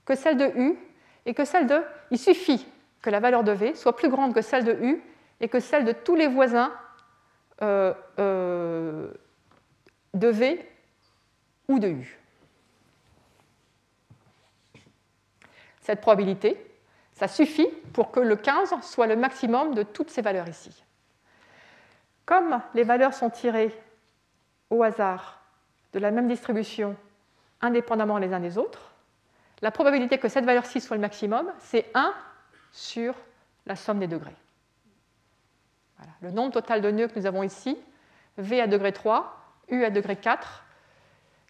que 0.06 0.16
celle 0.16 0.38
de 0.38 0.52
U 0.56 0.78
et 1.26 1.34
que 1.34 1.46
celle 1.46 1.68
de... 1.68 1.82
Il 2.10 2.20
suffit 2.20 2.66
que 3.02 3.10
la 3.10 3.20
valeur 3.20 3.44
de 3.44 3.52
V 3.52 3.76
soit 3.76 3.96
plus 3.96 4.10
grande 4.10 4.34
que 4.34 4.42
celle 4.42 4.66
de 4.66 4.74
U 4.74 5.02
et 5.40 5.48
que 5.48 5.60
celle 5.60 5.86
de 5.86 5.92
tous 5.92 6.16
les 6.16 6.28
voisins 6.28 6.74
euh, 7.62 7.94
euh, 8.20 9.12
de 10.14 10.28
V 10.28 10.70
ou 11.68 11.80
de 11.80 11.88
U. 11.88 12.20
Cette 15.82 16.02
probabilité, 16.02 16.58
ça 17.14 17.28
suffit 17.28 17.68
pour 17.94 18.12
que 18.12 18.20
le 18.20 18.36
15 18.36 18.82
soit 18.82 19.08
le 19.08 19.16
maximum 19.16 19.74
de 19.74 19.84
toutes 19.84 20.10
ces 20.10 20.22
valeurs 20.22 20.48
ici. 20.48 20.84
Comme 22.26 22.62
les 22.74 22.84
valeurs 22.84 23.14
sont 23.14 23.30
tirées 23.30 23.78
au 24.70 24.84
hasard 24.84 25.42
de 25.94 26.00
la 26.00 26.12
même 26.12 26.28
distribution 26.28 26.96
indépendamment 27.62 28.18
les 28.18 28.34
uns 28.34 28.40
des 28.40 28.58
autres. 28.58 28.94
La 29.62 29.72
probabilité 29.72 30.18
que 30.18 30.28
cette 30.28 30.46
valeur-ci 30.46 30.82
soit 30.82 30.96
le 30.96 31.02
maximum, 31.02 31.52
c'est 31.60 31.90
1 31.94 32.14
sur 32.72 33.16
la 33.66 33.76
somme 33.76 34.00
des 34.00 34.08
degrés. 34.08 34.36
Le 36.22 36.32
nombre 36.32 36.54
total 36.54 36.82
de 36.82 36.90
nœuds 36.90 37.08
que 37.08 37.20
nous 37.20 37.28
avons 37.28 37.44
ici, 37.44 37.78
V 38.38 38.60
à 38.60 38.68
degré 38.68 38.92
3, 38.92 39.38
U 39.70 39.84
à 39.84 39.90
degré 39.92 40.16
4, 40.16 40.64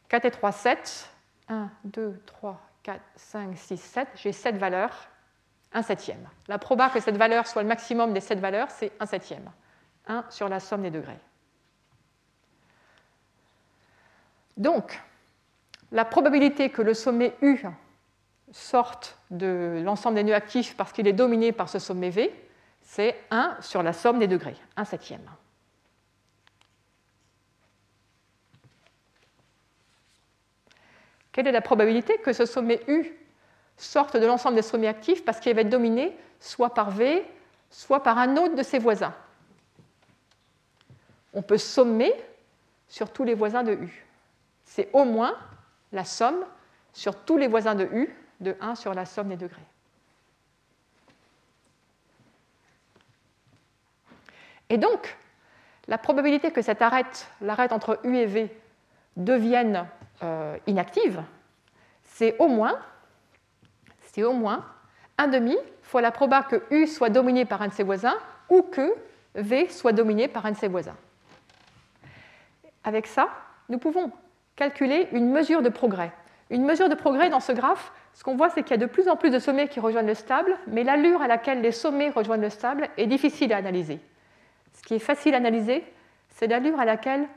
4 0.09 0.25
et 0.25 0.31
3, 0.31 0.51
7. 0.51 1.09
1, 1.47 1.69
2, 1.85 2.21
3, 2.25 2.61
4, 2.83 3.01
5, 3.15 3.57
6, 3.57 3.77
7. 3.77 4.07
J'ai 4.15 4.31
7 4.31 4.57
valeurs, 4.57 5.07
1 5.73 5.81
septième. 5.81 6.27
La 6.47 6.57
proba 6.57 6.89
que 6.89 6.99
cette 6.99 7.17
valeur 7.17 7.47
soit 7.47 7.61
le 7.61 7.67
maximum 7.67 8.13
des 8.13 8.19
7 8.19 8.39
valeurs, 8.39 8.69
c'est 8.71 8.91
1 8.99 9.05
septième. 9.05 9.51
1 10.07 10.25
sur 10.29 10.49
la 10.49 10.59
somme 10.59 10.81
des 10.81 10.91
degrés. 10.91 11.19
Donc, 14.57 15.01
la 15.91 16.05
probabilité 16.05 16.69
que 16.69 16.81
le 16.81 16.93
sommet 16.93 17.35
U 17.41 17.59
sorte 18.51 19.17
de 19.29 19.81
l'ensemble 19.83 20.15
des 20.15 20.23
nœuds 20.23 20.35
actifs 20.35 20.75
parce 20.75 20.91
qu'il 20.91 21.07
est 21.07 21.13
dominé 21.13 21.51
par 21.51 21.69
ce 21.69 21.79
sommet 21.79 22.09
V, 22.09 22.33
c'est 22.81 23.15
1 23.29 23.57
sur 23.61 23.83
la 23.83 23.93
somme 23.93 24.19
des 24.19 24.27
degrés, 24.27 24.57
1 24.75 24.85
septième. 24.85 25.29
Quelle 31.31 31.47
est 31.47 31.53
la 31.53 31.61
probabilité 31.61 32.17
que 32.17 32.33
ce 32.33 32.45
sommet 32.45 32.81
U 32.87 33.13
sorte 33.77 34.17
de 34.17 34.25
l'ensemble 34.25 34.55
des 34.55 34.61
sommets 34.61 34.87
actifs 34.87 35.23
parce 35.23 35.39
qu'il 35.39 35.55
va 35.55 35.61
être 35.61 35.69
dominé 35.69 36.15
soit 36.39 36.73
par 36.73 36.91
V, 36.91 37.25
soit 37.69 38.03
par 38.03 38.17
un 38.17 38.35
autre 38.35 38.55
de 38.55 38.63
ses 38.63 38.79
voisins? 38.79 39.13
On 41.33 41.41
peut 41.41 41.57
sommer 41.57 42.13
sur 42.89 43.11
tous 43.11 43.23
les 43.23 43.33
voisins 43.33 43.63
de 43.63 43.73
U. 43.73 44.05
C'est 44.65 44.89
au 44.91 45.05
moins 45.05 45.37
la 45.91 46.05
somme 46.05 46.45
sur 46.93 47.15
tous 47.15 47.37
les 47.37 47.47
voisins 47.47 47.75
de 47.75 47.85
U, 47.85 48.13
de 48.39 48.55
1 48.59 48.75
sur 48.75 48.93
la 48.93 49.05
somme 49.05 49.29
des 49.29 49.37
degrés. 49.37 49.61
Et 54.69 54.77
donc, 54.77 55.17
la 55.87 55.97
probabilité 55.97 56.51
que 56.51 56.61
cette 56.61 56.81
arête, 56.81 57.27
l'arête 57.41 57.73
entre 57.73 57.99
U 58.03 58.15
et 58.15 58.25
V, 58.25 58.55
devienne 59.17 59.87
euh, 60.23 60.57
inactive, 60.67 61.21
c'est 62.03 62.37
au 62.39 62.47
moins, 62.47 62.79
c'est 63.99 64.23
au 64.23 64.33
moins 64.33 64.65
1 65.17 65.27
demi 65.27 65.57
fois 65.81 66.01
la 66.01 66.11
proba 66.11 66.43
que 66.43 66.63
U 66.71 66.87
soit 66.87 67.09
dominé 67.09 67.43
par 67.45 67.61
un 67.61 67.67
de 67.67 67.73
ses 67.73 67.83
voisins 67.83 68.15
ou 68.49 68.61
que 68.61 68.95
V 69.35 69.69
soit 69.69 69.91
dominé 69.91 70.27
par 70.27 70.45
un 70.45 70.51
de 70.51 70.57
ses 70.57 70.67
voisins. 70.67 70.95
Avec 72.83 73.07
ça, 73.07 73.29
nous 73.69 73.77
pouvons 73.77 74.11
calculer 74.55 75.07
une 75.11 75.31
mesure 75.31 75.61
de 75.61 75.69
progrès. 75.69 76.11
Une 76.49 76.65
mesure 76.65 76.89
de 76.89 76.95
progrès 76.95 77.29
dans 77.29 77.39
ce 77.39 77.51
graphe, 77.51 77.93
ce 78.13 78.23
qu'on 78.23 78.35
voit, 78.35 78.49
c'est 78.49 78.63
qu'il 78.63 78.71
y 78.71 78.73
a 78.73 78.85
de 78.85 78.85
plus 78.85 79.07
en 79.07 79.15
plus 79.15 79.29
de 79.29 79.39
sommets 79.39 79.67
qui 79.67 79.79
rejoignent 79.79 80.07
le 80.07 80.13
stable, 80.13 80.57
mais 80.67 80.83
l'allure 80.83 81.21
à 81.21 81.27
laquelle 81.27 81.61
les 81.61 81.71
sommets 81.71 82.09
rejoignent 82.09 82.41
le 82.41 82.49
stable 82.49 82.89
est 82.97 83.07
difficile 83.07 83.53
à 83.53 83.57
analyser. 83.57 83.99
Ce 84.73 84.81
qui 84.81 84.95
est 84.95 84.99
facile 84.99 85.33
à 85.33 85.37
analyser, 85.37 85.83
c'est 86.29 86.47
l'allure 86.47 86.79
à 86.79 86.85
laquelle 86.85 87.27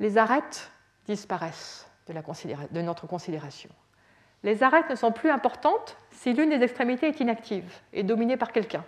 les 0.00 0.18
arêtes 0.18 0.70
disparaissent 1.06 1.88
de, 2.08 2.82
notre 2.82 3.06
considération. 3.06 3.70
Les 4.42 4.62
arêtes 4.62 4.90
ne 4.90 4.94
sont 4.94 5.12
plus 5.12 5.30
importantes 5.30 5.96
si 6.10 6.32
l'une 6.32 6.50
des 6.50 6.62
extrémités 6.62 7.08
est 7.08 7.20
inactive 7.20 7.72
et 7.92 8.02
dominée 8.02 8.36
par 8.36 8.52
quelqu'un. 8.52 8.84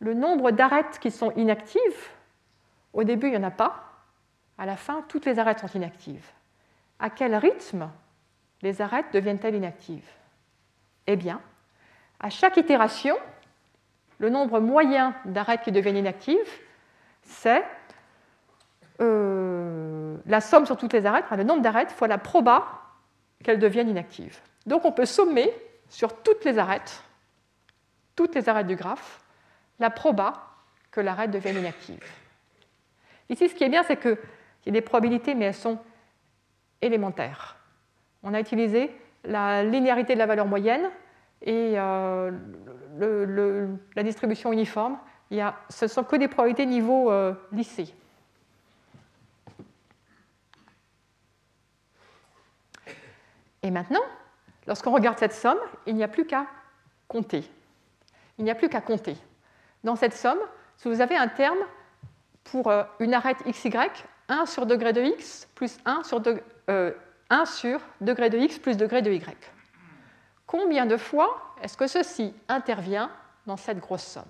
Le 0.00 0.14
nombre 0.14 0.50
d'arêtes 0.50 0.98
qui 1.00 1.10
sont 1.10 1.32
inactives, 1.32 2.08
au 2.92 3.04
début, 3.04 3.28
il 3.28 3.30
n'y 3.30 3.36
en 3.36 3.44
a 3.44 3.50
pas. 3.50 3.91
À 4.58 4.66
la 4.66 4.76
fin, 4.76 5.04
toutes 5.08 5.26
les 5.26 5.38
arêtes 5.38 5.60
sont 5.60 5.68
inactives. 5.74 6.26
À 6.98 7.10
quel 7.10 7.34
rythme 7.34 7.90
les 8.62 8.80
arêtes 8.80 9.12
deviennent-elles 9.12 9.54
inactives? 9.54 10.08
Eh 11.06 11.16
bien, 11.16 11.40
à 12.20 12.30
chaque 12.30 12.56
itération, 12.56 13.16
le 14.18 14.30
nombre 14.30 14.60
moyen 14.60 15.14
d'arêtes 15.24 15.62
qui 15.62 15.72
deviennent 15.72 15.96
inactives, 15.96 16.38
c'est 17.22 17.64
euh, 19.00 20.16
la 20.26 20.40
somme 20.40 20.66
sur 20.66 20.76
toutes 20.76 20.92
les 20.92 21.06
arêtes, 21.06 21.24
le 21.36 21.42
nombre 21.42 21.62
d'arêtes 21.62 21.90
fois 21.90 22.06
la 22.06 22.18
proba 22.18 22.82
qu'elles 23.42 23.58
deviennent 23.58 23.88
inactives. 23.88 24.38
Donc 24.66 24.84
on 24.84 24.92
peut 24.92 25.06
sommer 25.06 25.52
sur 25.88 26.22
toutes 26.22 26.44
les 26.44 26.58
arêtes, 26.58 27.02
toutes 28.14 28.34
les 28.34 28.48
arêtes 28.48 28.68
du 28.68 28.76
graphe, 28.76 29.20
la 29.80 29.90
proba 29.90 30.34
que 30.92 31.00
l'arête 31.00 31.30
devienne 31.30 31.58
inactive. 31.58 32.04
Ici, 33.28 33.48
ce 33.48 33.54
qui 33.54 33.64
est 33.64 33.68
bien, 33.68 33.82
c'est 33.82 33.96
qu'il 34.62 34.74
y 34.74 34.76
a 34.76 34.80
des 34.80 34.84
probabilités, 34.84 35.34
mais 35.34 35.46
elles 35.46 35.54
sont 35.54 35.78
élémentaires. 36.80 37.56
On 38.22 38.32
a 38.34 38.40
utilisé 38.40 38.90
la 39.24 39.62
linéarité 39.62 40.14
de 40.14 40.18
la 40.18 40.26
valeur 40.26 40.46
moyenne 40.46 40.88
et 41.42 41.74
euh, 41.76 42.30
la 43.96 44.02
distribution 44.02 44.52
uniforme. 44.52 44.98
Il 45.30 45.38
y 45.38 45.40
a, 45.40 45.56
ce 45.68 45.86
ne 45.86 45.90
sont 45.90 46.04
que 46.04 46.16
des 46.16 46.28
probabilités 46.28 46.66
niveau 46.66 47.10
euh, 47.10 47.34
lycée. 47.52 47.94
Et 53.62 53.70
maintenant, 53.70 54.02
lorsqu'on 54.66 54.92
regarde 54.92 55.18
cette 55.18 55.32
somme, 55.32 55.58
il 55.86 55.94
n'y 55.94 56.02
a 56.02 56.08
plus 56.08 56.26
qu'à 56.26 56.46
compter. 57.08 57.44
Il 58.38 58.44
n'y 58.44 58.50
a 58.50 58.54
plus 58.54 58.68
qu'à 58.68 58.80
compter. 58.80 59.16
Dans 59.84 59.96
cette 59.96 60.14
somme, 60.14 60.38
si 60.76 60.88
vous 60.88 61.00
avez 61.00 61.16
un 61.16 61.28
terme 61.28 61.58
pour 62.44 62.68
euh, 62.68 62.82
une 62.98 63.14
arête 63.14 63.42
xy, 63.46 63.70
1 64.28 64.46
sur 64.46 64.66
degré 64.66 64.92
de 64.92 65.02
x 65.02 65.48
plus 65.54 65.78
1 65.84 66.02
sur, 66.04 66.22
1 66.68 67.46
sur 67.46 67.80
degré 68.00 68.30
de 68.30 68.38
x 68.38 68.58
plus 68.58 68.76
degré 68.76 69.02
de 69.02 69.12
y. 69.12 69.36
Combien 70.46 70.86
de 70.86 70.96
fois 70.96 71.54
est-ce 71.62 71.76
que 71.76 71.86
ceci 71.86 72.34
intervient 72.48 73.10
dans 73.46 73.56
cette 73.56 73.78
grosse 73.78 74.04
somme? 74.04 74.24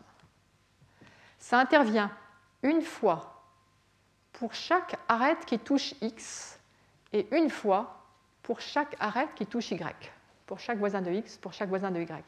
Ça 1.39 1.59
intervient 1.59 2.11
une 2.63 2.83
fois 2.83 3.43
pour 4.33 4.55
chaque 4.55 4.97
arête 5.09 5.45
qui 5.45 5.59
touche 5.59 5.95
x 6.01 6.59
et 7.13 7.27
une 7.37 7.51
fois 7.51 7.99
pour 8.43 8.61
chaque 8.61 8.97
arête 8.99 9.35
qui 9.35 9.47
touche 9.47 9.71
y, 9.73 10.11
pour 10.47 10.59
chaque 10.59 10.79
voisin 10.79 11.01
de 11.01 11.11
x, 11.11 11.37
pour 11.39 11.53
chaque 11.53 11.69
voisin 11.69 11.91
de 11.91 12.01
y. 12.01 12.25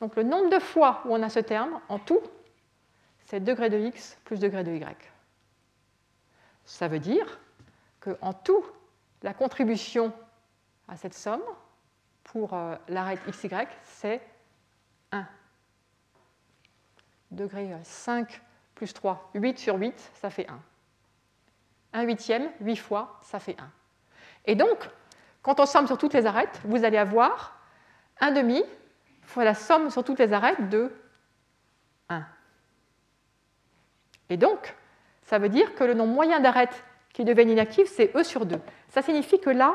Donc 0.00 0.16
le 0.16 0.22
nombre 0.22 0.50
de 0.50 0.58
fois 0.58 1.02
où 1.04 1.14
on 1.14 1.22
a 1.22 1.28
ce 1.28 1.40
terme, 1.40 1.80
en 1.88 1.98
tout, 1.98 2.20
c'est 3.26 3.40
degré 3.40 3.68
de 3.68 3.78
x 3.78 4.16
plus 4.24 4.40
degré 4.40 4.64
de 4.64 4.72
y. 4.72 4.96
Ça 6.68 6.86
veut 6.86 6.98
dire 6.98 7.40
qu'en 7.98 8.34
tout, 8.34 8.62
la 9.22 9.32
contribution 9.32 10.12
à 10.86 10.98
cette 10.98 11.14
somme 11.14 11.42
pour 12.24 12.52
euh, 12.52 12.76
l'arête 12.88 13.20
xy, 13.26 13.48
c'est 13.84 14.20
1. 15.10 15.26
Degré 17.30 17.74
5 17.82 18.30
euh, 18.30 18.36
plus 18.74 18.92
3, 18.92 19.30
8 19.32 19.58
sur 19.58 19.76
8, 19.76 20.10
ça 20.12 20.28
fait 20.28 20.46
1. 20.46 20.60
1 21.94 22.02
huitième, 22.02 22.50
8 22.60 22.76
fois, 22.76 23.18
ça 23.22 23.38
fait 23.40 23.58
1. 23.58 23.70
Et 24.44 24.54
donc, 24.54 24.90
quand 25.40 25.60
on 25.60 25.64
somme 25.64 25.86
sur 25.86 25.96
toutes 25.96 26.12
les 26.12 26.26
arêtes, 26.26 26.60
vous 26.64 26.84
allez 26.84 26.98
avoir 26.98 27.58
1 28.20 28.32
demi 28.32 28.62
fois 29.22 29.44
la 29.44 29.54
somme 29.54 29.88
sur 29.88 30.04
toutes 30.04 30.18
les 30.18 30.34
arêtes 30.34 30.68
de 30.68 30.94
1. 32.10 32.26
Et 34.28 34.36
donc, 34.36 34.76
ça 35.28 35.38
veut 35.38 35.50
dire 35.50 35.74
que 35.74 35.84
le 35.84 35.92
nombre 35.92 36.14
moyen 36.14 36.40
d'arêtes 36.40 36.84
qui 37.12 37.22
deviennent 37.22 37.50
inactives, 37.50 37.86
c'est 37.86 38.16
E 38.16 38.24
sur 38.24 38.46
2. 38.46 38.58
Ça 38.88 39.02
signifie 39.02 39.38
que 39.38 39.50
là, 39.50 39.74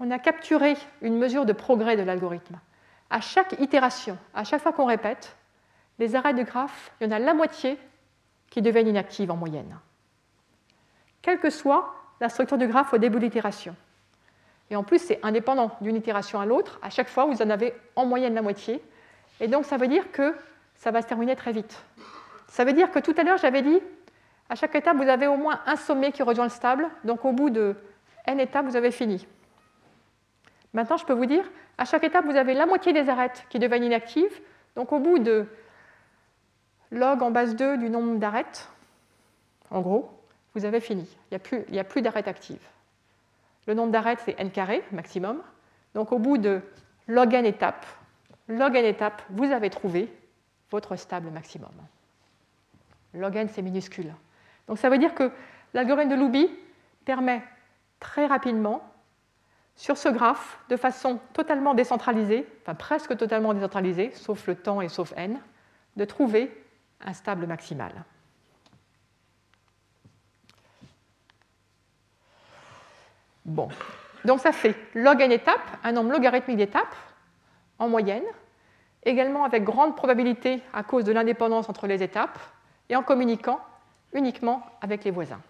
on 0.00 0.10
a 0.10 0.18
capturé 0.18 0.76
une 1.00 1.16
mesure 1.16 1.46
de 1.46 1.52
progrès 1.52 1.96
de 1.96 2.02
l'algorithme. 2.02 2.58
À 3.08 3.20
chaque 3.20 3.52
itération, 3.60 4.18
à 4.34 4.42
chaque 4.42 4.60
fois 4.60 4.72
qu'on 4.72 4.86
répète, 4.86 5.36
les 6.00 6.16
arrêts 6.16 6.34
du 6.34 6.42
graphe, 6.42 6.90
il 7.00 7.06
y 7.06 7.06
en 7.08 7.12
a 7.14 7.20
la 7.20 7.34
moitié 7.34 7.78
qui 8.50 8.62
deviennent 8.62 8.88
inactives 8.88 9.30
en 9.30 9.36
moyenne. 9.36 9.78
Quelle 11.22 11.38
que 11.38 11.50
soit 11.50 11.94
la 12.20 12.28
structure 12.28 12.58
du 12.58 12.66
graphe 12.66 12.92
au 12.92 12.98
début 12.98 13.18
de 13.18 13.24
l'itération. 13.24 13.76
Et 14.70 14.76
en 14.76 14.82
plus, 14.82 14.98
c'est 14.98 15.20
indépendant 15.22 15.70
d'une 15.82 15.94
itération 15.94 16.40
à 16.40 16.46
l'autre. 16.46 16.80
À 16.82 16.90
chaque 16.90 17.08
fois, 17.08 17.26
vous 17.26 17.42
en 17.42 17.50
avez 17.50 17.74
en 17.94 18.06
moyenne 18.06 18.34
la 18.34 18.42
moitié. 18.42 18.82
Et 19.38 19.46
donc, 19.46 19.66
ça 19.66 19.76
veut 19.76 19.88
dire 19.88 20.10
que 20.10 20.34
ça 20.74 20.90
va 20.90 21.00
se 21.00 21.06
terminer 21.06 21.36
très 21.36 21.52
vite. 21.52 21.80
Ça 22.48 22.64
veut 22.64 22.72
dire 22.72 22.90
que 22.90 22.98
tout 22.98 23.14
à 23.16 23.22
l'heure, 23.22 23.38
j'avais 23.38 23.62
dit, 23.62 23.80
à 24.48 24.54
chaque 24.54 24.74
étape, 24.74 24.96
vous 24.96 25.08
avez 25.08 25.26
au 25.26 25.36
moins 25.36 25.60
un 25.66 25.76
sommet 25.76 26.12
qui 26.12 26.22
rejoint 26.22 26.44
le 26.44 26.50
stable. 26.50 26.88
Donc, 27.04 27.24
au 27.24 27.32
bout 27.32 27.50
de 27.50 27.76
n 28.26 28.40
étapes, 28.40 28.66
vous 28.66 28.76
avez 28.76 28.90
fini. 28.90 29.26
Maintenant, 30.72 30.96
je 30.96 31.06
peux 31.06 31.12
vous 31.12 31.26
dire, 31.26 31.44
à 31.78 31.84
chaque 31.84 32.04
étape, 32.04 32.24
vous 32.24 32.36
avez 32.36 32.54
la 32.54 32.66
moitié 32.66 32.92
des 32.92 33.08
arêtes 33.08 33.46
qui 33.48 33.58
deviennent 33.58 33.84
inactives. 33.84 34.40
Donc, 34.76 34.92
au 34.92 34.98
bout 34.98 35.18
de 35.18 35.46
log 36.90 37.22
en 37.22 37.30
base 37.30 37.56
2 37.56 37.78
du 37.78 37.90
nombre 37.90 38.18
d'arêtes, 38.18 38.68
en 39.70 39.80
gros, 39.80 40.10
vous 40.54 40.64
avez 40.64 40.80
fini. 40.80 41.08
Il 41.30 41.34
n'y 41.34 41.36
a 41.36 41.38
plus, 41.38 41.64
plus 41.84 42.02
d'arêtes 42.02 42.28
actives. 42.28 42.66
Le 43.66 43.74
nombre 43.74 43.92
d'arêtes, 43.92 44.20
c'est 44.24 44.38
n 44.38 44.50
carré 44.50 44.84
maximum. 44.92 45.42
Donc, 45.94 46.12
au 46.12 46.18
bout 46.18 46.38
de 46.38 46.60
log 47.08 47.32
n 47.32 47.46
étapes, 47.46 47.86
log 48.48 48.76
n 48.76 48.84
étapes, 48.84 49.22
vous 49.30 49.50
avez 49.50 49.70
trouvé 49.70 50.12
votre 50.70 50.96
stable 50.96 51.30
maximum. 51.30 51.72
Log 53.14 53.36
n, 53.36 53.48
c'est 53.48 53.62
minuscule. 53.62 54.12
Donc, 54.68 54.78
ça 54.78 54.88
veut 54.88 54.98
dire 54.98 55.14
que 55.14 55.30
l'algorithme 55.74 56.10
de 56.10 56.16
Loubi 56.16 56.50
permet 57.04 57.42
très 58.00 58.26
rapidement, 58.26 58.90
sur 59.76 59.96
ce 59.96 60.08
graphe, 60.08 60.58
de 60.68 60.76
façon 60.76 61.18
totalement 61.32 61.74
décentralisée, 61.74 62.46
enfin 62.62 62.74
presque 62.74 63.16
totalement 63.16 63.52
décentralisée, 63.54 64.12
sauf 64.12 64.46
le 64.46 64.54
temps 64.54 64.80
et 64.80 64.88
sauf 64.88 65.12
n, 65.16 65.40
de 65.96 66.04
trouver 66.04 66.64
un 67.00 67.12
stable 67.12 67.46
maximal. 67.46 67.92
Bon, 73.44 73.68
donc 74.24 74.40
ça 74.40 74.52
fait 74.52 74.76
log 74.94 75.20
n 75.20 75.32
étapes, 75.32 75.60
un 75.82 75.92
nombre 75.92 76.12
logarithmique 76.12 76.56
d'étapes 76.56 76.94
en 77.78 77.88
moyenne, 77.88 78.24
également 79.02 79.44
avec 79.44 79.64
grande 79.64 79.96
probabilité 79.96 80.62
à 80.72 80.82
cause 80.82 81.04
de 81.04 81.12
l'indépendance 81.12 81.68
entre 81.68 81.86
les 81.86 82.02
étapes, 82.02 82.38
et 82.88 82.96
en 82.96 83.02
communiquant 83.02 83.60
uniquement 84.14 84.64
avec 84.80 85.04
les 85.04 85.10
voisins. 85.10 85.40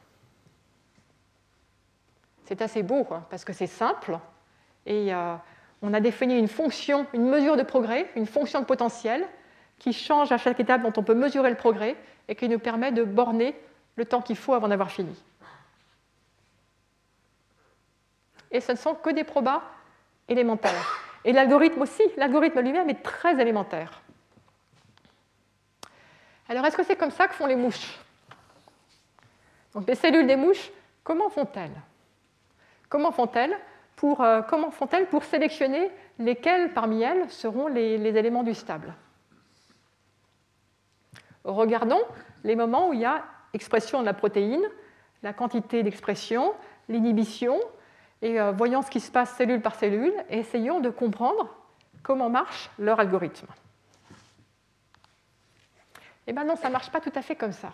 C'est 2.44 2.60
assez 2.60 2.82
beau, 2.82 3.06
parce 3.30 3.44
que 3.44 3.52
c'est 3.52 3.66
simple, 3.66 4.18
et 4.86 5.14
euh, 5.14 5.36
on 5.82 5.94
a 5.94 6.00
défini 6.00 6.38
une 6.38 6.48
fonction, 6.48 7.06
une 7.14 7.28
mesure 7.28 7.56
de 7.56 7.62
progrès, 7.62 8.10
une 8.16 8.26
fonction 8.26 8.60
de 8.60 8.66
potentiel, 8.66 9.26
qui 9.78 9.92
change 9.92 10.32
à 10.32 10.38
chaque 10.38 10.60
étape 10.60 10.82
dont 10.82 10.92
on 10.96 11.02
peut 11.02 11.14
mesurer 11.14 11.50
le 11.50 11.56
progrès, 11.56 11.96
et 12.28 12.34
qui 12.34 12.48
nous 12.48 12.58
permet 12.58 12.92
de 12.92 13.04
borner 13.04 13.54
le 13.96 14.04
temps 14.04 14.22
qu'il 14.22 14.36
faut 14.36 14.54
avant 14.54 14.68
d'avoir 14.68 14.90
fini. 14.90 15.14
Et 18.50 18.60
ce 18.60 18.72
ne 18.72 18.76
sont 18.76 18.94
que 18.94 19.10
des 19.10 19.24
probas 19.24 19.62
élémentaires. 20.28 21.02
Et 21.24 21.32
l'algorithme 21.32 21.82
aussi, 21.82 22.02
l'algorithme 22.16 22.60
lui-même 22.60 22.88
est 22.88 23.02
très 23.02 23.40
élémentaire. 23.40 24.00
Alors, 26.48 26.64
est-ce 26.66 26.76
que 26.76 26.84
c'est 26.84 26.96
comme 26.96 27.10
ça 27.10 27.26
que 27.26 27.34
font 27.34 27.46
les 27.46 27.56
mouches? 27.56 27.98
Donc, 29.74 29.86
les 29.88 29.94
cellules 29.94 30.26
des 30.26 30.36
mouches, 30.36 30.70
comment 31.02 31.28
font-elles? 31.28 31.80
Comment 32.88 33.12
font-elles 33.12 33.56
pour, 33.96 34.20
euh, 34.20 34.42
font-elles 34.70 35.08
pour 35.08 35.24
sélectionner 35.24 35.90
lesquels 36.18 36.72
parmi 36.72 37.02
elles 37.02 37.28
seront 37.30 37.66
les, 37.66 37.98
les 37.98 38.16
éléments 38.16 38.42
du 38.42 38.54
stable? 38.54 38.94
Regardons 41.44 42.02
les 42.44 42.56
moments 42.56 42.88
où 42.88 42.92
il 42.92 43.00
y 43.00 43.04
a 43.04 43.24
expression 43.52 44.00
de 44.00 44.06
la 44.06 44.14
protéine, 44.14 44.64
la 45.22 45.32
quantité 45.32 45.82
d'expression, 45.82 46.54
l'inhibition, 46.88 47.58
et 48.22 48.40
euh, 48.40 48.52
voyons 48.52 48.82
ce 48.82 48.90
qui 48.90 49.00
se 49.00 49.10
passe 49.10 49.34
cellule 49.34 49.60
par 49.60 49.74
cellule, 49.74 50.14
et 50.30 50.38
essayons 50.38 50.80
de 50.80 50.90
comprendre 50.90 51.54
comment 52.02 52.30
marche 52.30 52.70
leur 52.78 53.00
algorithme. 53.00 53.46
Eh 56.26 56.32
bien 56.32 56.44
non, 56.44 56.56
ça 56.56 56.68
ne 56.68 56.72
marche 56.72 56.90
pas 56.90 57.00
tout 57.00 57.12
à 57.14 57.22
fait 57.22 57.36
comme 57.36 57.52
ça. 57.52 57.72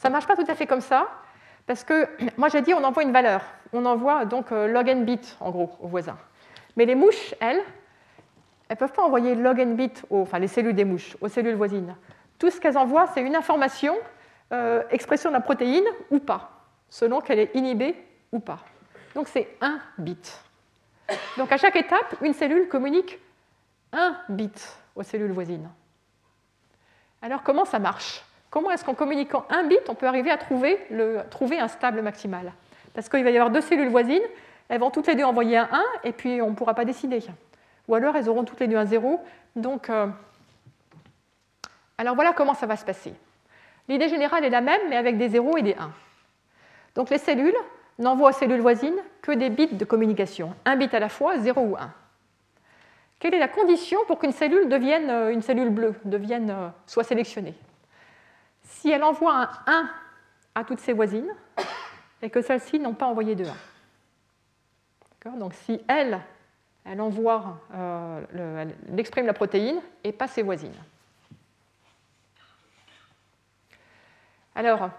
Ça 0.00 0.08
ne 0.08 0.14
marche 0.14 0.26
pas 0.26 0.34
tout 0.34 0.46
à 0.48 0.54
fait 0.54 0.66
comme 0.66 0.80
ça, 0.80 1.08
parce 1.66 1.84
que 1.84 2.08
moi 2.38 2.48
j'ai 2.48 2.62
dit 2.62 2.72
on 2.72 2.82
envoie 2.82 3.02
une 3.02 3.12
valeur. 3.12 3.42
On 3.74 3.84
envoie 3.84 4.24
donc 4.24 4.50
euh, 4.50 4.66
log 4.66 4.88
n 4.88 5.04
bit 5.04 5.36
en 5.40 5.50
gros 5.50 5.76
au 5.78 5.88
voisin. 5.88 6.16
Mais 6.76 6.86
les 6.86 6.94
mouches, 6.94 7.34
elles, 7.38 7.60
elles 8.68 8.76
ne 8.76 8.76
peuvent 8.76 8.92
pas 8.92 9.02
envoyer 9.02 9.34
log 9.34 9.60
n 9.60 9.76
bit, 9.76 10.02
enfin 10.10 10.38
les 10.38 10.48
cellules 10.48 10.74
des 10.74 10.86
mouches, 10.86 11.18
aux 11.20 11.28
cellules 11.28 11.54
voisines. 11.54 11.94
Tout 12.38 12.48
ce 12.48 12.58
qu'elles 12.58 12.78
envoient, 12.78 13.08
c'est 13.08 13.20
une 13.20 13.36
information, 13.36 13.94
euh, 14.54 14.82
expression 14.90 15.28
de 15.28 15.34
la 15.34 15.42
protéine 15.42 15.84
ou 16.10 16.18
pas, 16.18 16.50
selon 16.88 17.20
qu'elle 17.20 17.38
est 17.38 17.54
inhibée 17.54 17.94
ou 18.32 18.40
pas. 18.40 18.60
Donc 19.14 19.28
c'est 19.28 19.54
un 19.60 19.80
bit. 19.98 20.42
Donc 21.36 21.52
à 21.52 21.58
chaque 21.58 21.76
étape, 21.76 22.16
une 22.22 22.32
cellule 22.32 22.68
communique 22.68 23.18
un 23.92 24.16
bit 24.30 24.78
aux 24.96 25.02
cellules 25.02 25.32
voisines. 25.32 25.68
Alors 27.20 27.42
comment 27.42 27.66
ça 27.66 27.78
marche? 27.78 28.24
Comment 28.50 28.72
est-ce 28.72 28.84
qu'en 28.84 28.94
communiquant 28.94 29.44
un 29.48 29.64
bit, 29.64 29.80
on 29.88 29.94
peut 29.94 30.06
arriver 30.06 30.30
à 30.30 30.36
trouver, 30.36 30.78
un 31.58 31.68
stable 31.68 32.02
maximal? 32.02 32.52
Parce 32.94 33.08
qu'il 33.08 33.22
va 33.22 33.30
y 33.30 33.36
avoir 33.36 33.50
deux 33.50 33.60
cellules 33.60 33.88
voisines, 33.88 34.22
elles 34.68 34.80
vont 34.80 34.90
toutes 34.90 35.06
les 35.06 35.14
deux 35.14 35.24
envoyer 35.24 35.56
un 35.56 35.68
1, 35.70 35.82
et 36.04 36.12
puis 36.12 36.42
on 36.42 36.50
ne 36.50 36.54
pourra 36.54 36.74
pas 36.74 36.84
décider. 36.84 37.20
Ou 37.86 37.94
alors 37.94 38.16
elles 38.16 38.28
auront 38.28 38.44
toutes 38.44 38.60
les 38.60 38.66
deux 38.66 38.76
un 38.76 38.86
0. 38.86 39.20
Donc, 39.54 39.88
euh, 39.88 40.08
alors 41.96 42.16
voilà 42.16 42.32
comment 42.32 42.54
ça 42.54 42.66
va 42.66 42.76
se 42.76 42.84
passer. 42.84 43.14
L'idée 43.88 44.08
générale 44.08 44.44
est 44.44 44.50
la 44.50 44.60
même, 44.60 44.80
mais 44.88 44.96
avec 44.96 45.16
des 45.16 45.28
0 45.28 45.56
et 45.56 45.62
des 45.62 45.74
1. 45.74 45.90
Donc 46.96 47.10
les 47.10 47.18
cellules 47.18 47.54
n'envoient 47.98 48.30
aux 48.30 48.32
cellules 48.32 48.60
voisines 48.60 48.98
que 49.22 49.32
des 49.32 49.50
bits 49.50 49.68
de 49.68 49.84
communication, 49.84 50.54
un 50.64 50.74
bit 50.76 50.92
à 50.92 50.98
la 50.98 51.08
fois, 51.08 51.38
0 51.38 51.60
ou 51.60 51.76
1. 51.76 51.92
Quelle 53.20 53.34
est 53.34 53.38
la 53.38 53.48
condition 53.48 53.98
pour 54.06 54.18
qu'une 54.18 54.32
cellule 54.32 54.68
devienne 54.68 55.10
euh, 55.10 55.30
une 55.30 55.42
cellule 55.42 55.68
bleue, 55.68 55.94
devienne, 56.04 56.50
euh, 56.50 56.68
soit 56.86 57.04
sélectionnée? 57.04 57.54
Si 58.70 58.90
elle 58.90 59.02
envoie 59.02 59.34
un 59.34 59.48
1 59.66 59.90
à 60.54 60.64
toutes 60.64 60.80
ses 60.80 60.92
voisines 60.92 61.30
et 62.22 62.30
que 62.30 62.40
celles-ci 62.40 62.78
n'ont 62.78 62.94
pas 62.94 63.06
envoyé 63.06 63.34
de 63.34 63.44
1. 65.24 65.30
Donc 65.36 65.54
si 65.54 65.80
elle, 65.86 66.20
elle 66.84 67.00
envoie, 67.00 67.58
euh, 67.74 68.72
elle 68.88 68.98
exprime 68.98 69.26
la 69.26 69.34
protéine 69.34 69.80
et 70.02 70.12
pas 70.12 70.26
ses 70.26 70.42
voisines. 70.42 70.74
Alors, 74.54 74.90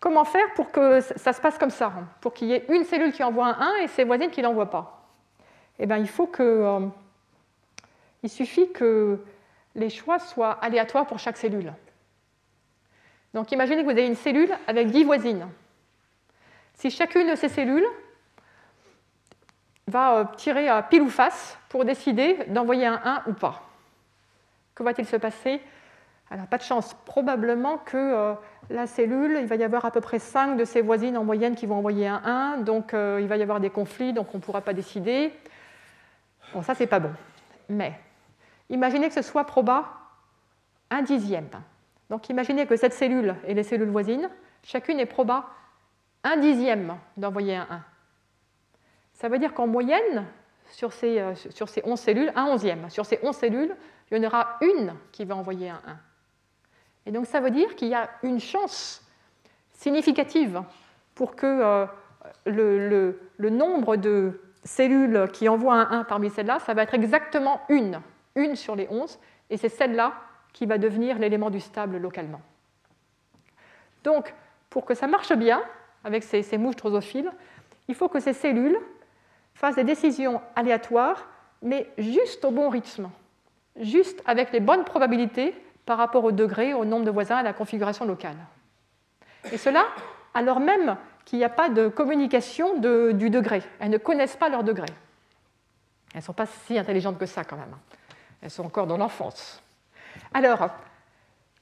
comment 0.00 0.24
faire 0.24 0.52
pour 0.54 0.70
que 0.70 1.00
ça 1.00 1.32
se 1.32 1.40
passe 1.40 1.58
comme 1.58 1.70
ça 1.70 1.92
Pour 2.20 2.34
qu'il 2.34 2.48
y 2.48 2.52
ait 2.52 2.66
une 2.68 2.84
cellule 2.84 3.12
qui 3.12 3.22
envoie 3.22 3.46
un 3.46 3.60
1 3.60 3.76
et 3.84 3.88
ses 3.88 4.04
voisines 4.04 4.30
qui 4.30 4.40
ne 4.40 4.46
l'envoient 4.46 4.70
pas? 4.70 5.08
Eh 5.78 5.86
bien, 5.86 5.96
il 5.96 6.08
faut 6.08 6.26
que 6.26 6.88
il 8.22 8.30
suffit 8.30 8.72
que 8.72 9.18
les 9.74 9.90
choix 9.90 10.18
soient 10.18 10.52
aléatoires 10.52 11.06
pour 11.06 11.18
chaque 11.18 11.36
cellule. 11.36 11.72
Donc 13.34 13.52
imaginez 13.52 13.82
que 13.82 13.84
vous 13.84 13.90
avez 13.90 14.06
une 14.06 14.14
cellule 14.14 14.50
avec 14.66 14.88
10 14.88 15.04
voisines. 15.04 15.46
Si 16.74 16.90
chacune 16.90 17.28
de 17.30 17.34
ces 17.34 17.48
cellules 17.48 17.86
va 19.86 20.16
euh, 20.16 20.24
tirer 20.36 20.68
à 20.68 20.82
pile 20.82 21.02
ou 21.02 21.10
face 21.10 21.58
pour 21.68 21.84
décider 21.84 22.38
d'envoyer 22.48 22.86
un 22.86 23.00
1 23.04 23.22
ou 23.26 23.32
pas, 23.34 23.62
que 24.74 24.82
va-t-il 24.82 25.06
se 25.06 25.16
passer? 25.16 25.60
Alors 26.30 26.46
pas 26.46 26.56
de 26.56 26.62
chance, 26.62 26.96
probablement 27.04 27.78
que 27.78 27.96
euh, 27.96 28.34
la 28.70 28.86
cellule, 28.86 29.36
il 29.40 29.46
va 29.46 29.56
y 29.56 29.64
avoir 29.64 29.84
à 29.84 29.90
peu 29.90 30.00
près 30.00 30.18
5 30.18 30.56
de 30.56 30.64
ses 30.64 30.80
voisines 30.80 31.18
en 31.18 31.24
moyenne 31.24 31.54
qui 31.54 31.66
vont 31.66 31.76
envoyer 31.76 32.08
un 32.08 32.22
1, 32.24 32.58
donc 32.58 32.94
euh, 32.94 33.18
il 33.20 33.28
va 33.28 33.36
y 33.36 33.42
avoir 33.42 33.60
des 33.60 33.70
conflits, 33.70 34.14
donc 34.14 34.34
on 34.34 34.38
ne 34.38 34.42
pourra 34.42 34.62
pas 34.62 34.72
décider. 34.72 35.32
Bon, 36.54 36.62
ça 36.62 36.74
c'est 36.74 36.86
pas 36.86 37.00
bon. 37.00 37.12
Mais 37.68 37.94
Imaginez 38.70 39.08
que 39.08 39.14
ce 39.14 39.22
soit 39.22 39.44
proba 39.44 39.84
un 40.90 41.02
dixième. 41.02 41.48
Donc 42.10 42.28
imaginez 42.28 42.66
que 42.66 42.76
cette 42.76 42.92
cellule 42.92 43.34
et 43.46 43.54
les 43.54 43.62
cellules 43.62 43.88
voisines, 43.88 44.28
chacune 44.62 45.00
est 45.00 45.06
proba 45.06 45.46
un 46.22 46.36
dixième 46.36 46.96
d'envoyer 47.16 47.56
un 47.56 47.66
1. 47.70 47.84
Ça 49.12 49.28
veut 49.28 49.38
dire 49.38 49.54
qu'en 49.54 49.66
moyenne, 49.66 50.26
sur 50.70 50.92
ces, 50.92 51.20
euh, 51.20 51.34
sur 51.34 51.68
ces 51.68 51.82
11 51.84 51.98
cellules, 51.98 52.32
un 52.34 52.44
onzième. 52.44 52.90
Sur 52.90 53.06
ces 53.06 53.18
11 53.22 53.36
cellules, 53.36 53.76
il 54.10 54.18
y 54.18 54.20
en 54.20 54.26
aura 54.26 54.56
une 54.60 54.94
qui 55.12 55.24
va 55.24 55.36
envoyer 55.36 55.70
un 55.70 55.80
1. 55.86 55.98
Et 57.06 57.12
donc 57.12 57.26
ça 57.26 57.40
veut 57.40 57.50
dire 57.50 57.74
qu'il 57.76 57.88
y 57.88 57.94
a 57.94 58.10
une 58.22 58.40
chance 58.40 59.02
significative 59.72 60.62
pour 61.14 61.36
que 61.36 61.46
euh, 61.46 61.86
le, 62.46 63.18
le, 63.36 63.50
nombre 63.50 63.96
de 63.96 64.40
cellules 64.64 65.28
qui 65.32 65.48
envoient 65.48 65.74
un 65.74 66.00
1 66.00 66.04
parmi 66.04 66.30
celles-là, 66.30 66.58
ça 66.60 66.74
va 66.74 66.82
être 66.82 66.94
exactement 66.94 67.60
une 67.68 68.00
une 68.34 68.56
sur 68.56 68.76
les 68.76 68.88
11, 68.90 69.18
et 69.50 69.56
c'est 69.56 69.68
celle-là 69.68 70.14
qui 70.54 70.64
va 70.64 70.78
devenir 70.78 71.18
l'élément 71.18 71.50
du 71.50 71.60
stable 71.60 71.98
localement. 71.98 72.40
Donc, 74.04 74.32
pour 74.70 74.86
que 74.86 74.94
ça 74.94 75.06
marche 75.06 75.34
bien 75.34 75.62
avec 76.04 76.22
ces, 76.22 76.56
mouches 76.56 76.76
drosophiles, 76.76 77.30
il 77.88 77.94
faut 77.94 78.08
que 78.08 78.20
ces 78.20 78.32
cellules 78.32 78.78
fassent 79.54 79.74
des 79.74 79.84
décisions 79.84 80.40
aléatoires, 80.56 81.28
mais 81.60 81.90
juste 81.98 82.44
au 82.44 82.50
bon 82.50 82.70
rythme, 82.70 83.10
juste 83.80 84.22
avec 84.24 84.52
les 84.52 84.60
bonnes 84.60 84.84
probabilités 84.84 85.54
par 85.84 85.98
rapport 85.98 86.24
au 86.24 86.32
degré, 86.32 86.72
au 86.72 86.84
nombre 86.84 87.04
de 87.04 87.10
voisins, 87.10 87.36
à 87.36 87.42
la 87.42 87.52
configuration 87.52 88.06
locale. 88.06 88.36
Et 89.52 89.58
cela 89.58 89.84
alors 90.34 90.60
même 90.60 90.96
qu'il 91.24 91.38
n'y 91.38 91.44
a 91.44 91.50
pas 91.50 91.68
de 91.68 91.88
communication 91.88 92.78
du 92.78 93.30
degré. 93.30 93.62
Elles 93.80 93.90
ne 93.90 93.98
connaissent 93.98 94.36
pas 94.36 94.48
leur 94.48 94.64
degré. 94.64 94.86
Elles 96.12 96.20
ne 96.20 96.24
sont 96.24 96.32
pas 96.32 96.46
si 96.46 96.78
intelligentes 96.78 97.18
que 97.18 97.26
ça 97.26 97.44
quand 97.44 97.56
même. 97.56 97.74
Elles 98.42 98.50
sont 98.50 98.64
encore 98.64 98.86
dans 98.86 98.98
l'enfance. 98.98 99.63
Alors, 100.34 100.68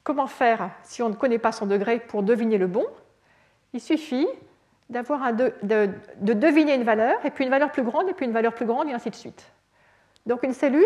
comment 0.03 0.27
faire 0.27 0.70
si 0.83 1.03
on 1.03 1.11
ne 1.11 1.14
connaît 1.14 1.39
pas 1.39 1.53
son 1.53 1.66
degré 1.66 2.01
pour 2.01 2.23
deviner 2.23 2.59
le 2.59 2.66
bon? 2.66 2.87
Il 3.75 3.81
suffit 3.81 4.27
de, 4.89 5.53
de, 5.62 6.33
deviner 6.33 6.75
une 6.75 6.83
valeur, 6.83 7.25
et 7.25 7.31
puis 7.31 7.45
une 7.45 7.51
valeur 7.51 7.70
plus 7.70 7.83
grande, 7.83 8.09
et 8.09 8.14
puis 8.14 8.27
une 8.27 8.33
valeur 8.33 8.55
plus 8.55 8.66
grande, 8.66 8.89
et 8.89 8.93
ainsi 8.93 9.11
de 9.11 9.14
suite. 9.14 9.51
Donc 10.27 10.43
une 10.43 10.53
cellule, 10.53 10.85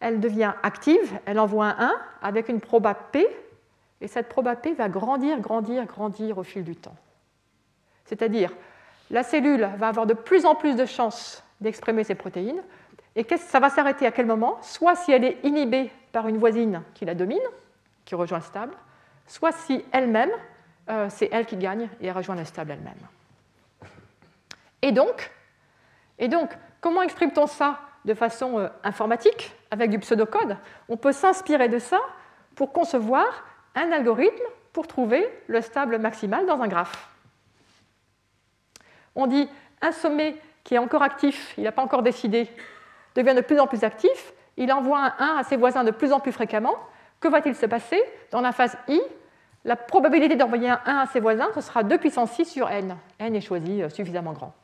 elle 0.00 0.20
devient 0.20 0.52
active, 0.62 1.18
elle 1.26 1.40
envoie 1.40 1.66
un 1.66 1.78
1 1.78 1.94
avec 2.22 2.48
une 2.48 2.60
proba 2.60 2.94
P, 2.94 3.26
et 4.00 4.08
cette 4.08 4.28
proba 4.28 4.54
P 4.54 4.74
va 4.74 4.88
grandir, 4.88 5.40
grandir, 5.40 5.84
grandir 5.86 6.38
au 6.38 6.44
fil 6.44 6.62
du 6.62 6.76
temps. 6.76 6.94
C'est-à-dire, 8.04 8.52
la 9.10 9.22
cellule 9.22 9.68
va 9.76 9.88
avoir 9.88 10.06
de 10.06 10.14
plus 10.14 10.46
en 10.46 10.54
plus 10.54 10.76
de 10.76 10.86
chances 10.86 11.42
d'exprimer 11.60 12.04
ses 12.04 12.14
protéines, 12.14 12.62
et 13.18 13.36
ça 13.36 13.58
va 13.58 13.68
s'arrêter 13.68 14.06
à 14.06 14.12
quel 14.12 14.26
moment? 14.26 14.58
Soit 14.62 14.94
si 14.94 15.10
elle 15.10 15.24
est 15.24 15.38
inhibée 15.42 15.90
par 16.12 16.28
une 16.28 16.38
voisine 16.38 16.82
qui 16.94 17.04
la 17.04 17.16
domine, 17.16 17.42
qui 18.04 18.14
rejoint 18.14 18.38
le 18.38 18.44
stable, 18.44 18.74
soit 19.26 19.50
si 19.50 19.84
elle-même, 19.90 20.30
euh, 20.88 21.08
c'est 21.10 21.28
elle 21.32 21.44
qui 21.44 21.56
gagne 21.56 21.88
et 22.00 22.06
elle 22.06 22.16
rejoint 22.16 22.36
le 22.36 22.44
stable 22.44 22.70
elle-même. 22.70 22.94
Et 24.82 24.92
donc, 24.92 25.32
et 26.20 26.28
donc, 26.28 26.50
comment 26.80 27.02
exprime-t-on 27.02 27.48
ça? 27.48 27.80
De 28.04 28.14
façon 28.14 28.60
euh, 28.60 28.68
informatique, 28.84 29.52
avec 29.72 29.90
du 29.90 29.98
pseudocode 29.98 30.56
On 30.88 30.96
peut 30.96 31.12
s'inspirer 31.12 31.68
de 31.68 31.80
ça 31.80 31.98
pour 32.54 32.72
concevoir 32.72 33.26
un 33.74 33.90
algorithme 33.90 34.44
pour 34.72 34.86
trouver 34.86 35.28
le 35.48 35.60
stable 35.60 35.98
maximal 35.98 36.46
dans 36.46 36.62
un 36.62 36.68
graphe. 36.68 37.08
On 39.16 39.26
dit 39.26 39.50
un 39.82 39.90
sommet 39.90 40.36
qui 40.62 40.76
est 40.76 40.78
encore 40.78 41.02
actif, 41.02 41.52
il 41.58 41.64
n'a 41.64 41.72
pas 41.72 41.82
encore 41.82 42.04
décidé 42.04 42.48
devient 43.14 43.34
de 43.34 43.40
plus 43.40 43.58
en 43.58 43.66
plus 43.66 43.84
actif, 43.84 44.32
il 44.56 44.72
envoie 44.72 44.98
un 44.98 45.14
1 45.18 45.36
à 45.38 45.42
ses 45.44 45.56
voisins 45.56 45.84
de 45.84 45.90
plus 45.90 46.12
en 46.12 46.20
plus 46.20 46.32
fréquemment. 46.32 46.74
Que 47.20 47.28
va-t-il 47.28 47.54
se 47.54 47.66
passer 47.66 48.02
Dans 48.30 48.40
la 48.40 48.52
phase 48.52 48.76
I, 48.88 49.00
la 49.64 49.76
probabilité 49.76 50.36
d'envoyer 50.36 50.70
un 50.70 50.80
1 50.84 50.96
à 50.98 51.06
ses 51.06 51.20
voisins, 51.20 51.48
ce 51.54 51.60
sera 51.60 51.82
2 51.82 51.98
puissance 51.98 52.32
6 52.32 52.44
sur 52.44 52.68
n. 52.68 52.96
n 53.18 53.34
est 53.34 53.40
choisi 53.40 53.82
euh, 53.82 53.88
suffisamment 53.88 54.32
grand. 54.32 54.54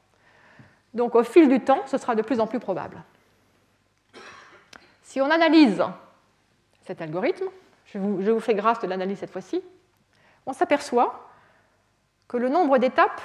Donc 0.92 1.14
au 1.14 1.24
fil 1.24 1.48
du 1.48 1.60
temps, 1.60 1.82
ce 1.86 1.98
sera 1.98 2.14
de 2.14 2.22
plus 2.22 2.40
en 2.40 2.46
plus 2.46 2.60
probable. 2.60 3.02
Si 5.02 5.20
on 5.20 5.30
analyse 5.30 5.82
cet 6.82 7.00
algorithme, 7.00 7.46
je 7.86 7.98
vous, 7.98 8.22
je 8.22 8.30
vous 8.30 8.40
fais 8.40 8.54
grâce 8.54 8.80
de 8.80 8.86
l'analyse 8.86 9.18
cette 9.18 9.30
fois-ci, 9.30 9.62
on 10.46 10.52
s'aperçoit 10.52 11.28
que 12.28 12.36
le 12.36 12.48
nombre 12.48 12.78
d'étapes, 12.78 13.20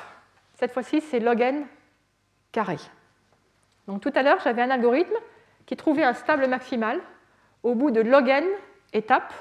cette 0.59 0.71
fois-ci, 0.71 1.01
c'est 1.01 1.19
log 1.19 1.41
n 1.41 1.65
carré. 2.51 2.77
Donc 3.89 4.01
tout 4.01 4.11
à 4.13 4.21
l'heure, 4.21 4.37
j'avais 4.43 4.61
un 4.61 4.69
algorithme 4.69 5.15
qui 5.65 5.75
trouvait 5.75 6.03
un 6.03 6.13
stable 6.13 6.45
maximal 6.45 7.01
au 7.63 7.73
bout 7.73 7.89
de 7.89 8.01
log 8.01 8.29
n 8.29 8.45
étapes 8.93 9.33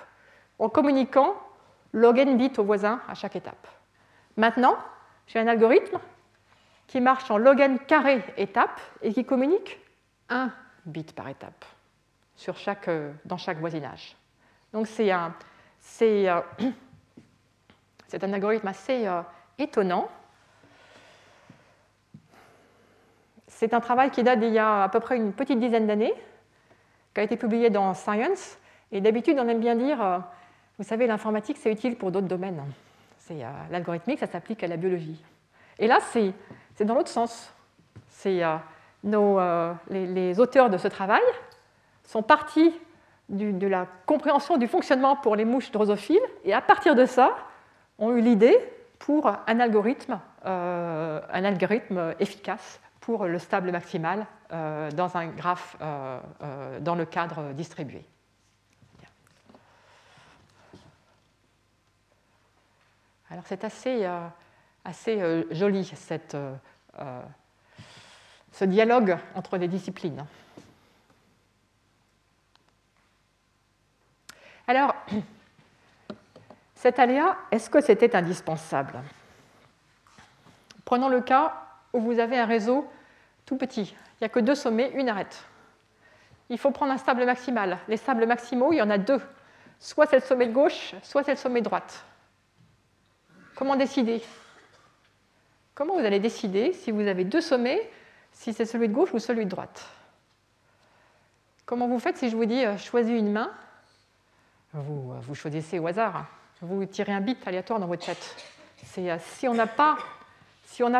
en 0.59 0.70
communiquant 0.70 1.34
log 1.92 2.18
n 2.18 2.38
bits 2.38 2.55
aux 2.57 2.64
voisins 2.64 3.03
à 3.07 3.14
chaque 3.14 3.36
étape. 3.36 3.68
Maintenant, 4.38 4.78
j'ai 5.26 5.38
un 5.38 5.49
algorithme 5.49 5.99
qui 6.86 7.03
marche 7.03 7.30
en 7.30 7.36
log 7.36 7.61
n 7.61 7.78
carré 7.80 8.24
étape 8.38 8.80
et 9.03 9.12
qui 9.12 9.26
communique 9.26 9.78
un 10.30 10.51
bit 10.86 11.14
par 11.14 11.28
étape 11.28 11.66
euh, 12.88 13.12
dans 13.26 13.36
chaque 13.36 13.59
voisinage. 13.59 14.16
Donc 14.72 14.86
c'est 14.86 15.11
un, 15.11 15.34
euh, 16.01 16.40
algorithme 18.22 18.68
assez 18.68 19.07
euh, 19.07 19.20
étonnant. 19.59 20.09
C'est 23.59 23.75
un 23.75 23.81
travail 23.81 24.13
qui 24.13 24.23
date 24.23 24.39
d'il 24.39 24.53
y 24.53 24.59
a 24.61 24.85
à 24.85 24.89
peu 24.89 25.01
près 25.01 25.17
une 25.17 25.33
petite 25.33 25.59
dizaine 25.59 25.89
d'années, 25.89 26.15
qui 27.13 27.21
a 27.21 27.25
été 27.25 27.37
publié 27.37 27.71
dans 27.71 27.93
Science. 27.93 28.57
Et 28.93 29.01
d'habitude, 29.01 29.37
on 29.37 29.49
aime 29.49 29.59
bien 29.59 29.75
dire, 29.75 30.23
vous 30.79 30.85
savez, 30.85 31.09
l'informatique, 31.09 31.57
c'est 31.61 31.73
utile 31.73 31.97
pour 31.97 32.13
d'autres 32.13 32.29
domaines. 32.29 32.63
C'est, 33.17 33.39
l'algorithmique, 33.73 34.21
ça 34.21 34.29
s'applique 34.29 34.63
à 34.63 34.69
la 34.69 34.77
biologie. 34.77 35.21
Et 35.81 35.89
là, 35.89 35.99
c'est, 36.13 36.33
dans 36.85 36.95
l'autre 36.95 37.09
sens. 37.09 37.53
Nos, 39.03 39.41
les, 39.91 40.39
auteurs 40.39 40.71
de 40.71 40.79
ce 40.79 40.87
travail 40.87 41.23
sont 42.05 42.23
partis 42.23 42.73
de 43.29 43.67
la 43.67 43.89
compréhension 44.07 44.57
du 44.57 44.69
fonctionnement 44.69 45.17
pour 45.17 45.35
les 45.35 45.45
mouches 45.45 45.73
drosophiles, 45.73 46.21
et 46.45 46.55
à 46.55 46.61
partir 46.61 46.95
de 46.95 47.07
ça, 47.07 47.35
ont 47.99 48.15
eu 48.15 48.21
l'idée 48.21 48.57
pour 49.01 49.27
un 49.27 49.59
algorithme, 49.59 50.21
euh, 50.47 51.21
un 51.33 51.45
algorithme 51.45 52.15
efficace 52.21 52.81
pour 53.09 53.25
le 53.25 53.39
stable 53.39 53.73
maximal 53.73 54.27
euh, 54.53 54.91
dans 54.91 55.17
un 55.17 55.29
graphe 55.29 55.79
euh, 55.81 56.21
dans 56.81 56.95
le 56.95 57.07
cadre 57.07 57.55
distribué. 57.55 58.05
Alors 63.31 63.45
c'est 63.47 63.65
assez, 63.65 64.07
assez 64.85 65.47
joli 65.53 65.91
ce 68.53 68.65
dialogue 68.67 69.17
entre 69.35 69.57
les 69.57 69.69
disciplines. 69.69 70.27
Alors, 74.67 74.95
cet 76.75 76.99
aléa, 76.99 77.39
est-ce 77.51 77.71
que 77.71 77.81
c'était 77.81 78.15
indispensable? 78.15 79.01
Prenons 80.85 81.09
le 81.09 81.23
cas 81.23 81.55
où 81.93 82.01
vous 82.01 82.19
avez 82.19 82.39
un 82.39 82.47
réseau 82.47 82.91
tout 83.49 83.57
petit. 83.57 83.94
Il 83.94 84.16
n'y 84.22 84.26
a 84.26 84.28
que 84.28 84.40
deux 84.40 84.55
sommets, 84.55 84.90
une 84.94 85.09
arête. 85.09 85.42
Il 86.51 86.59
faut 86.59 86.70
prendre 86.70 86.92
un 86.92 86.99
stable 86.99 87.24
maximal. 87.24 87.78
Les 87.88 87.96
stables 87.96 88.26
maximaux, 88.26 88.72
il 88.72 88.76
y 88.76 88.82
en 88.82 88.90
a 88.90 88.99
deux. 88.99 89.20
Soit 89.80 90.07
c'est 90.07 90.16
le 90.16 90.22
sommet 90.22 90.46
de 90.46 90.53
gauche, 90.53 90.94
soit 91.03 91.24
c'est 91.24 91.30
le 91.30 91.38
sommet 91.38 91.62
droite. 91.62 92.05
Comment 93.55 93.76
décider? 93.76 94.22
Comment 95.74 95.94
vous 95.94 96.05
allez 96.05 96.20
décider 96.20 96.74
si 96.74 96.90
vous 96.90 97.07
avez 97.07 97.24
deux 97.24 97.40
sommets, 97.40 97.90
si 98.32 98.53
c'est 98.53 98.66
celui 98.66 98.88
de 98.88 98.92
gauche 98.92 99.14
ou 99.14 99.18
celui 99.18 99.46
de 99.46 99.51
droite? 99.51 99.86
Comment 101.64 101.88
vous 101.88 101.99
faites 101.99 102.18
si 102.18 102.28
je 102.28 102.36
vous 102.36 102.44
dis 102.44 102.66
euh, 102.66 102.76
choisis 102.76 103.18
une 103.18 103.32
main? 103.32 103.51
Vous, 104.74 105.14
vous, 105.20 105.34
choisissez 105.34 105.78
au 105.78 105.86
hasard. 105.86 106.26
Vous 106.61 106.84
tirez 106.84 107.12
un 107.12 107.22
bit 107.22 107.38
aléatoire 107.46 107.78
dans 107.78 107.86
votre 107.86 108.05
tête. 108.05 108.36
Euh, 108.99 109.18
si 109.20 109.49
on 109.49 109.55
n'a 109.55 109.66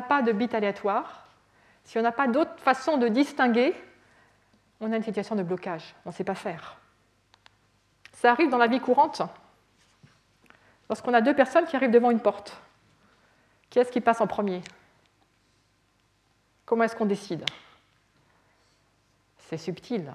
pas 0.03 0.22
de 0.22 0.32
bit 0.32 0.55
aléatoire, 0.55 1.28
si 1.89 1.97
on 1.97 2.03
n'a 2.03 2.12
pas 2.12 2.28
d'autre 2.28 2.53
façon 2.59 2.99
de 2.99 3.09
distinguer, 3.09 3.74
on 4.78 4.93
a 4.93 4.97
une 4.97 5.03
situation 5.03 5.34
de 5.36 5.43
blocage. 5.43 5.95
On 6.05 6.11
ne 6.11 6.14
sait 6.14 6.22
pas 6.22 6.34
faire. 6.34 6.76
Ça 8.12 8.30
arrive 8.30 8.51
dans 8.51 8.59
la 8.59 8.66
vie 8.66 8.78
courante. 8.78 9.22
Lorsqu'on 10.91 11.14
a 11.14 11.22
deux 11.22 11.34
personnes 11.34 11.64
qui 11.64 11.76
arrivent 11.76 11.91
devant 11.91 12.11
une 12.11 12.20
porte, 12.20 12.61
qui 13.70 13.78
est-ce 13.78 13.91
qui 13.91 14.03
passe 14.03 14.20
en 14.20 14.26
premier? 14.26 14.61
Comment 16.66 16.84
est-ce 16.84 16.95
qu'on 16.95 17.07
décide? 17.07 17.47
C'est 19.39 19.57
subtil. 19.57 20.12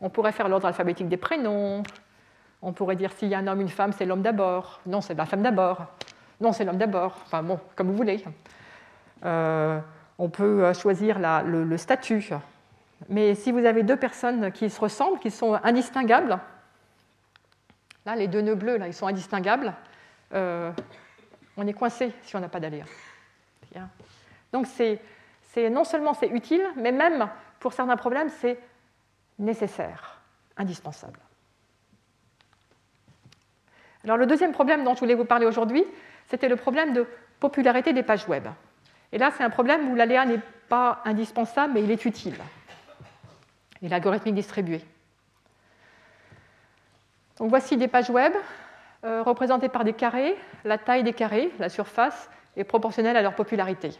On 0.00 0.10
pourrait 0.10 0.32
faire 0.32 0.48
l'ordre 0.48 0.66
alphabétique 0.66 1.08
des 1.08 1.16
prénoms. 1.16 1.84
On 2.60 2.72
pourrait 2.72 2.96
dire 2.96 3.12
s'il 3.12 3.28
y 3.28 3.36
a 3.36 3.38
un 3.38 3.46
homme, 3.46 3.60
une 3.60 3.68
femme, 3.68 3.92
c'est 3.92 4.04
l'homme 4.04 4.22
d'abord. 4.22 4.80
Non, 4.84 5.00
c'est 5.00 5.14
la 5.14 5.26
femme 5.26 5.42
d'abord. 5.42 5.86
Non, 6.40 6.52
c'est 6.52 6.64
l'homme 6.64 6.78
d'abord. 6.78 7.20
Enfin 7.22 7.44
bon, 7.44 7.60
comme 7.76 7.86
vous 7.86 7.96
voulez. 7.96 8.24
Euh, 9.24 9.80
on 10.18 10.28
peut 10.28 10.64
euh, 10.64 10.74
choisir 10.74 11.18
le, 11.18 11.76
statut. 11.76 12.30
Mais 13.08 13.34
si 13.34 13.52
vous 13.52 13.64
avez 13.64 13.82
deux 13.82 13.96
personnes 13.96 14.52
qui 14.52 14.70
se 14.70 14.80
ressemblent, 14.80 15.18
qui 15.18 15.30
sont 15.30 15.54
indistinguables, 15.62 16.38
là, 18.04 18.16
les 18.16 18.28
deux 18.28 18.40
nœuds 18.40 18.54
bleus, 18.54 18.78
là, 18.78 18.86
ils 18.86 18.94
sont 18.94 19.06
indistinguables, 19.06 19.74
euh, 20.32 20.72
on 21.56 21.66
est 21.66 21.72
coincé 21.72 22.12
si 22.22 22.36
on 22.36 22.40
n'a 22.40 22.48
pas 22.48 22.60
d'aléa. 22.60 22.84
Donc 24.52 24.66
c'est, 24.66 25.00
non 25.70 25.84
seulement 25.84 26.14
c'est 26.14 26.28
utile, 26.28 26.62
mais 26.76 26.92
même 26.92 27.28
pour 27.60 27.74
certains 27.74 27.96
problèmes, 27.96 28.30
c'est 28.30 28.58
nécessaire, 29.38 30.22
indispensable. 30.56 31.18
Alors 34.04 34.16
le 34.16 34.26
deuxième 34.26 34.52
problème 34.52 34.84
dont 34.84 34.94
je 34.94 35.00
voulais 35.00 35.14
vous 35.14 35.24
parler 35.24 35.44
aujourd'hui, 35.44 35.84
c'était 36.28 36.48
le 36.48 36.56
problème 36.56 36.94
de 36.94 37.06
popularité 37.40 37.92
des 37.92 38.02
pages 38.02 38.26
web. 38.28 38.46
Et 39.12 39.18
là, 39.18 39.30
c'est 39.36 39.44
un 39.44 39.50
problème 39.50 39.90
où 39.90 39.94
l'aléa 39.94 40.24
n'est 40.24 40.40
pas 40.68 41.00
indispensable, 41.04 41.74
mais 41.74 41.82
il 41.82 41.90
est 41.90 42.04
utile. 42.04 42.36
Et 43.82 43.88
l'algorithmique 43.88 44.34
distribuée. 44.34 44.84
Donc 47.38 47.50
voici 47.50 47.76
des 47.76 47.88
pages 47.88 48.10
web 48.10 48.32
euh, 49.04 49.22
représentées 49.22 49.68
par 49.68 49.84
des 49.84 49.92
carrés. 49.92 50.34
La 50.64 50.78
taille 50.78 51.02
des 51.02 51.12
carrés, 51.12 51.52
la 51.58 51.68
surface, 51.68 52.30
est 52.56 52.64
proportionnelle 52.64 53.16
à 53.16 53.22
leur 53.22 53.34
popularité. 53.34 53.90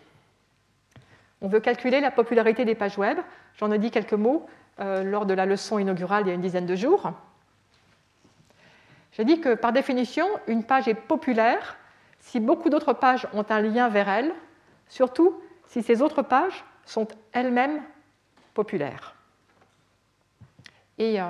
On 1.42 1.48
veut 1.48 1.60
calculer 1.60 2.00
la 2.00 2.10
popularité 2.10 2.64
des 2.64 2.74
pages 2.74 2.96
web. 2.96 3.18
J'en 3.58 3.70
ai 3.70 3.78
dit 3.78 3.90
quelques 3.90 4.14
mots 4.14 4.46
euh, 4.80 5.04
lors 5.04 5.26
de 5.26 5.34
la 5.34 5.46
leçon 5.46 5.78
inaugurale 5.78 6.24
il 6.24 6.28
y 6.28 6.30
a 6.30 6.34
une 6.34 6.40
dizaine 6.40 6.66
de 6.66 6.76
jours. 6.76 7.12
J'ai 9.12 9.24
dit 9.24 9.40
que 9.40 9.54
par 9.54 9.72
définition, 9.72 10.26
une 10.46 10.64
page 10.64 10.88
est 10.88 10.94
populaire 10.94 11.76
si 12.20 12.40
beaucoup 12.40 12.70
d'autres 12.70 12.92
pages 12.92 13.26
ont 13.32 13.44
un 13.48 13.60
lien 13.60 13.88
vers 13.88 14.08
elle, 14.08 14.32
surtout 14.88 15.40
si 15.66 15.82
ces 15.82 16.02
autres 16.02 16.22
pages 16.22 16.64
sont 16.84 17.08
elles-mêmes 17.32 17.82
populaires. 18.54 19.14
Et 20.98 21.20
euh, 21.20 21.24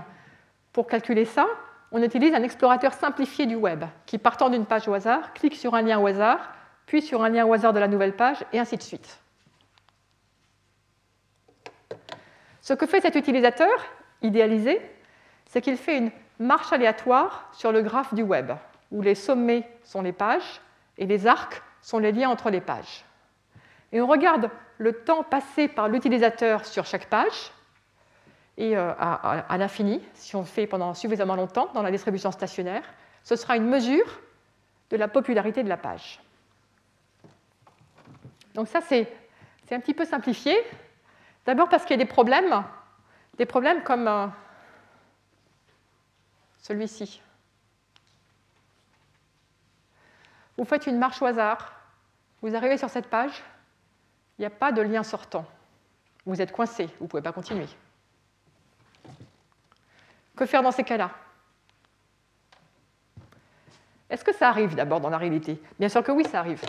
pour 0.72 0.86
calculer 0.86 1.24
ça, 1.24 1.46
on 1.90 2.02
utilise 2.02 2.34
un 2.34 2.42
explorateur 2.42 2.92
simplifié 2.92 3.46
du 3.46 3.54
web 3.54 3.84
qui, 4.04 4.18
partant 4.18 4.50
d'une 4.50 4.66
page 4.66 4.86
au 4.88 4.94
hasard, 4.94 5.32
clique 5.32 5.56
sur 5.56 5.74
un 5.74 5.82
lien 5.82 5.98
au 5.98 6.06
hasard, 6.06 6.52
puis 6.84 7.00
sur 7.00 7.24
un 7.24 7.30
lien 7.30 7.46
au 7.46 7.52
hasard 7.54 7.72
de 7.72 7.80
la 7.80 7.88
nouvelle 7.88 8.14
page, 8.14 8.44
et 8.52 8.58
ainsi 8.58 8.76
de 8.76 8.82
suite. 8.82 9.20
Ce 12.60 12.74
que 12.74 12.86
fait 12.86 13.00
cet 13.00 13.14
utilisateur 13.14 13.70
idéalisé, 14.20 14.80
c'est 15.46 15.62
qu'il 15.62 15.78
fait 15.78 15.96
une 15.96 16.10
marche 16.38 16.72
aléatoire 16.72 17.48
sur 17.52 17.72
le 17.72 17.80
graphe 17.80 18.12
du 18.12 18.22
web, 18.22 18.52
où 18.90 19.00
les 19.00 19.14
sommets 19.14 19.66
sont 19.82 20.02
les 20.02 20.12
pages 20.12 20.60
et 20.98 21.06
les 21.06 21.26
arcs 21.26 21.62
sont 21.80 21.98
les 21.98 22.12
liens 22.12 22.28
entre 22.28 22.50
les 22.50 22.60
pages. 22.60 23.05
Et 23.92 24.00
on 24.00 24.06
regarde 24.06 24.50
le 24.78 24.92
temps 24.92 25.22
passé 25.22 25.68
par 25.68 25.88
l'utilisateur 25.88 26.64
sur 26.64 26.84
chaque 26.84 27.06
page, 27.06 27.52
et 28.58 28.76
euh, 28.76 28.92
à, 28.98 29.58
l'infini, 29.58 30.02
si 30.14 30.34
on 30.34 30.40
le 30.40 30.46
fait 30.46 30.66
pendant 30.66 30.94
suffisamment 30.94 31.36
longtemps 31.36 31.70
dans 31.74 31.82
la 31.82 31.90
distribution 31.90 32.30
stationnaire, 32.30 32.82
ce 33.22 33.36
sera 33.36 33.56
une 33.56 33.68
mesure 33.68 34.06
de 34.90 34.96
la 34.96 35.08
popularité 35.08 35.62
de 35.62 35.68
la 35.68 35.76
page. 35.76 36.20
Donc 38.54 38.68
ça, 38.68 38.80
c'est 38.80 39.08
un 39.70 39.80
petit 39.80 39.92
peu 39.92 40.06
simplifié, 40.06 40.56
D'abord 41.46 41.68
parce 41.68 41.84
qu'il 41.84 41.92
y 41.92 42.00
a 42.00 42.04
des 42.04 42.10
problèmes, 42.10 42.64
des 43.38 43.46
problèmes 43.46 43.82
comme 43.84 44.08
euh, 44.08 44.26
celui-ci. 46.58 47.22
Vous 50.58 50.64
faites 50.64 50.88
une 50.88 50.98
marche 50.98 51.22
au 51.22 51.26
hasard, 51.26 51.72
vous 52.42 52.56
arrivez 52.56 52.76
sur 52.76 52.90
cette 52.90 53.08
page, 53.08 53.44
il 54.38 54.42
n'y 54.42 54.46
a 54.46 54.50
pas 54.50 54.72
de 54.72 54.82
lien 54.82 55.02
sortant. 55.02 55.46
Vous 56.24 56.40
êtes 56.42 56.52
coincé, 56.52 56.86
vous 56.98 57.04
ne 57.04 57.08
pouvez 57.08 57.22
pas 57.22 57.32
continuer. 57.32 57.66
Que 60.36 60.44
faire 60.44 60.62
dans 60.62 60.72
ces 60.72 60.84
cas-là? 60.84 61.10
Est-ce 64.10 64.24
que 64.24 64.34
ça 64.34 64.48
arrive 64.48 64.74
d'abord 64.74 65.00
dans 65.00 65.10
la 65.10 65.18
réalité? 65.18 65.60
Bien 65.78 65.88
sûr 65.88 66.02
que 66.02 66.12
oui, 66.12 66.24
ça 66.24 66.40
arrive. 66.40 66.62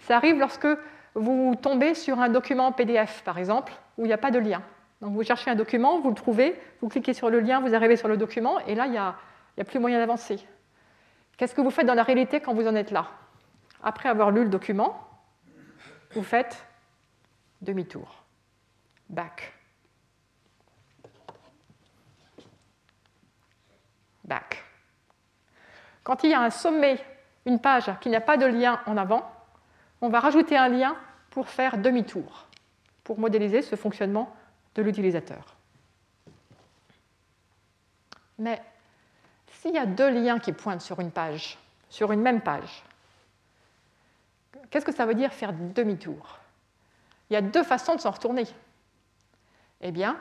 Ça 0.00 0.16
arrive 0.16 0.38
lorsque 0.38 0.68
vous 1.14 1.54
tombez 1.60 1.94
sur 1.94 2.20
un 2.20 2.28
document 2.28 2.72
PDF, 2.72 3.22
par 3.22 3.38
exemple, 3.38 3.72
où 3.98 4.04
il 4.04 4.08
n'y 4.08 4.12
a 4.12 4.18
pas 4.18 4.30
de 4.30 4.38
lien. 4.38 4.62
Donc 5.00 5.14
vous 5.14 5.22
cherchez 5.22 5.50
un 5.50 5.54
document, 5.54 6.00
vous 6.00 6.10
le 6.10 6.14
trouvez, 6.14 6.60
vous 6.80 6.88
cliquez 6.88 7.14
sur 7.14 7.30
le 7.30 7.40
lien, 7.40 7.60
vous 7.60 7.74
arrivez 7.74 7.96
sur 7.96 8.08
le 8.08 8.16
document, 8.16 8.58
et 8.60 8.74
là, 8.74 8.86
il 8.86 8.92
n'y 8.92 8.98
a, 8.98 9.16
plus 9.66 9.78
moyen 9.78 9.98
d'avancer. 9.98 10.38
Qu'est-ce 11.36 11.54
que 11.54 11.60
vous 11.60 11.70
faites 11.70 11.86
dans 11.86 11.94
la 11.94 12.02
réalité 12.02 12.40
quand 12.40 12.54
vous 12.54 12.66
en 12.66 12.74
êtes 12.74 12.90
là? 12.90 13.06
Après 13.82 14.08
avoir 14.08 14.30
lu 14.30 14.44
le 14.44 14.50
document, 14.50 15.08
vous 16.12 16.22
faites 16.22 16.66
demi-tour. 17.60 18.24
Back. 19.08 19.52
Back. 24.24 24.64
Quand 26.02 26.22
il 26.24 26.30
y 26.30 26.34
a 26.34 26.40
un 26.40 26.50
sommet, 26.50 27.04
une 27.44 27.60
page 27.60 27.90
qui 28.00 28.08
n'a 28.08 28.20
pas 28.20 28.36
de 28.36 28.46
lien 28.46 28.80
en 28.86 28.96
avant, 28.96 29.30
on 30.00 30.08
va 30.08 30.20
rajouter 30.20 30.56
un 30.56 30.68
lien 30.68 30.96
pour 31.30 31.48
faire 31.48 31.78
demi-tour, 31.78 32.46
pour 33.04 33.18
modéliser 33.18 33.62
ce 33.62 33.76
fonctionnement 33.76 34.34
de 34.74 34.82
l'utilisateur. 34.82 35.56
Mais 38.38 38.62
s'il 39.52 39.74
y 39.74 39.78
a 39.78 39.86
deux 39.86 40.10
liens 40.10 40.38
qui 40.38 40.52
pointent 40.52 40.80
sur 40.80 41.00
une 41.00 41.10
page, 41.10 41.58
sur 41.88 42.12
une 42.12 42.22
même 42.22 42.40
page, 42.40 42.82
qu'est-ce 44.70 44.86
que 44.86 44.94
ça 44.94 45.04
veut 45.04 45.14
dire 45.14 45.32
faire 45.32 45.52
demi-tour? 45.52 46.38
Il 47.30 47.34
y 47.34 47.36
a 47.36 47.42
deux 47.42 47.62
façons 47.62 47.94
de 47.94 48.00
s'en 48.00 48.10
retourner. 48.10 48.44
Eh 49.80 49.92
bien, 49.92 50.16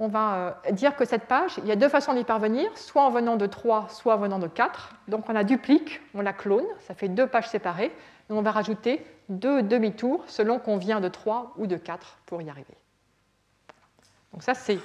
on 0.00 0.08
va 0.08 0.60
euh, 0.66 0.72
dire 0.72 0.96
que 0.96 1.04
cette 1.04 1.24
page, 1.24 1.58
il 1.58 1.66
y 1.66 1.72
a 1.72 1.76
deux 1.76 1.88
façons 1.88 2.14
d'y 2.14 2.24
parvenir, 2.24 2.76
soit 2.76 3.02
en 3.02 3.10
venant 3.10 3.36
de 3.36 3.46
3, 3.46 3.88
soit 3.88 4.16
en 4.16 4.18
venant 4.18 4.38
de 4.38 4.46
4. 4.46 4.94
Donc 5.08 5.28
on 5.28 5.32
la 5.32 5.44
duplique, 5.44 6.00
on 6.14 6.20
la 6.20 6.32
clone, 6.32 6.66
ça 6.80 6.94
fait 6.94 7.08
deux 7.08 7.26
pages 7.26 7.48
séparées, 7.48 7.92
et 8.30 8.32
on 8.32 8.42
va 8.42 8.52
rajouter 8.52 9.04
deux 9.28 9.62
demi-tours 9.62 10.24
selon 10.26 10.58
qu'on 10.58 10.76
vient 10.76 11.00
de 11.00 11.08
3 11.08 11.54
ou 11.56 11.66
de 11.66 11.76
4 11.76 12.18
pour 12.26 12.42
y 12.42 12.50
arriver. 12.50 12.76
Donc 14.32 14.42
ça 14.42 14.54
c'est 14.54 14.78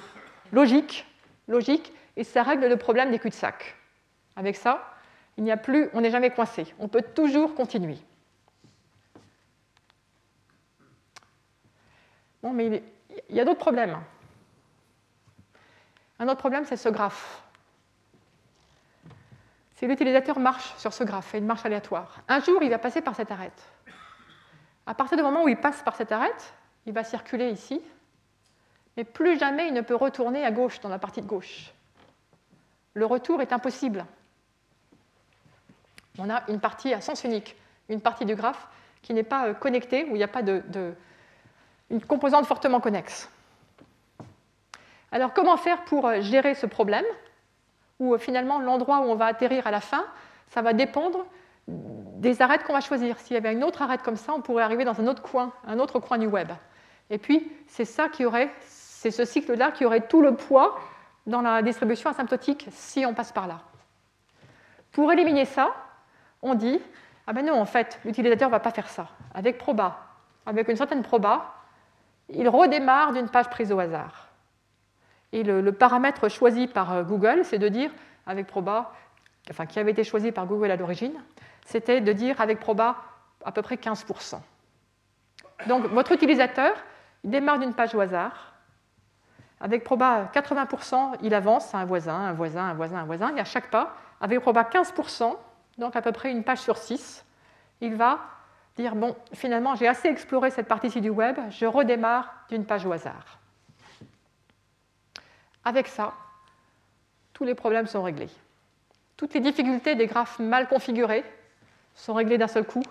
logique, 0.52 1.06
logique, 1.48 1.92
et 2.16 2.24
ça 2.24 2.42
règle 2.42 2.66
le 2.66 2.76
problème 2.76 3.10
des 3.10 3.18
cul-de-sac. 3.18 3.76
Avec 4.36 4.56
ça, 4.56 4.82
il 5.36 5.44
n'y 5.44 5.52
a 5.52 5.56
plus, 5.56 5.90
on 5.92 6.00
n'est 6.00 6.10
jamais 6.10 6.30
coincé, 6.30 6.72
on 6.78 6.88
peut 6.88 7.02
toujours 7.02 7.54
continuer. 7.54 7.98
Bon, 12.44 12.52
mais 12.52 12.82
il 13.30 13.34
y 13.34 13.40
a 13.40 13.44
d'autres 13.46 13.58
problèmes. 13.58 13.98
Un 16.18 16.28
autre 16.28 16.40
problème, 16.40 16.66
c'est 16.66 16.76
ce 16.76 16.90
graphe. 16.90 17.42
Si 19.76 19.86
l'utilisateur 19.86 20.38
marche 20.38 20.74
sur 20.76 20.92
ce 20.92 21.04
graphe, 21.04 21.34
et 21.34 21.38
une 21.38 21.46
marche 21.46 21.64
aléatoire, 21.64 22.20
un 22.28 22.40
jour, 22.40 22.62
il 22.62 22.68
va 22.68 22.76
passer 22.76 23.00
par 23.00 23.14
cette 23.14 23.30
arête. 23.30 23.62
À 24.84 24.92
partir 24.92 25.16
du 25.16 25.22
moment 25.22 25.44
où 25.44 25.48
il 25.48 25.56
passe 25.56 25.82
par 25.82 25.96
cette 25.96 26.12
arête, 26.12 26.52
il 26.84 26.92
va 26.92 27.02
circuler 27.02 27.48
ici, 27.48 27.80
mais 28.98 29.04
plus 29.04 29.38
jamais 29.38 29.68
il 29.68 29.72
ne 29.72 29.80
peut 29.80 29.96
retourner 29.96 30.44
à 30.44 30.50
gauche, 30.50 30.80
dans 30.80 30.90
la 30.90 30.98
partie 30.98 31.22
de 31.22 31.26
gauche. 31.26 31.72
Le 32.92 33.06
retour 33.06 33.40
est 33.40 33.54
impossible. 33.54 34.04
On 36.18 36.28
a 36.28 36.42
une 36.50 36.60
partie 36.60 36.92
à 36.92 37.00
sens 37.00 37.24
unique, 37.24 37.56
une 37.88 38.02
partie 38.02 38.26
du 38.26 38.34
graphe 38.34 38.68
qui 39.00 39.14
n'est 39.14 39.22
pas 39.22 39.46
euh, 39.46 39.54
connectée, 39.54 40.04
où 40.04 40.08
il 40.08 40.18
n'y 40.18 40.22
a 40.22 40.28
pas 40.28 40.42
de, 40.42 40.94
une 41.94 42.04
composante 42.04 42.44
fortement 42.44 42.80
connexe. 42.80 43.30
Alors 45.12 45.32
comment 45.32 45.56
faire 45.56 45.84
pour 45.84 46.06
euh, 46.08 46.20
gérer 46.20 46.54
ce 46.54 46.66
problème 46.66 47.04
Où 48.00 48.14
euh, 48.14 48.18
finalement 48.18 48.58
l'endroit 48.58 48.98
où 48.98 49.04
on 49.04 49.14
va 49.14 49.26
atterrir 49.26 49.66
à 49.68 49.70
la 49.70 49.80
fin, 49.80 50.04
ça 50.48 50.60
va 50.60 50.72
dépendre 50.72 51.24
des 51.68 52.42
arêtes 52.42 52.64
qu'on 52.64 52.72
va 52.72 52.80
choisir. 52.80 53.16
S'il 53.20 53.34
y 53.34 53.36
avait 53.36 53.52
une 53.52 53.62
autre 53.62 53.80
arête 53.80 54.02
comme 54.02 54.16
ça, 54.16 54.32
on 54.34 54.40
pourrait 54.40 54.64
arriver 54.64 54.84
dans 54.84 55.00
un 55.00 55.06
autre 55.06 55.22
coin, 55.22 55.52
un 55.68 55.78
autre 55.78 56.00
coin 56.00 56.18
du 56.18 56.26
web. 56.26 56.50
Et 57.10 57.18
puis 57.18 57.48
c'est 57.68 57.84
ça 57.84 58.08
qui 58.08 58.24
aurait, 58.24 58.50
c'est 58.62 59.12
ce 59.12 59.24
cycle-là 59.24 59.70
qui 59.70 59.84
aurait 59.84 60.08
tout 60.08 60.20
le 60.20 60.34
poids 60.34 60.76
dans 61.28 61.42
la 61.42 61.62
distribution 61.62 62.10
asymptotique 62.10 62.66
si 62.72 63.06
on 63.06 63.14
passe 63.14 63.30
par 63.30 63.46
là. 63.46 63.60
Pour 64.90 65.12
éliminer 65.12 65.44
ça, 65.44 65.72
on 66.42 66.54
dit 66.54 66.80
ah 67.28 67.32
ben 67.32 67.46
non, 67.46 67.54
en 67.60 67.66
fait, 67.66 68.00
l'utilisateur 68.04 68.48
ne 68.48 68.52
va 68.52 68.60
pas 68.60 68.72
faire 68.72 68.88
ça. 68.88 69.08
Avec 69.32 69.58
proba, 69.58 69.96
avec 70.44 70.68
une 70.68 70.76
certaine 70.76 71.02
proba, 71.02 71.54
il 72.28 72.48
redémarre 72.48 73.12
d'une 73.12 73.28
page 73.28 73.48
prise 73.48 73.72
au 73.72 73.78
hasard. 73.78 74.28
Et 75.32 75.42
le, 75.42 75.72
paramètre 75.72 76.28
choisi 76.28 76.66
par 76.66 76.92
euh, 76.92 77.02
Google, 77.02 77.40
c'est 77.44 77.58
de 77.58 77.68
dire 77.68 77.90
avec 78.26 78.46
proba, 78.46 78.92
enfin 79.50 79.66
qui 79.66 79.78
avait 79.78 79.90
été 79.90 80.04
choisi 80.04 80.32
par 80.32 80.46
Google 80.46 80.70
à 80.70 80.76
l'origine, 80.76 81.14
c'était 81.64 82.00
de 82.00 82.12
dire 82.12 82.40
avec 82.40 82.60
proba 82.60 82.96
à 83.44 83.52
peu 83.52 83.62
près 83.62 83.76
15%. 83.76 84.38
Donc 85.66 85.86
votre 85.86 86.12
utilisateur 86.12 86.74
il 87.24 87.30
démarre 87.30 87.58
d'une 87.58 87.74
page 87.74 87.94
au 87.94 88.00
hasard. 88.00 88.52
Avec 89.60 89.82
proba 89.82 90.30
80%, 90.34 91.16
il 91.22 91.34
avance 91.34 91.74
à 91.74 91.78
un 91.78 91.84
voisin, 91.86 92.14
un 92.14 92.32
voisin, 92.34 92.64
un 92.64 92.74
voisin, 92.74 92.98
un 92.98 93.04
voisin, 93.04 93.34
et 93.34 93.40
à 93.40 93.44
chaque 93.44 93.70
pas, 93.70 93.96
avec 94.20 94.40
proba 94.40 94.62
15%, 94.62 95.34
donc 95.78 95.96
à 95.96 96.02
peu 96.02 96.12
près 96.12 96.30
une 96.30 96.44
page 96.44 96.58
sur 96.58 96.76
6, 96.76 97.24
il 97.80 97.94
va 97.94 98.20
dire, 98.76 98.94
bon, 98.94 99.16
finalement, 99.32 99.74
j'ai 99.76 99.86
assez 99.86 100.08
exploré 100.08 100.50
cette 100.50 100.66
partie-ci 100.66 101.00
du 101.00 101.10
web, 101.10 101.38
je 101.50 101.66
redémarre 101.66 102.44
d'une 102.48 102.64
page 102.64 102.84
au 102.86 102.92
hasard. 102.92 103.38
Avec 105.64 105.86
ça, 105.86 106.14
tous 107.32 107.44
les 107.44 107.54
problèmes 107.54 107.86
sont 107.86 108.02
réglés. 108.02 108.30
Toutes 109.16 109.34
les 109.34 109.40
difficultés 109.40 109.94
des 109.94 110.06
graphes 110.06 110.38
mal 110.38 110.68
configurés 110.68 111.24
sont 111.94 112.14
réglées 112.14 112.38
d'un 112.38 112.48
seul 112.48 112.64
coup. 112.64 112.82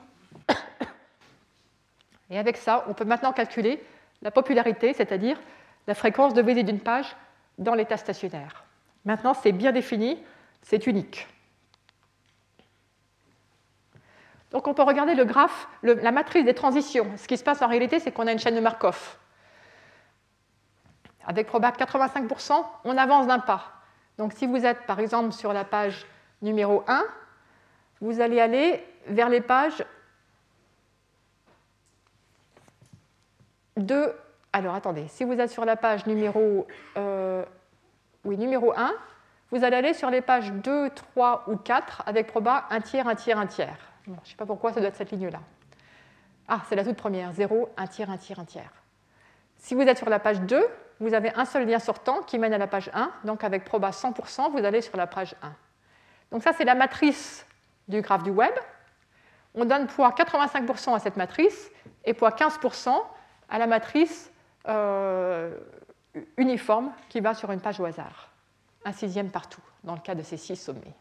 Et 2.29 2.39
avec 2.39 2.57
ça, 2.57 2.86
on 2.88 2.93
peut 2.93 3.05
maintenant 3.05 3.34
calculer 3.34 3.84
la 4.21 4.31
popularité, 4.31 4.93
c'est-à-dire 4.93 5.39
la 5.86 5.93
fréquence 5.93 6.34
de 6.34 6.41
visite 6.41 6.65
d'une 6.65 6.79
page 6.79 7.15
dans 7.57 7.73
l'état 7.73 7.97
stationnaire. 7.97 8.63
Maintenant, 9.05 9.34
c'est 9.34 9.51
bien 9.51 9.73
défini, 9.73 10.17
c'est 10.61 10.88
unique. 10.88 11.27
Donc 14.54 14.68
on 14.68 14.76
peut 14.76 14.84
regarder 14.84 15.16
le 15.16 15.26
graphe, 15.26 15.68
la 15.82 16.12
matrice 16.12 16.45
des 16.45 16.54
transitions. 16.54 17.08
Ce 17.18 17.28
qui 17.28 17.38
se 17.38 17.43
passe 17.43 17.64
en 17.64 17.68
réalité, 17.68 17.99
c'est 17.99 18.12
qu'on 18.12 18.28
a 18.28 18.32
une 18.32 18.39
chaîne 18.39 18.56
de 18.56 18.60
Markov. 18.60 19.18
Avec 21.26 21.47
probab 21.47 21.76
85%, 21.76 22.64
on 22.84 22.97
avance 22.97 23.26
d'un 23.26 23.39
pas. 23.39 23.72
Donc 24.20 24.34
si 24.34 24.45
vous 24.45 24.64
êtes 24.64 24.86
par 24.86 24.99
exemple 24.99 25.32
sur 25.32 25.54
la 25.54 25.64
page 25.64 26.06
numéro 26.43 26.84
1, 26.88 27.04
vous 27.99 28.22
allez 28.22 28.39
aller 28.39 28.86
vers 29.08 29.30
les 29.30 29.41
pages 29.41 29.84
2. 33.78 34.14
Alors 34.51 34.76
attendez, 34.76 35.08
si 35.08 35.24
vous 35.24 35.34
êtes 35.34 35.49
sur 35.49 35.66
la 35.66 35.78
page 35.78 36.06
numéro, 36.06 36.68
euh, 36.97 37.43
oui, 38.24 38.38
numéro 38.38 38.72
1, 38.78 38.91
vous 39.49 39.64
allez 39.64 39.78
aller 39.78 39.93
sur 39.95 40.12
les 40.12 40.22
pages 40.22 40.51
2, 40.51 40.91
3 40.91 41.45
ou 41.47 41.56
4 41.56 42.04
avec 42.06 42.28
proba 42.28 42.68
1 42.70 42.82
tiers, 42.82 43.08
1 43.08 43.16
tiers, 43.16 43.39
1 43.39 43.47
tiers. 43.47 43.93
Je 44.06 44.12
ne 44.12 44.16
sais 44.26 44.36
pas 44.36 44.45
pourquoi 44.45 44.74
ça 44.74 44.80
doit 44.80 44.89
être 44.89 44.95
cette 44.95 45.12
ligne-là. 45.12 45.39
Ah, 46.47 46.62
c'est 46.68 46.76
la 46.76 46.84
toute 46.84 46.97
première, 46.97 47.32
0, 47.32 47.70
1 47.78 47.88
tiers, 47.88 48.10
1 48.10 48.18
tiers, 48.18 48.39
1 48.39 48.45
tiers. 48.45 48.72
Si 49.58 49.76
vous 49.76 49.82
êtes 49.82 49.97
sur 49.97 50.10
la 50.10 50.20
page 50.20 50.41
2, 50.41 50.68
vous 50.99 51.14
avez 51.14 51.34
un 51.36 51.45
seul 51.45 51.68
lien 51.68 51.80
sortant 51.80 52.22
qui 52.22 52.38
mène 52.38 52.54
à 52.54 52.58
la 52.58 52.68
page 52.68 52.89
1. 52.93 53.12
Donc 53.24 53.43
avec 53.43 53.64
proba 53.64 53.91
100%, 53.91 54.51
vous 54.51 54.66
allez 54.66 54.82
sur 54.82 54.97
la 54.97 55.08
page 55.08 55.36
1. 55.41 55.54
Donc 56.32 56.43
ça, 56.43 56.51
c'est 56.54 56.66
la 56.66 56.76
matrice 56.76 57.45
du 57.88 58.01
graphe 58.01 58.24
du 58.24 58.32
web. 58.32 58.54
On 59.56 59.66
donne 59.66 59.88
poids 59.88 60.10
85% 60.10 60.95
à 60.95 60.99
cette 60.99 61.16
matrice 61.16 61.72
et 62.06 62.14
poids 62.14 62.32
15% 62.32 62.89
à 63.49 63.60
la 63.60 63.68
matrice 63.68 64.32
euh, 64.68 65.56
uniforme 66.38 66.91
qui 67.10 67.22
va 67.22 67.34
sur 67.34 67.51
une 67.51 67.62
page 67.62 67.80
au 67.80 67.86
hasard. 67.86 68.30
Un 68.84 68.91
sixième 68.91 69.30
partout, 69.30 69.62
dans 69.84 69.93
le 69.93 70.01
cas 70.01 70.16
de 70.16 70.24
ces 70.24 70.38
six 70.38 70.56
sommets. 70.56 70.95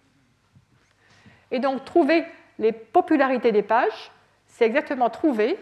Et 1.50 1.59
donc, 1.59 1.84
trouver 1.84 2.26
les 2.59 2.72
popularités 2.72 3.53
des 3.53 3.62
pages, 3.62 4.11
c'est 4.46 4.64
exactement 4.64 5.11
trouver 5.11 5.59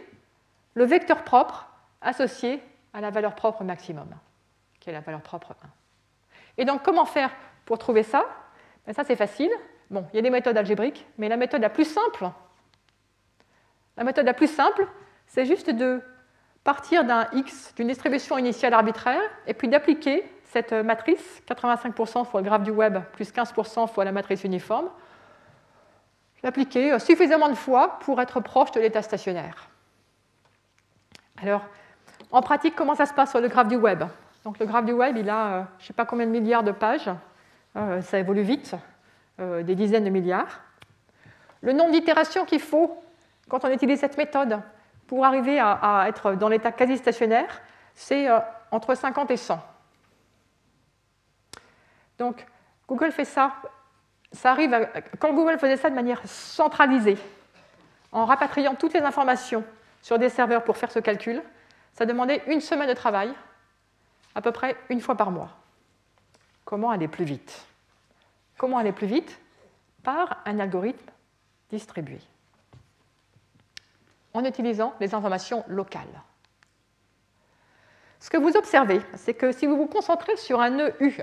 le 0.74 0.84
vecteur 0.84 1.22
propre 1.22 1.68
associé 2.00 2.62
à 2.92 3.00
la 3.00 3.10
valeur 3.10 3.34
propre 3.34 3.64
maximum, 3.64 4.08
qui 4.80 4.90
est 4.90 4.92
la 4.92 5.00
valeur 5.00 5.22
propre 5.22 5.52
1. 5.52 5.68
Et 6.58 6.64
donc, 6.64 6.82
comment 6.82 7.04
faire 7.04 7.30
pour 7.64 7.78
trouver 7.78 8.02
ça? 8.02 8.24
Ben, 8.86 8.92
Ça, 8.92 9.04
c'est 9.04 9.16
facile. 9.16 9.50
Bon, 9.90 10.06
il 10.12 10.16
y 10.16 10.18
a 10.18 10.22
des 10.22 10.30
méthodes 10.30 10.56
algébriques, 10.56 11.06
mais 11.18 11.28
la 11.28 11.36
méthode 11.36 11.62
la 11.62 11.70
plus 11.70 11.84
simple, 11.84 12.30
la 13.96 14.04
méthode 14.04 14.26
la 14.26 14.34
plus 14.34 14.50
simple, 14.50 14.86
c'est 15.26 15.46
juste 15.46 15.70
de 15.70 16.00
partir 16.62 17.04
d'un 17.04 17.26
x, 17.32 17.74
d'une 17.74 17.88
distribution 17.88 18.38
initiale 18.38 18.74
arbitraire, 18.74 19.20
et 19.46 19.54
puis 19.54 19.68
d'appliquer 19.68 20.24
cette 20.44 20.72
matrice, 20.72 21.42
85% 21.48 22.24
fois 22.24 22.40
le 22.40 22.46
graphe 22.46 22.62
du 22.62 22.70
web 22.70 22.98
plus 23.12 23.32
15% 23.32 23.88
fois 23.88 24.04
la 24.04 24.12
matrice 24.12 24.44
uniforme, 24.44 24.90
l'appliquer 26.42 26.98
suffisamment 26.98 27.48
de 27.48 27.54
fois 27.54 27.98
pour 28.00 28.20
être 28.20 28.40
proche 28.40 28.72
de 28.72 28.80
l'état 28.80 29.02
stationnaire. 29.02 29.68
Alors, 31.42 31.62
en 32.32 32.42
pratique, 32.42 32.74
comment 32.76 32.94
ça 32.94 33.06
se 33.06 33.14
passe 33.14 33.30
sur 33.30 33.40
le 33.40 33.48
graphe 33.48 33.68
du 33.68 33.76
web? 33.76 34.04
Donc 34.44 34.58
le 34.58 34.66
graphe 34.66 34.84
du 34.84 34.92
web, 34.92 35.16
il 35.16 35.28
a 35.28 35.46
euh, 35.46 35.62
je 35.78 35.84
ne 35.84 35.86
sais 35.88 35.92
pas 35.92 36.06
combien 36.06 36.26
de 36.26 36.30
milliards 36.30 36.62
de 36.62 36.72
pages, 36.72 37.10
euh, 37.76 38.00
ça 38.00 38.18
évolue 38.18 38.42
vite, 38.42 38.74
euh, 39.38 39.62
des 39.62 39.74
dizaines 39.74 40.04
de 40.04 40.10
milliards. 40.10 40.60
Le 41.60 41.72
nombre 41.72 41.92
d'itérations 41.92 42.44
qu'il 42.44 42.60
faut 42.60 43.02
quand 43.48 43.64
on 43.64 43.70
utilise 43.70 44.00
cette 44.00 44.16
méthode 44.16 44.60
pour 45.06 45.24
arriver 45.26 45.58
à, 45.60 46.04
être 46.08 46.34
dans 46.34 46.48
l'état 46.48 46.72
quasi 46.72 46.96
stationnaire, 46.96 47.60
c'est 47.94 48.28
entre 48.70 48.94
50 48.94 49.30
et 49.32 49.36
100. 49.36 49.60
Donc 52.18 52.46
Google 52.88 53.10
fait 53.10 53.24
ça. 53.24 53.52
Ça 54.32 54.52
arrive 54.52 54.88
quand 55.18 55.32
Google 55.34 55.58
faisait 55.58 55.76
ça 55.76 55.90
de 55.90 55.94
manière 55.94 56.20
centralisée, 56.24 57.18
en 58.12 58.24
rapatriant 58.24 58.74
toutes 58.74 58.94
les 58.94 59.00
informations 59.00 59.64
sur 60.02 60.18
des 60.18 60.28
serveurs 60.28 60.64
pour 60.64 60.76
faire 60.76 60.90
ce 60.90 60.98
calcul, 60.98 61.42
ça 61.94 62.06
demandait 62.06 62.42
une 62.46 62.60
semaine 62.60 62.88
de 62.88 62.94
travail, 62.94 63.32
à 64.34 64.40
peu 64.40 64.52
près 64.52 64.76
une 64.88 65.00
fois 65.00 65.16
par 65.16 65.30
mois. 65.30 65.50
Comment 66.64 66.90
aller 66.90 67.08
plus 67.08 67.24
vite? 67.24 67.66
Comment 68.56 68.78
aller 68.78 68.92
plus 68.92 69.06
vite? 69.06 69.40
Par 70.02 70.42
un 70.46 70.60
algorithme 70.60 71.10
distribué. 71.70 72.20
en 74.32 74.44
utilisant 74.44 74.94
les 75.00 75.14
informations 75.14 75.64
locales. 75.68 76.22
Ce 78.20 78.30
que 78.30 78.36
vous 78.36 78.56
observez, 78.56 79.00
c'est 79.14 79.34
que 79.34 79.50
si 79.50 79.66
vous 79.66 79.76
vous 79.76 79.86
concentrez 79.86 80.36
sur 80.36 80.60
un 80.60 80.70
nœud 80.70 80.94
U, 81.00 81.16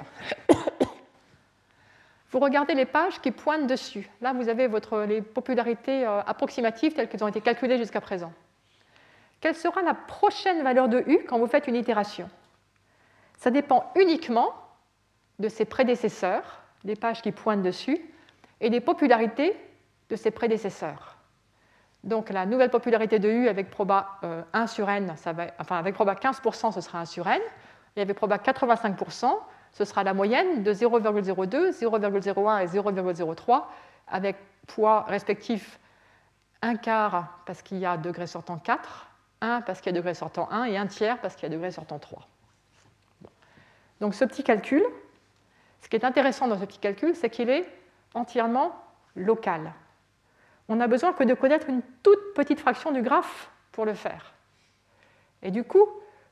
vous 2.31 2.39
regardez 2.39 2.73
les 2.73 2.85
pages 2.85 3.21
qui 3.21 3.31
pointent 3.31 3.67
dessus. 3.67 4.09
Là, 4.21 4.33
vous 4.33 4.49
avez 4.49 4.67
votre, 4.67 5.01
les 5.01 5.21
popularités 5.21 6.05
euh, 6.05 6.21
approximatives 6.21 6.93
telles 6.93 7.07
qu'elles 7.07 7.23
ont 7.23 7.29
été 7.29 7.41
calculées 7.41 7.77
jusqu'à 7.77 8.01
présent. 8.01 8.33
Quelle 9.39 9.55
sera 9.55 9.81
la 9.81 9.93
prochaine 9.93 10.63
valeur 10.63 10.89
de 10.89 11.03
U 11.07 11.19
quand 11.27 11.39
vous 11.39 11.47
faites 11.47 11.67
une 11.67 11.75
itération? 11.75 12.29
Ça 13.37 13.51
dépend 13.51 13.91
uniquement 13.95 14.53
de 15.39 15.47
ses 15.47 15.65
prédécesseurs, 15.65 16.61
les 16.83 16.95
pages 16.95 17.21
qui 17.21 17.31
pointent 17.31 17.61
dessus, 17.61 17.99
et 18.59 18.69
des 18.69 18.81
popularités 18.81 19.55
de 20.09 20.15
ses 20.15 20.31
prédécesseurs. 20.31 21.17
Donc 22.03 22.29
la 22.29 22.45
nouvelle 22.45 22.69
popularité 22.69 23.19
de 23.19 23.29
U 23.29 23.47
avec 23.47 23.69
proba 23.69 24.19
1 24.53 24.63
euh, 24.63 24.67
sur 24.67 24.89
n, 24.89 25.13
enfin 25.59 25.77
avec 25.77 25.93
proba 25.93 26.15
15%, 26.15 26.73
ce 26.73 26.81
sera 26.81 26.99
1 26.99 27.05
sur 27.05 27.27
n, 27.27 27.41
et 27.95 28.01
avec 28.01 28.17
proba 28.17 28.37
85%, 28.37 29.31
ce 29.73 29.85
sera 29.85 30.03
la 30.03 30.13
moyenne 30.13 30.63
de 30.63 30.73
0,02, 30.73 31.71
0,01 31.71 32.63
et 32.63 32.65
0,03, 32.65 33.63
avec 34.07 34.37
poids 34.67 35.01
respectif 35.03 35.79
1 36.61 36.77
quart 36.77 37.39
parce 37.45 37.61
qu'il 37.61 37.77
y 37.77 37.85
a 37.85 37.97
degré 37.97 38.27
sortant 38.27 38.57
4, 38.57 39.07
1 39.41 39.61
parce 39.61 39.81
qu'il 39.81 39.93
y 39.93 39.95
a 39.95 39.99
degré 39.99 40.13
sortant 40.13 40.49
1 40.51 40.65
et 40.65 40.77
1 40.77 40.87
tiers 40.87 41.19
parce 41.21 41.35
qu'il 41.35 41.43
y 41.43 41.51
a 41.51 41.55
degré 41.55 41.71
sortant 41.71 41.99
3. 41.99 42.27
Donc 44.01 44.15
ce 44.15 44.25
petit 44.25 44.43
calcul, 44.43 44.83
ce 45.81 45.89
qui 45.89 45.95
est 45.95 46.05
intéressant 46.05 46.47
dans 46.47 46.59
ce 46.59 46.65
petit 46.65 46.79
calcul, 46.79 47.15
c'est 47.15 47.29
qu'il 47.29 47.49
est 47.49 47.67
entièrement 48.13 48.73
local 49.15 49.73
on 50.69 50.75
n'a 50.75 50.87
besoin 50.87 51.13
que 51.13 51.23
de 51.23 51.33
connaître 51.33 51.69
une 51.69 51.81
toute 52.03 52.33
petite 52.33 52.59
fraction 52.59 52.91
du 52.91 53.01
graphe 53.01 53.49
pour 53.71 53.85
le 53.85 53.93
faire. 53.93 54.33
Et 55.41 55.51
du 55.51 55.63
coup, 55.63 55.85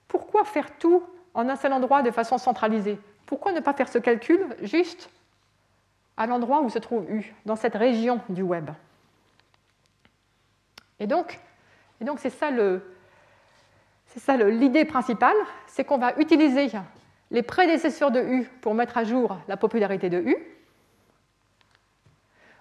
pourquoi 0.08 0.44
faire 0.44 0.78
tout 0.78 1.04
en 1.34 1.48
un 1.48 1.56
seul 1.56 1.74
endroit 1.74 2.02
de 2.02 2.12
façon 2.12 2.38
centralisée? 2.38 3.00
Pourquoi 3.26 3.52
ne 3.52 3.60
pas 3.60 3.74
faire 3.74 3.90
ce 3.90 3.98
calcul 3.98 4.56
juste 4.62 5.10
à 6.18 6.28
l'endroit 6.28 6.62
où 6.62 6.70
se 6.70 6.80
trouve 6.80 7.10
U, 7.10 7.34
dans 7.46 7.56
cette 7.56 7.76
région 7.76 8.22
du 8.30 8.42
web? 8.42 8.70
Et 11.00 11.08
donc, 11.08 11.40
c'est 12.18 12.30
ça 12.30 12.52
l'idée 14.38 14.86
principale, 14.86 15.36
c'est 15.68 15.84
qu'on 15.84 15.98
va 15.98 16.18
utiliser 16.18 16.70
les 17.32 17.44
prédécesseurs 17.44 18.12
de 18.12 18.22
U 18.22 18.50
pour 18.62 18.74
mettre 18.74 18.98
à 18.98 19.04
jour 19.04 19.38
la 19.48 19.58
popularité 19.58 20.10
de 20.10 20.20
U. 20.20 20.38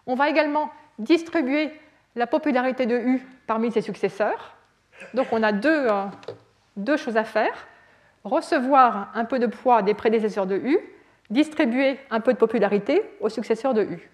On 0.07 0.15
va 0.15 0.29
également 0.29 0.71
distribuer 0.99 1.73
la 2.15 2.27
popularité 2.27 2.87
de 2.87 2.97
U 2.97 3.27
parmi 3.47 3.71
ses 3.73 3.81
successeurs. 3.81 4.57
Donc 5.13 5.29
on 5.33 5.43
a 5.43 5.53
deux, 5.53 5.89
euh, 5.91 6.05
deux, 6.77 6.97
choses 6.97 7.17
à 7.17 7.25
faire. 7.25 7.67
Recevoir 8.25 9.11
un 9.15 9.25
peu 9.25 9.39
de 9.39 9.47
poids 9.47 9.83
des 9.83 9.95
prédécesseurs 9.95 10.47
de 10.47 10.57
U, 10.57 10.79
distribuer 11.31 11.99
un 12.11 12.21
peu 12.21 12.33
de 12.33 12.39
popularité 12.39 13.03
aux 13.21 13.29
successeurs 13.29 13.75
de 13.75 13.83
U. 13.83 14.11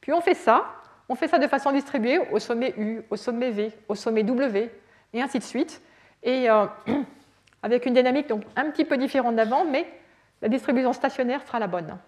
Puis 0.00 0.12
on 0.12 0.20
fait 0.20 0.34
ça, 0.34 0.64
on 1.08 1.14
fait 1.14 1.28
ça 1.28 1.38
de 1.38 1.46
façon 1.46 1.72
distribuée 1.72 2.18
au 2.30 2.38
sommet 2.38 2.74
U, 2.78 3.02
au 3.10 3.16
sommet 3.16 3.50
V, 3.50 3.72
au 3.88 3.94
sommet 3.94 4.22
W, 4.22 4.70
et 5.12 5.22
ainsi 5.22 5.38
de 5.38 5.44
suite. 5.44 5.82
Et 6.22 6.48
euh, 6.50 6.66
avec 7.62 7.86
une 7.86 7.94
dynamique 7.94 8.28
donc 8.28 8.42
un 8.54 8.70
petit 8.70 8.84
peu 8.84 8.96
différente 8.96 9.36
d'avant, 9.36 9.64
mais 9.64 9.86
la 10.42 10.48
distribution 10.48 10.92
stationnaire 10.92 11.44
sera 11.46 11.58
la 11.58 11.66
bonne. 11.66 11.98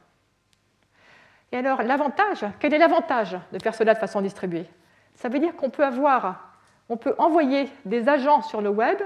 Et 1.50 1.56
alors, 1.56 1.82
l'avantage, 1.82 2.44
quel 2.60 2.74
est 2.74 2.78
l'avantage 2.78 3.36
de 3.52 3.58
faire 3.62 3.74
cela 3.74 3.94
de 3.94 3.98
façon 3.98 4.20
distribuée? 4.20 4.66
Ça 5.14 5.28
veut 5.28 5.38
dire 5.38 5.56
qu'on 5.56 5.70
peut 5.70 5.84
avoir, 5.84 6.52
on 6.88 6.96
peut 6.96 7.14
envoyer 7.18 7.70
des 7.84 8.08
agents 8.08 8.42
sur 8.42 8.60
le 8.60 8.68
web 8.68 8.98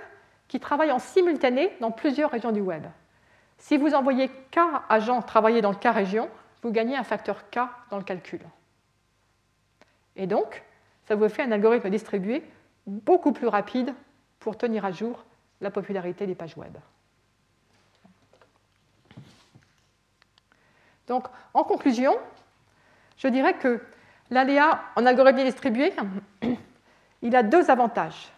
qui 0.52 0.60
travaillent 0.60 0.92
en 0.92 0.98
simultané 0.98 1.74
dans 1.80 1.90
plusieurs 1.90 2.30
régions 2.30 2.52
du 2.52 2.60
web. 2.60 2.84
Si 3.56 3.78
vous 3.78 3.94
envoyez 3.94 4.28
K 4.28 4.58
agents 4.90 5.22
travailler 5.22 5.62
dans 5.62 5.72
K 5.72 5.86
région, 5.86 6.28
vous 6.62 6.70
gagnez 6.70 6.94
un 6.94 7.04
facteur 7.04 7.48
K 7.48 7.60
dans 7.88 7.96
le 7.96 8.04
calcul. 8.04 8.42
Et 10.14 10.26
donc, 10.26 10.62
ça 11.08 11.14
vous 11.14 11.26
fait 11.30 11.42
un 11.42 11.52
algorithme 11.52 11.88
distribué 11.88 12.44
beaucoup 12.86 13.32
plus 13.32 13.46
rapide 13.46 13.94
pour 14.40 14.58
tenir 14.58 14.84
à 14.84 14.90
jour 14.90 15.24
la 15.62 15.70
popularité 15.70 16.26
des 16.26 16.34
pages 16.34 16.58
web. 16.58 16.76
Donc, 21.06 21.28
en 21.54 21.64
conclusion, 21.64 22.14
je 23.16 23.28
dirais 23.28 23.54
que 23.54 23.80
l'aléa 24.28 24.82
en 24.96 25.06
algorithmie 25.06 25.44
distribuée, 25.44 25.94
il 27.22 27.34
a 27.34 27.42
deux 27.42 27.70
avantages. 27.70 28.30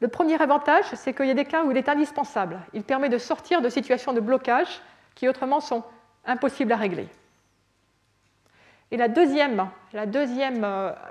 Le 0.00 0.08
premier 0.08 0.40
avantage, 0.40 0.86
c'est 0.94 1.12
qu'il 1.12 1.26
y 1.26 1.30
a 1.30 1.34
des 1.34 1.44
cas 1.44 1.64
où 1.64 1.70
il 1.70 1.76
est 1.76 1.88
indispensable. 1.88 2.60
Il 2.72 2.84
permet 2.84 3.08
de 3.08 3.18
sortir 3.18 3.60
de 3.60 3.68
situations 3.68 4.12
de 4.12 4.20
blocage 4.20 4.80
qui 5.14 5.28
autrement 5.28 5.60
sont 5.60 5.82
impossibles 6.24 6.72
à 6.72 6.76
régler. 6.76 7.08
Et 8.90 9.00
euh, 9.00 9.06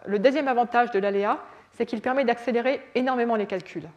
le 0.05 0.19
deuxième 0.19 0.47
avantage 0.47 0.91
de 0.91 0.99
l'aléa, 0.99 1.39
c'est 1.73 1.85
qu'il 1.85 2.01
permet 2.01 2.23
d'accélérer 2.23 2.81
énormément 2.95 3.35
les 3.35 3.45
calculs. 3.45 3.88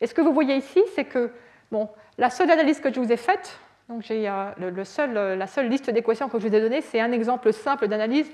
Et 0.00 0.06
ce 0.06 0.14
que 0.14 0.20
vous 0.20 0.32
voyez 0.32 0.56
ici, 0.56 0.82
c'est 0.94 1.04
que 1.04 1.30
bon, 1.70 1.88
la 2.18 2.28
seule 2.28 2.50
analyse 2.50 2.80
que 2.80 2.92
je 2.92 3.00
vous 3.00 3.12
ai 3.12 3.16
faite, 3.16 3.58
donc 3.88 4.10
euh, 4.10 4.52
euh, 4.58 5.36
la 5.36 5.46
seule 5.46 5.68
liste 5.68 5.90
d'équations 5.90 6.28
que 6.28 6.38
je 6.38 6.48
vous 6.48 6.54
ai 6.54 6.60
donnée, 6.60 6.80
c'est 6.82 7.00
un 7.00 7.12
exemple 7.12 7.52
simple 7.52 7.88
d'analyse. 7.88 8.30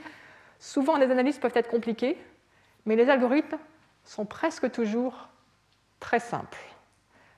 Souvent, 0.59 0.97
les 0.97 1.11
analyses 1.11 1.39
peuvent 1.39 1.53
être 1.55 1.69
compliquées, 1.69 2.17
mais 2.87 2.97
les 2.97 3.09
algorithmes 3.09 3.59
sont 4.05 4.25
presque 4.25 4.71
toujours 4.73 5.29
très 6.01 6.21
simples. 6.21 6.59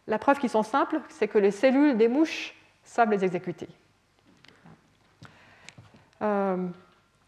La 0.06 0.18
preuve 0.18 0.38
qu'ils 0.38 0.50
sont 0.50 0.62
simples, 0.62 1.00
c'est 1.08 1.28
que 1.28 1.38
les 1.38 1.50
cellules 1.50 1.96
des 1.96 2.08
mouches 2.08 2.54
savent 2.82 3.10
les 3.10 3.24
exécuter. 3.24 3.68
Euh, 6.22 6.68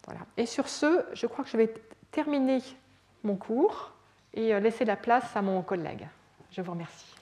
voilà. 0.05 0.21
Et 0.37 0.45
sur 0.45 0.67
ce, 0.67 1.05
je 1.13 1.27
crois 1.27 1.45
que 1.45 1.49
je 1.49 1.57
vais 1.57 1.73
terminer 2.11 2.59
mon 3.23 3.35
cours 3.35 3.93
et 4.33 4.59
laisser 4.59 4.85
la 4.85 4.95
place 4.95 5.35
à 5.35 5.41
mon 5.41 5.61
collègue. 5.61 6.07
Je 6.51 6.61
vous 6.61 6.71
remercie. 6.71 7.13